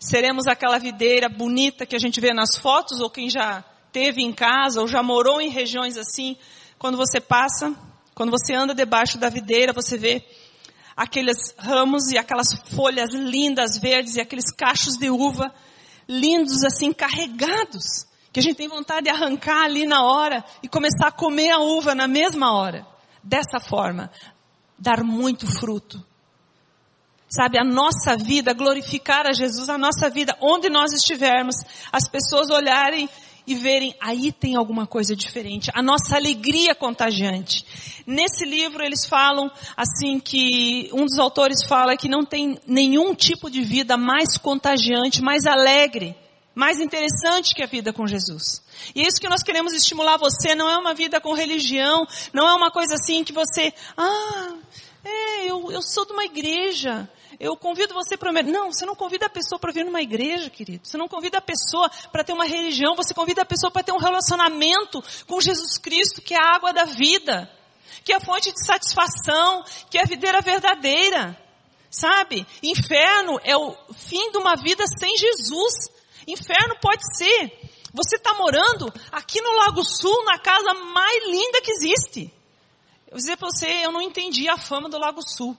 Seremos 0.02 0.46
aquela 0.46 0.78
videira 0.78 1.28
bonita 1.28 1.84
que 1.84 1.94
a 1.94 1.98
gente 1.98 2.22
vê 2.22 2.32
nas 2.32 2.56
fotos, 2.56 3.00
ou 3.00 3.10
quem 3.10 3.28
já 3.28 3.62
teve 3.92 4.22
em 4.22 4.32
casa, 4.32 4.80
ou 4.80 4.88
já 4.88 5.02
morou 5.02 5.42
em 5.42 5.50
regiões 5.50 5.98
assim. 5.98 6.38
Quando 6.78 6.96
você 6.96 7.20
passa, 7.20 7.76
quando 8.14 8.30
você 8.30 8.54
anda 8.54 8.74
debaixo 8.74 9.18
da 9.18 9.28
videira, 9.28 9.74
você 9.74 9.98
vê 9.98 10.24
aqueles 10.96 11.54
ramos 11.58 12.10
e 12.10 12.16
aquelas 12.16 12.46
folhas 12.74 13.10
lindas, 13.12 13.76
verdes, 13.76 14.16
e 14.16 14.22
aqueles 14.22 14.50
cachos 14.50 14.96
de 14.96 15.10
uva 15.10 15.54
lindos 16.08 16.64
assim, 16.64 16.94
carregados. 16.94 18.06
Que 18.32 18.40
a 18.40 18.42
gente 18.42 18.56
tem 18.56 18.68
vontade 18.68 19.02
de 19.02 19.10
arrancar 19.10 19.64
ali 19.64 19.84
na 19.84 20.02
hora 20.02 20.42
e 20.62 20.68
começar 20.68 21.08
a 21.08 21.12
comer 21.12 21.50
a 21.50 21.58
uva 21.58 21.94
na 21.94 22.08
mesma 22.08 22.54
hora. 22.54 22.86
Dessa 23.22 23.60
forma, 23.60 24.10
dar 24.78 25.04
muito 25.04 25.46
fruto 25.46 26.02
sabe, 27.30 27.58
a 27.58 27.64
nossa 27.64 28.16
vida, 28.16 28.52
glorificar 28.52 29.26
a 29.26 29.32
Jesus, 29.32 29.68
a 29.68 29.78
nossa 29.78 30.10
vida, 30.10 30.36
onde 30.40 30.68
nós 30.68 30.92
estivermos, 30.92 31.54
as 31.92 32.08
pessoas 32.08 32.50
olharem 32.50 33.08
e 33.46 33.54
verem, 33.54 33.94
aí 34.00 34.32
tem 34.32 34.56
alguma 34.56 34.86
coisa 34.86 35.14
diferente, 35.14 35.70
a 35.74 35.82
nossa 35.82 36.16
alegria 36.16 36.74
contagiante. 36.74 38.02
Nesse 38.06 38.44
livro 38.44 38.84
eles 38.84 39.06
falam, 39.06 39.50
assim, 39.76 40.18
que 40.18 40.90
um 40.92 41.04
dos 41.04 41.18
autores 41.18 41.64
fala 41.64 41.96
que 41.96 42.08
não 42.08 42.24
tem 42.24 42.58
nenhum 42.66 43.14
tipo 43.14 43.48
de 43.50 43.62
vida 43.62 43.96
mais 43.96 44.36
contagiante, 44.36 45.22
mais 45.22 45.46
alegre, 45.46 46.16
mais 46.54 46.80
interessante 46.80 47.54
que 47.54 47.62
a 47.62 47.66
vida 47.66 47.92
com 47.92 48.06
Jesus. 48.06 48.62
E 48.94 49.02
é 49.02 49.06
isso 49.06 49.20
que 49.20 49.28
nós 49.28 49.42
queremos 49.42 49.72
estimular 49.72 50.16
você, 50.16 50.54
não 50.54 50.68
é 50.68 50.76
uma 50.76 50.94
vida 50.94 51.20
com 51.20 51.32
religião, 51.32 52.06
não 52.32 52.48
é 52.48 52.54
uma 52.54 52.70
coisa 52.70 52.94
assim 52.94 53.24
que 53.24 53.32
você, 53.32 53.72
ah, 53.96 54.54
é, 55.04 55.50
eu, 55.50 55.70
eu 55.72 55.80
sou 55.80 56.04
de 56.04 56.12
uma 56.12 56.24
igreja, 56.24 57.08
eu 57.40 57.56
convido 57.56 57.94
você 57.94 58.18
para. 58.18 58.30
Não, 58.42 58.70
você 58.70 58.84
não 58.84 58.94
convida 58.94 59.24
a 59.24 59.30
pessoa 59.30 59.58
para 59.58 59.72
vir 59.72 59.82
numa 59.82 60.02
igreja, 60.02 60.50
querido. 60.50 60.86
Você 60.86 60.98
não 60.98 61.08
convida 61.08 61.38
a 61.38 61.40
pessoa 61.40 61.90
para 62.12 62.22
ter 62.22 62.34
uma 62.34 62.44
religião. 62.44 62.94
Você 62.94 63.14
convida 63.14 63.40
a 63.40 63.46
pessoa 63.46 63.70
para 63.70 63.82
ter 63.82 63.92
um 63.92 63.98
relacionamento 63.98 65.02
com 65.26 65.40
Jesus 65.40 65.78
Cristo, 65.78 66.20
que 66.20 66.34
é 66.34 66.36
a 66.36 66.54
água 66.54 66.70
da 66.70 66.84
vida, 66.84 67.50
que 68.04 68.12
é 68.12 68.16
a 68.16 68.20
fonte 68.20 68.52
de 68.52 68.62
satisfação, 68.62 69.64
que 69.88 69.96
é 69.96 70.02
a 70.02 70.06
videira 70.06 70.42
verdadeira. 70.42 71.34
Sabe? 71.90 72.46
Inferno 72.62 73.40
é 73.42 73.56
o 73.56 73.74
fim 73.94 74.30
de 74.32 74.36
uma 74.36 74.54
vida 74.56 74.84
sem 74.98 75.16
Jesus. 75.16 75.88
Inferno 76.26 76.76
pode 76.78 77.16
ser. 77.16 77.58
Você 77.94 78.16
está 78.16 78.34
morando 78.34 78.92
aqui 79.10 79.40
no 79.40 79.52
Lago 79.52 79.82
Sul, 79.82 80.24
na 80.26 80.38
casa 80.38 80.74
mais 80.74 81.26
linda 81.26 81.62
que 81.62 81.72
existe. 81.72 82.30
Eu 83.06 83.12
vou 83.12 83.16
dizer 83.16 83.38
para 83.38 83.48
você, 83.48 83.66
eu 83.82 83.90
não 83.90 84.02
entendi 84.02 84.46
a 84.46 84.58
fama 84.58 84.90
do 84.90 84.98
Lago 84.98 85.22
Sul. 85.26 85.56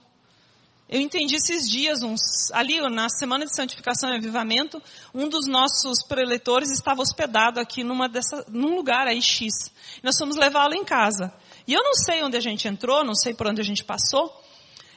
Eu 0.92 1.00
entendi 1.00 1.36
esses 1.36 1.70
dias, 1.70 2.02
uns, 2.02 2.50
ali 2.52 2.78
na 2.90 3.08
semana 3.08 3.46
de 3.46 3.56
santificação 3.56 4.10
e 4.10 4.16
avivamento, 4.18 4.80
um 5.14 5.26
dos 5.26 5.46
nossos 5.46 6.06
preletores 6.06 6.70
estava 6.70 7.00
hospedado 7.00 7.58
aqui 7.58 7.82
numa 7.82 8.10
dessa, 8.10 8.44
num 8.46 8.74
lugar 8.76 9.06
aí 9.06 9.22
X. 9.22 9.72
Nós 10.02 10.18
fomos 10.18 10.36
levá-lo 10.36 10.74
em 10.74 10.84
casa. 10.84 11.32
E 11.66 11.72
eu 11.72 11.82
não 11.82 11.94
sei 11.94 12.22
onde 12.22 12.36
a 12.36 12.40
gente 12.40 12.68
entrou, 12.68 13.02
não 13.02 13.14
sei 13.14 13.32
por 13.32 13.46
onde 13.46 13.62
a 13.62 13.64
gente 13.64 13.82
passou. 13.82 14.38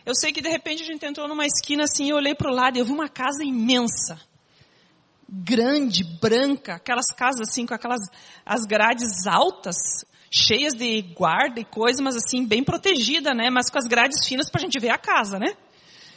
Eu 0.05 0.13
sei 0.13 0.33
que 0.33 0.41
de 0.41 0.49
repente 0.49 0.83
a 0.83 0.85
gente 0.85 1.05
entrou 1.05 1.29
numa 1.29 1.45
esquina 1.45 1.85
assim, 1.85 2.09
eu 2.09 2.17
olhei 2.17 2.35
para 2.35 2.51
o 2.51 2.53
lado 2.53 2.75
e 2.75 2.81
eu 2.81 2.85
vi 2.85 2.91
uma 2.91 3.07
casa 3.07 3.41
imensa. 3.41 4.19
Grande, 5.29 6.03
branca, 6.03 6.73
aquelas 6.73 7.07
casas 7.15 7.47
assim 7.49 7.65
com 7.65 7.73
aquelas 7.73 8.01
as 8.45 8.65
grades 8.65 9.25
altas, 9.25 9.77
cheias 10.29 10.73
de 10.73 11.01
guarda 11.17 11.61
e 11.61 11.63
coisa, 11.63 12.03
mas 12.03 12.17
assim 12.17 12.45
bem 12.45 12.65
protegida, 12.65 13.33
né? 13.33 13.49
Mas 13.49 13.69
com 13.69 13.77
as 13.77 13.87
grades 13.87 14.27
finas 14.27 14.49
para 14.49 14.59
a 14.59 14.65
gente 14.65 14.77
ver 14.77 14.89
a 14.89 14.97
casa, 14.97 15.39
né? 15.39 15.55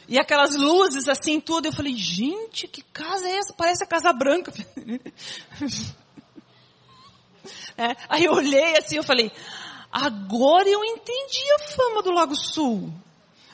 E 0.09 0.17
aquelas 0.17 0.55
luzes 0.55 1.07
assim, 1.07 1.39
tudo. 1.39 1.67
Eu 1.67 1.71
falei, 1.71 1.95
gente, 1.95 2.67
que 2.67 2.81
casa 2.81 3.29
é 3.29 3.37
essa? 3.37 3.53
Parece 3.53 3.83
a 3.83 3.87
Casa 3.87 4.11
Branca. 4.11 4.51
é, 7.77 7.95
aí 8.09 8.25
eu 8.25 8.33
olhei 8.33 8.75
assim, 8.75 8.95
eu 8.97 9.03
falei, 9.03 9.31
agora 9.91 10.67
eu 10.67 10.83
entendi 10.83 11.43
a 11.53 11.59
fama 11.75 12.01
do 12.01 12.09
Lago 12.09 12.35
Sul. 12.35 12.91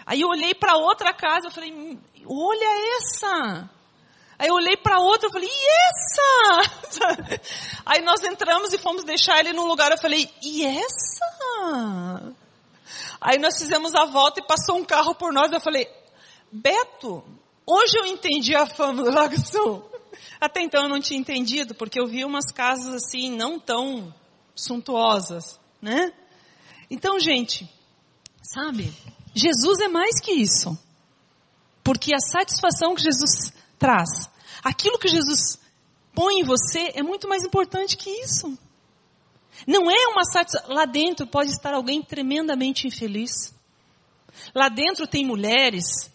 Aí 0.05 0.21
eu 0.21 0.29
olhei 0.29 0.55
para 0.55 0.77
outra 0.77 1.11
casa, 1.13 1.47
eu 1.47 1.51
falei, 1.51 1.99
olha 2.25 2.97
essa. 2.97 3.69
Aí 4.39 4.47
eu 4.47 4.55
olhei 4.55 4.77
para 4.77 4.99
outra, 4.99 5.27
eu 5.27 5.33
falei, 5.33 5.49
e 5.51 5.67
essa? 5.89 7.41
Aí 7.85 8.01
nós 8.01 8.23
entramos 8.23 8.71
e 8.71 8.77
fomos 8.77 9.03
deixar 9.03 9.41
ele 9.41 9.51
num 9.51 9.67
lugar, 9.67 9.91
eu 9.91 9.97
falei, 9.97 10.29
e 10.41 10.63
essa? 10.65 12.33
Aí 13.19 13.39
nós 13.39 13.57
fizemos 13.57 13.93
a 13.93 14.05
volta 14.05 14.39
e 14.39 14.47
passou 14.47 14.77
um 14.77 14.85
carro 14.85 15.13
por 15.15 15.33
nós, 15.33 15.51
eu 15.51 15.59
falei, 15.59 15.89
Beto, 16.57 17.21
hoje 17.65 17.97
eu 17.97 18.05
entendi 18.05 18.55
a 18.55 18.65
fama 18.65 19.03
do 19.03 19.11
Lago 19.11 19.37
Sul. 19.37 19.83
Até 20.39 20.61
então 20.61 20.83
eu 20.83 20.89
não 20.89 21.01
tinha 21.01 21.19
entendido, 21.19 21.75
porque 21.75 21.99
eu 21.99 22.07
vi 22.07 22.23
umas 22.23 22.49
casas 22.49 22.95
assim, 22.95 23.29
não 23.29 23.59
tão 23.59 24.13
suntuosas, 24.55 25.59
né? 25.81 26.13
Então, 26.89 27.19
gente, 27.19 27.69
sabe? 28.41 28.93
Jesus 29.33 29.81
é 29.81 29.89
mais 29.89 30.21
que 30.21 30.31
isso. 30.31 30.77
Porque 31.83 32.15
a 32.15 32.19
satisfação 32.19 32.95
que 32.95 33.03
Jesus 33.03 33.51
traz, 33.77 34.29
aquilo 34.63 34.97
que 34.97 35.09
Jesus 35.09 35.59
põe 36.13 36.39
em 36.39 36.43
você 36.45 36.93
é 36.95 37.03
muito 37.03 37.27
mais 37.27 37.43
importante 37.43 37.97
que 37.97 38.09
isso. 38.09 38.57
Não 39.67 39.91
é 39.91 40.07
uma 40.07 40.23
satisfação. 40.23 40.73
Lá 40.73 40.85
dentro 40.85 41.27
pode 41.27 41.51
estar 41.51 41.73
alguém 41.73 42.01
tremendamente 42.01 42.87
infeliz. 42.87 43.53
Lá 44.55 44.69
dentro 44.69 45.05
tem 45.05 45.25
mulheres 45.25 46.14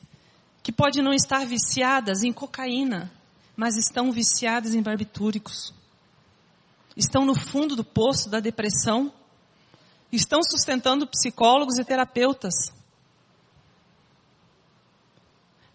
que 0.70 0.76
podem 0.76 1.02
não 1.02 1.12
estar 1.12 1.44
viciadas 1.44 2.22
em 2.22 2.32
cocaína, 2.32 3.10
mas 3.56 3.76
estão 3.76 4.12
viciadas 4.12 4.72
em 4.72 4.80
barbitúricos. 4.80 5.74
Estão 6.96 7.24
no 7.24 7.34
fundo 7.34 7.74
do 7.74 7.82
poço 7.82 8.30
da 8.30 8.38
depressão. 8.38 9.12
Estão 10.12 10.40
sustentando 10.44 11.08
psicólogos 11.08 11.76
e 11.76 11.84
terapeutas. 11.84 12.54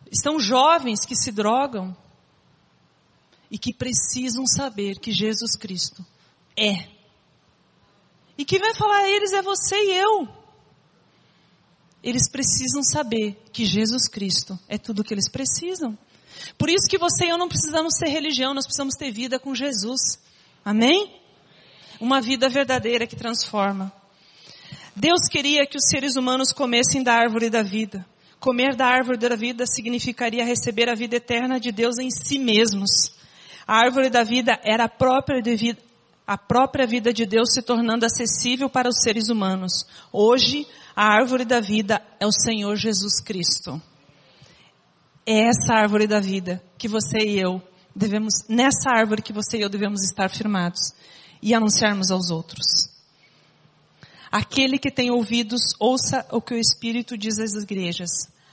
Estão 0.09 0.39
jovens 0.39 1.05
que 1.05 1.13
se 1.13 1.29
drogam 1.29 1.95
e 3.51 3.57
que 3.59 3.73
precisam 3.73 4.47
saber 4.47 4.97
que 4.99 5.11
Jesus 5.11 5.57
Cristo 5.57 6.05
é. 6.57 6.87
E 8.37 8.45
quem 8.45 8.59
vai 8.59 8.73
falar 8.73 8.99
a 8.99 9.09
eles 9.09 9.33
é 9.33 9.41
você 9.41 9.75
e 9.75 9.97
eu. 9.97 10.44
Eles 12.05 12.29
precisam 12.29 12.83
saber 12.83 13.35
que 13.51 13.65
Jesus 13.65 14.07
Cristo 14.07 14.59
é 14.69 14.77
tudo 14.77 14.99
o 14.99 15.03
que 15.03 15.11
eles 15.11 15.27
precisam. 15.27 15.97
Por 16.55 16.69
isso 16.69 16.87
que 16.87 16.99
você 16.99 17.25
e 17.25 17.29
eu 17.29 17.37
não 17.37 17.47
precisamos 17.47 17.95
ter 17.95 18.09
religião, 18.09 18.53
nós 18.53 18.65
precisamos 18.65 18.93
ter 18.93 19.11
vida 19.11 19.39
com 19.39 19.55
Jesus. 19.55 20.19
Amém? 20.63 21.19
Uma 21.99 22.21
vida 22.21 22.47
verdadeira 22.47 23.07
que 23.07 23.15
transforma. 23.15 23.91
Deus 24.95 25.27
queria 25.27 25.65
que 25.65 25.77
os 25.77 25.87
seres 25.89 26.15
humanos 26.15 26.53
comessem 26.53 27.01
da 27.01 27.15
árvore 27.15 27.49
da 27.49 27.63
vida. 27.63 28.05
Comer 28.39 28.75
da 28.75 28.85
árvore 28.85 29.17
da 29.17 29.35
vida 29.35 29.65
significaria 29.65 30.45
receber 30.45 30.87
a 30.87 30.93
vida 30.93 31.15
eterna 31.15 31.59
de 31.59 31.71
Deus 31.71 31.97
em 31.97 32.11
si 32.11 32.37
mesmos. 32.37 33.15
A 33.65 33.79
árvore 33.79 34.11
da 34.11 34.23
vida 34.23 34.59
era 34.63 34.83
a 34.83 34.89
própria, 34.89 35.41
vida, 35.41 35.81
a 36.27 36.37
própria 36.37 36.87
vida 36.87 37.13
de 37.13 37.25
Deus 37.25 37.49
se 37.53 37.61
tornando 37.61 38.05
acessível 38.05 38.69
para 38.69 38.89
os 38.89 39.01
seres 39.01 39.29
humanos. 39.29 39.85
Hoje, 40.11 40.67
a 40.95 41.05
árvore 41.05 41.45
da 41.45 41.59
vida 41.59 42.01
é 42.19 42.25
o 42.25 42.31
Senhor 42.31 42.75
Jesus 42.75 43.21
Cristo. 43.21 43.81
É 45.25 45.47
essa 45.47 45.73
árvore 45.73 46.07
da 46.07 46.19
vida 46.19 46.63
que 46.77 46.87
você 46.87 47.19
e 47.19 47.39
eu 47.39 47.61
devemos, 47.95 48.33
nessa 48.49 48.89
árvore 48.89 49.21
que 49.21 49.33
você 49.33 49.57
e 49.57 49.61
eu 49.61 49.69
devemos 49.69 50.03
estar 50.03 50.29
firmados 50.29 50.93
e 51.41 51.53
anunciarmos 51.53 52.11
aos 52.11 52.29
outros. 52.29 52.65
Aquele 54.31 54.77
que 54.77 54.91
tem 54.91 55.11
ouvidos, 55.11 55.73
ouça 55.79 56.25
o 56.31 56.41
que 56.41 56.53
o 56.53 56.59
Espírito 56.59 57.17
diz 57.17 57.39
às 57.39 57.53
igrejas. 57.53 58.09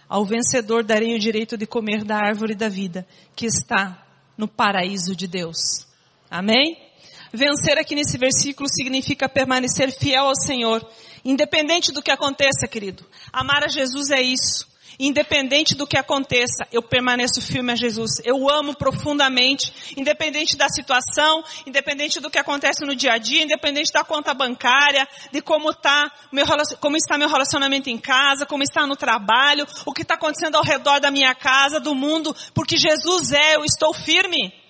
Ao 0.09 0.25
vencedor 0.25 0.85
darei 0.85 1.17
o 1.17 1.19
direito 1.19 1.57
de 1.57 1.67
comer 1.67 2.05
da 2.05 2.17
árvore 2.17 2.55
da 2.55 2.69
vida, 2.69 3.07
que 3.35 3.47
está 3.47 4.07
no 4.37 4.47
paraíso 4.47 5.17
de 5.17 5.27
Deus. 5.27 5.87
Amém? 6.31 6.92
Vencer 7.33 7.79
aqui 7.79 7.95
nesse 7.95 8.19
versículo 8.19 8.69
significa 8.69 9.29
permanecer 9.29 9.91
fiel 9.91 10.27
ao 10.27 10.37
Senhor, 10.37 10.87
independente 11.25 11.91
do 11.91 12.03
que 12.03 12.11
aconteça, 12.11 12.69
querido. 12.69 13.07
Amar 13.33 13.65
a 13.65 13.69
Jesus 13.69 14.11
é 14.11 14.21
isso. 14.21 14.71
Independente 14.99 15.75
do 15.75 15.87
que 15.87 15.97
aconteça, 15.97 16.67
eu 16.71 16.83
permaneço 16.83 17.41
firme 17.41 17.73
a 17.73 17.75
Jesus. 17.75 18.21
Eu 18.25 18.49
amo 18.51 18.77
profundamente, 18.77 19.73
independente 19.97 20.57
da 20.57 20.69
situação, 20.69 21.43
independente 21.67 22.21
do 22.21 22.31
que 22.31 22.39
acontece 22.39 22.85
no 22.85 22.95
dia 22.95 23.15
a 23.15 23.19
dia, 23.19 23.43
independente 23.43 23.91
da 23.93 24.05
conta 24.05 24.35
bancária, 24.35 25.09
de 25.33 25.41
como, 25.41 25.73
tá 25.73 26.13
meu, 26.31 26.45
como 26.79 26.97
está 26.97 27.17
meu 27.17 27.29
relacionamento 27.29 27.89
em 27.89 27.99
casa, 27.99 28.45
como 28.45 28.63
está 28.63 28.87
no 28.87 28.95
trabalho, 28.95 29.67
o 29.87 29.93
que 29.93 30.03
está 30.03 30.15
acontecendo 30.15 30.57
ao 30.57 30.63
redor 30.63 31.01
da 31.01 31.11
minha 31.11 31.35
casa, 31.35 31.81
do 31.81 31.95
mundo, 31.95 32.37
porque 32.55 32.77
Jesus 32.77 33.33
é, 33.33 33.57
eu 33.57 33.65
estou 33.65 33.95
firme. 33.95 34.62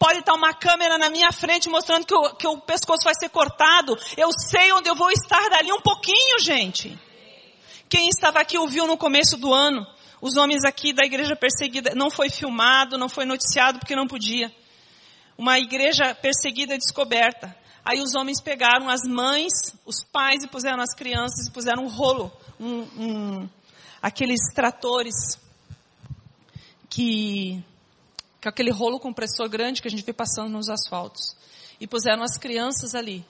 Pode 0.00 0.20
estar 0.20 0.32
uma 0.32 0.54
câmera 0.54 0.96
na 0.96 1.10
minha 1.10 1.30
frente 1.30 1.68
mostrando 1.68 2.06
que 2.06 2.14
o, 2.14 2.34
que 2.34 2.46
o 2.46 2.56
pescoço 2.56 3.04
vai 3.04 3.12
ser 3.14 3.28
cortado. 3.28 3.98
Eu 4.16 4.30
sei 4.32 4.72
onde 4.72 4.88
eu 4.88 4.94
vou 4.94 5.10
estar 5.10 5.50
dali 5.50 5.70
um 5.70 5.80
pouquinho, 5.82 6.40
gente. 6.40 6.98
Quem 7.86 8.08
estava 8.08 8.40
aqui 8.40 8.56
ouviu 8.56 8.86
no 8.86 8.96
começo 8.96 9.36
do 9.36 9.52
ano. 9.52 9.86
Os 10.18 10.38
homens 10.38 10.64
aqui 10.64 10.94
da 10.94 11.04
igreja 11.04 11.36
perseguida, 11.36 11.94
não 11.94 12.10
foi 12.10 12.30
filmado, 12.30 12.96
não 12.96 13.10
foi 13.10 13.26
noticiado 13.26 13.78
porque 13.78 13.94
não 13.94 14.06
podia. 14.06 14.50
Uma 15.36 15.58
igreja 15.58 16.14
perseguida 16.14 16.78
descoberta. 16.78 17.54
Aí 17.84 18.00
os 18.00 18.14
homens 18.14 18.40
pegaram 18.40 18.88
as 18.88 19.02
mães, 19.06 19.52
os 19.84 20.02
pais 20.02 20.42
e 20.42 20.48
puseram 20.48 20.80
as 20.80 20.94
crianças 20.94 21.46
e 21.46 21.50
puseram 21.50 21.84
um 21.84 21.88
rolo, 21.88 22.32
um, 22.58 22.86
um, 22.96 23.48
aqueles 24.00 24.40
tratores 24.54 25.38
que, 26.88 27.62
que 28.40 28.48
é 28.48 28.50
aquele 28.50 28.70
rolo 28.70 28.98
compressor 28.98 29.48
grande 29.48 29.82
que 29.82 29.88
a 29.88 29.90
gente 29.90 30.04
vê 30.04 30.12
passando 30.12 30.48
nos 30.48 30.68
asfaltos. 30.68 31.36
E 31.78 31.86
puseram 31.86 32.22
as 32.22 32.38
crianças 32.38 32.94
ali. 32.94 33.24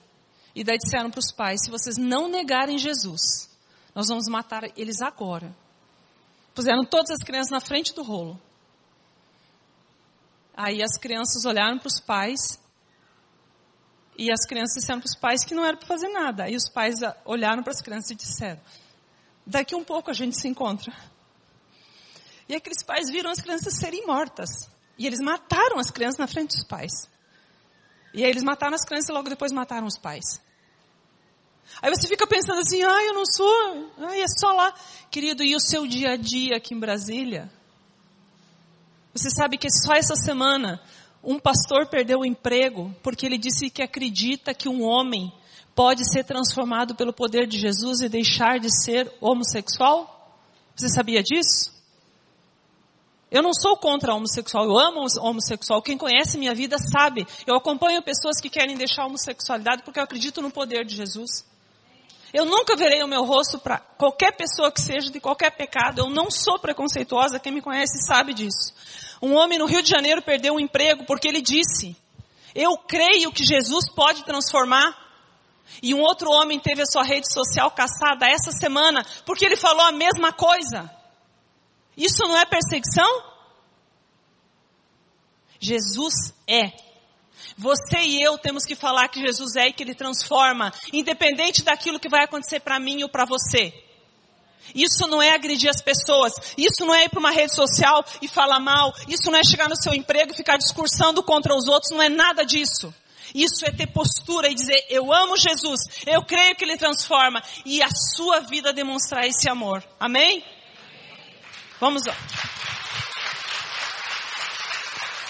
E 0.55 0.63
daí 0.63 0.77
disseram 0.77 1.09
para 1.11 1.19
os 1.19 1.31
pais, 1.31 1.61
se 1.63 1.71
vocês 1.71 1.97
não 1.97 2.27
negarem 2.27 2.77
Jesus, 2.77 3.49
nós 3.93 4.07
vamos 4.07 4.27
matar 4.27 4.63
eles 4.77 5.01
agora. 5.01 5.53
Puseram 6.53 6.83
todas 6.83 7.11
as 7.11 7.25
crianças 7.25 7.51
na 7.51 7.59
frente 7.59 7.93
do 7.93 8.03
rolo. 8.03 8.39
Aí 10.55 10.81
as 10.81 10.97
crianças 10.97 11.45
olharam 11.45 11.77
para 11.77 11.87
os 11.87 11.99
pais. 11.99 12.59
E 14.17 14.31
as 14.31 14.45
crianças 14.45 14.81
disseram 14.81 14.99
para 14.99 15.07
os 15.07 15.15
pais 15.15 15.43
que 15.43 15.55
não 15.55 15.65
era 15.65 15.77
para 15.77 15.87
fazer 15.87 16.09
nada. 16.09 16.43
Aí 16.43 16.55
os 16.55 16.69
pais 16.69 16.99
olharam 17.25 17.63
para 17.63 17.71
as 17.71 17.81
crianças 17.81 18.11
e 18.11 18.15
disseram: 18.15 18.59
Daqui 19.45 19.75
um 19.75 19.83
pouco 19.83 20.11
a 20.11 20.13
gente 20.13 20.39
se 20.39 20.47
encontra. 20.47 20.93
E 22.47 22.55
aqueles 22.55 22.83
pais 22.83 23.09
viram 23.09 23.31
as 23.31 23.39
crianças 23.39 23.77
serem 23.77 24.05
mortas. 24.05 24.69
E 25.01 25.07
eles 25.07 25.19
mataram 25.19 25.79
as 25.79 25.89
crianças 25.89 26.19
na 26.19 26.27
frente 26.27 26.55
dos 26.55 26.63
pais. 26.63 27.09
E 28.13 28.23
aí 28.23 28.29
eles 28.29 28.43
mataram 28.43 28.75
as 28.75 28.85
crianças 28.85 29.09
e 29.09 29.11
logo 29.11 29.27
depois 29.27 29.51
mataram 29.51 29.87
os 29.87 29.97
pais. 29.97 30.39
Aí 31.81 31.89
você 31.89 32.07
fica 32.07 32.27
pensando 32.27 32.59
assim, 32.59 32.83
ah, 32.83 33.03
eu 33.05 33.13
não 33.15 33.25
sou, 33.25 33.91
ai, 33.97 34.21
é 34.21 34.27
só 34.27 34.51
lá. 34.51 34.71
Querido, 35.09 35.43
e 35.43 35.55
o 35.55 35.59
seu 35.59 35.87
dia 35.87 36.11
a 36.11 36.17
dia 36.17 36.57
aqui 36.57 36.75
em 36.75 36.79
Brasília? 36.79 37.51
Você 39.11 39.31
sabe 39.31 39.57
que 39.57 39.71
só 39.71 39.95
essa 39.95 40.15
semana 40.15 40.79
um 41.23 41.39
pastor 41.39 41.87
perdeu 41.87 42.19
o 42.19 42.25
emprego 42.25 42.95
porque 43.01 43.25
ele 43.25 43.39
disse 43.39 43.71
que 43.71 43.81
acredita 43.81 44.53
que 44.53 44.69
um 44.69 44.83
homem 44.83 45.33
pode 45.73 46.07
ser 46.11 46.23
transformado 46.23 46.93
pelo 46.93 47.11
poder 47.11 47.47
de 47.47 47.57
Jesus 47.57 48.01
e 48.01 48.07
deixar 48.07 48.59
de 48.59 48.69
ser 48.83 49.11
homossexual? 49.19 50.39
Você 50.75 50.89
sabia 50.89 51.23
disso? 51.23 51.70
Eu 53.31 53.41
não 53.41 53.53
sou 53.53 53.77
contra 53.77 54.13
homossexual, 54.13 54.65
eu 54.65 54.77
amo 54.77 55.05
homossexual. 55.21 55.81
Quem 55.81 55.97
conhece 55.97 56.37
minha 56.37 56.53
vida 56.53 56.77
sabe. 56.77 57.25
Eu 57.47 57.55
acompanho 57.55 58.01
pessoas 58.01 58.41
que 58.41 58.49
querem 58.49 58.75
deixar 58.75 59.03
a 59.03 59.05
homossexualidade 59.05 59.83
porque 59.83 59.99
eu 59.99 60.03
acredito 60.03 60.41
no 60.41 60.51
poder 60.51 60.83
de 60.83 60.97
Jesus. 60.97 61.45
Eu 62.33 62.45
nunca 62.45 62.75
verei 62.75 63.01
o 63.01 63.07
meu 63.07 63.23
rosto 63.23 63.57
para 63.57 63.77
qualquer 63.77 64.33
pessoa 64.33 64.69
que 64.69 64.81
seja 64.81 65.09
de 65.09 65.21
qualquer 65.21 65.51
pecado. 65.51 65.99
Eu 65.99 66.09
não 66.09 66.29
sou 66.29 66.59
preconceituosa, 66.59 67.39
quem 67.39 67.53
me 67.53 67.61
conhece 67.61 68.05
sabe 68.05 68.33
disso. 68.33 68.73
Um 69.21 69.35
homem 69.35 69.57
no 69.57 69.65
Rio 69.65 69.81
de 69.81 69.89
Janeiro 69.89 70.21
perdeu 70.21 70.55
um 70.55 70.59
emprego 70.59 71.05
porque 71.05 71.29
ele 71.29 71.41
disse: 71.41 71.95
Eu 72.53 72.77
creio 72.77 73.31
que 73.31 73.45
Jesus 73.45 73.89
pode 73.95 74.25
transformar. 74.25 74.99
E 75.81 75.93
um 75.93 76.01
outro 76.01 76.29
homem 76.29 76.59
teve 76.59 76.81
a 76.81 76.85
sua 76.85 77.03
rede 77.03 77.31
social 77.31 77.71
caçada 77.71 78.27
essa 78.27 78.51
semana 78.51 79.05
porque 79.25 79.45
ele 79.45 79.55
falou 79.55 79.85
a 79.85 79.91
mesma 79.93 80.33
coisa. 80.33 81.00
Isso 82.01 82.23
não 82.23 82.37
é 82.37 82.45
perseguição? 82.45 83.23
Jesus 85.59 86.33
é 86.47 86.71
você 87.55 87.99
e 87.99 88.21
eu 88.21 88.37
temos 88.37 88.65
que 88.65 88.75
falar 88.75 89.07
que 89.07 89.19
Jesus 89.19 89.55
é 89.55 89.67
e 89.67 89.73
que 89.73 89.83
Ele 89.83 89.93
transforma, 89.93 90.73
independente 90.91 91.63
daquilo 91.63 91.99
que 91.99 92.09
vai 92.09 92.23
acontecer 92.23 92.59
para 92.59 92.79
mim 92.79 93.03
ou 93.03 93.09
para 93.09 93.25
você. 93.25 93.71
Isso 94.73 95.07
não 95.07 95.21
é 95.21 95.31
agredir 95.31 95.69
as 95.69 95.81
pessoas, 95.81 96.33
isso 96.57 96.85
não 96.85 96.95
é 96.95 97.05
ir 97.05 97.09
para 97.09 97.19
uma 97.19 97.31
rede 97.31 97.53
social 97.53 98.03
e 98.21 98.27
falar 98.27 98.59
mal, 98.59 98.93
isso 99.07 99.29
não 99.29 99.37
é 99.37 99.43
chegar 99.43 99.69
no 99.69 99.75
seu 99.75 99.93
emprego 99.93 100.31
e 100.31 100.37
ficar 100.37 100.57
discursando 100.57 101.21
contra 101.21 101.55
os 101.55 101.67
outros, 101.67 101.91
não 101.91 102.01
é 102.01 102.09
nada 102.09 102.43
disso. 102.43 102.93
Isso 103.33 103.65
é 103.65 103.71
ter 103.71 103.87
postura 103.87 104.49
e 104.49 104.55
dizer, 104.55 104.85
eu 104.89 105.13
amo 105.13 105.37
Jesus, 105.37 105.81
eu 106.05 106.23
creio 106.23 106.55
que 106.55 106.63
Ele 106.63 106.77
transforma, 106.77 107.43
e 107.65 107.81
a 107.81 107.89
sua 108.15 108.39
vida 108.39 108.73
demonstrar 108.73 109.25
esse 109.25 109.49
amor. 109.49 109.83
Amém? 109.99 110.43
Vamos. 111.81 112.03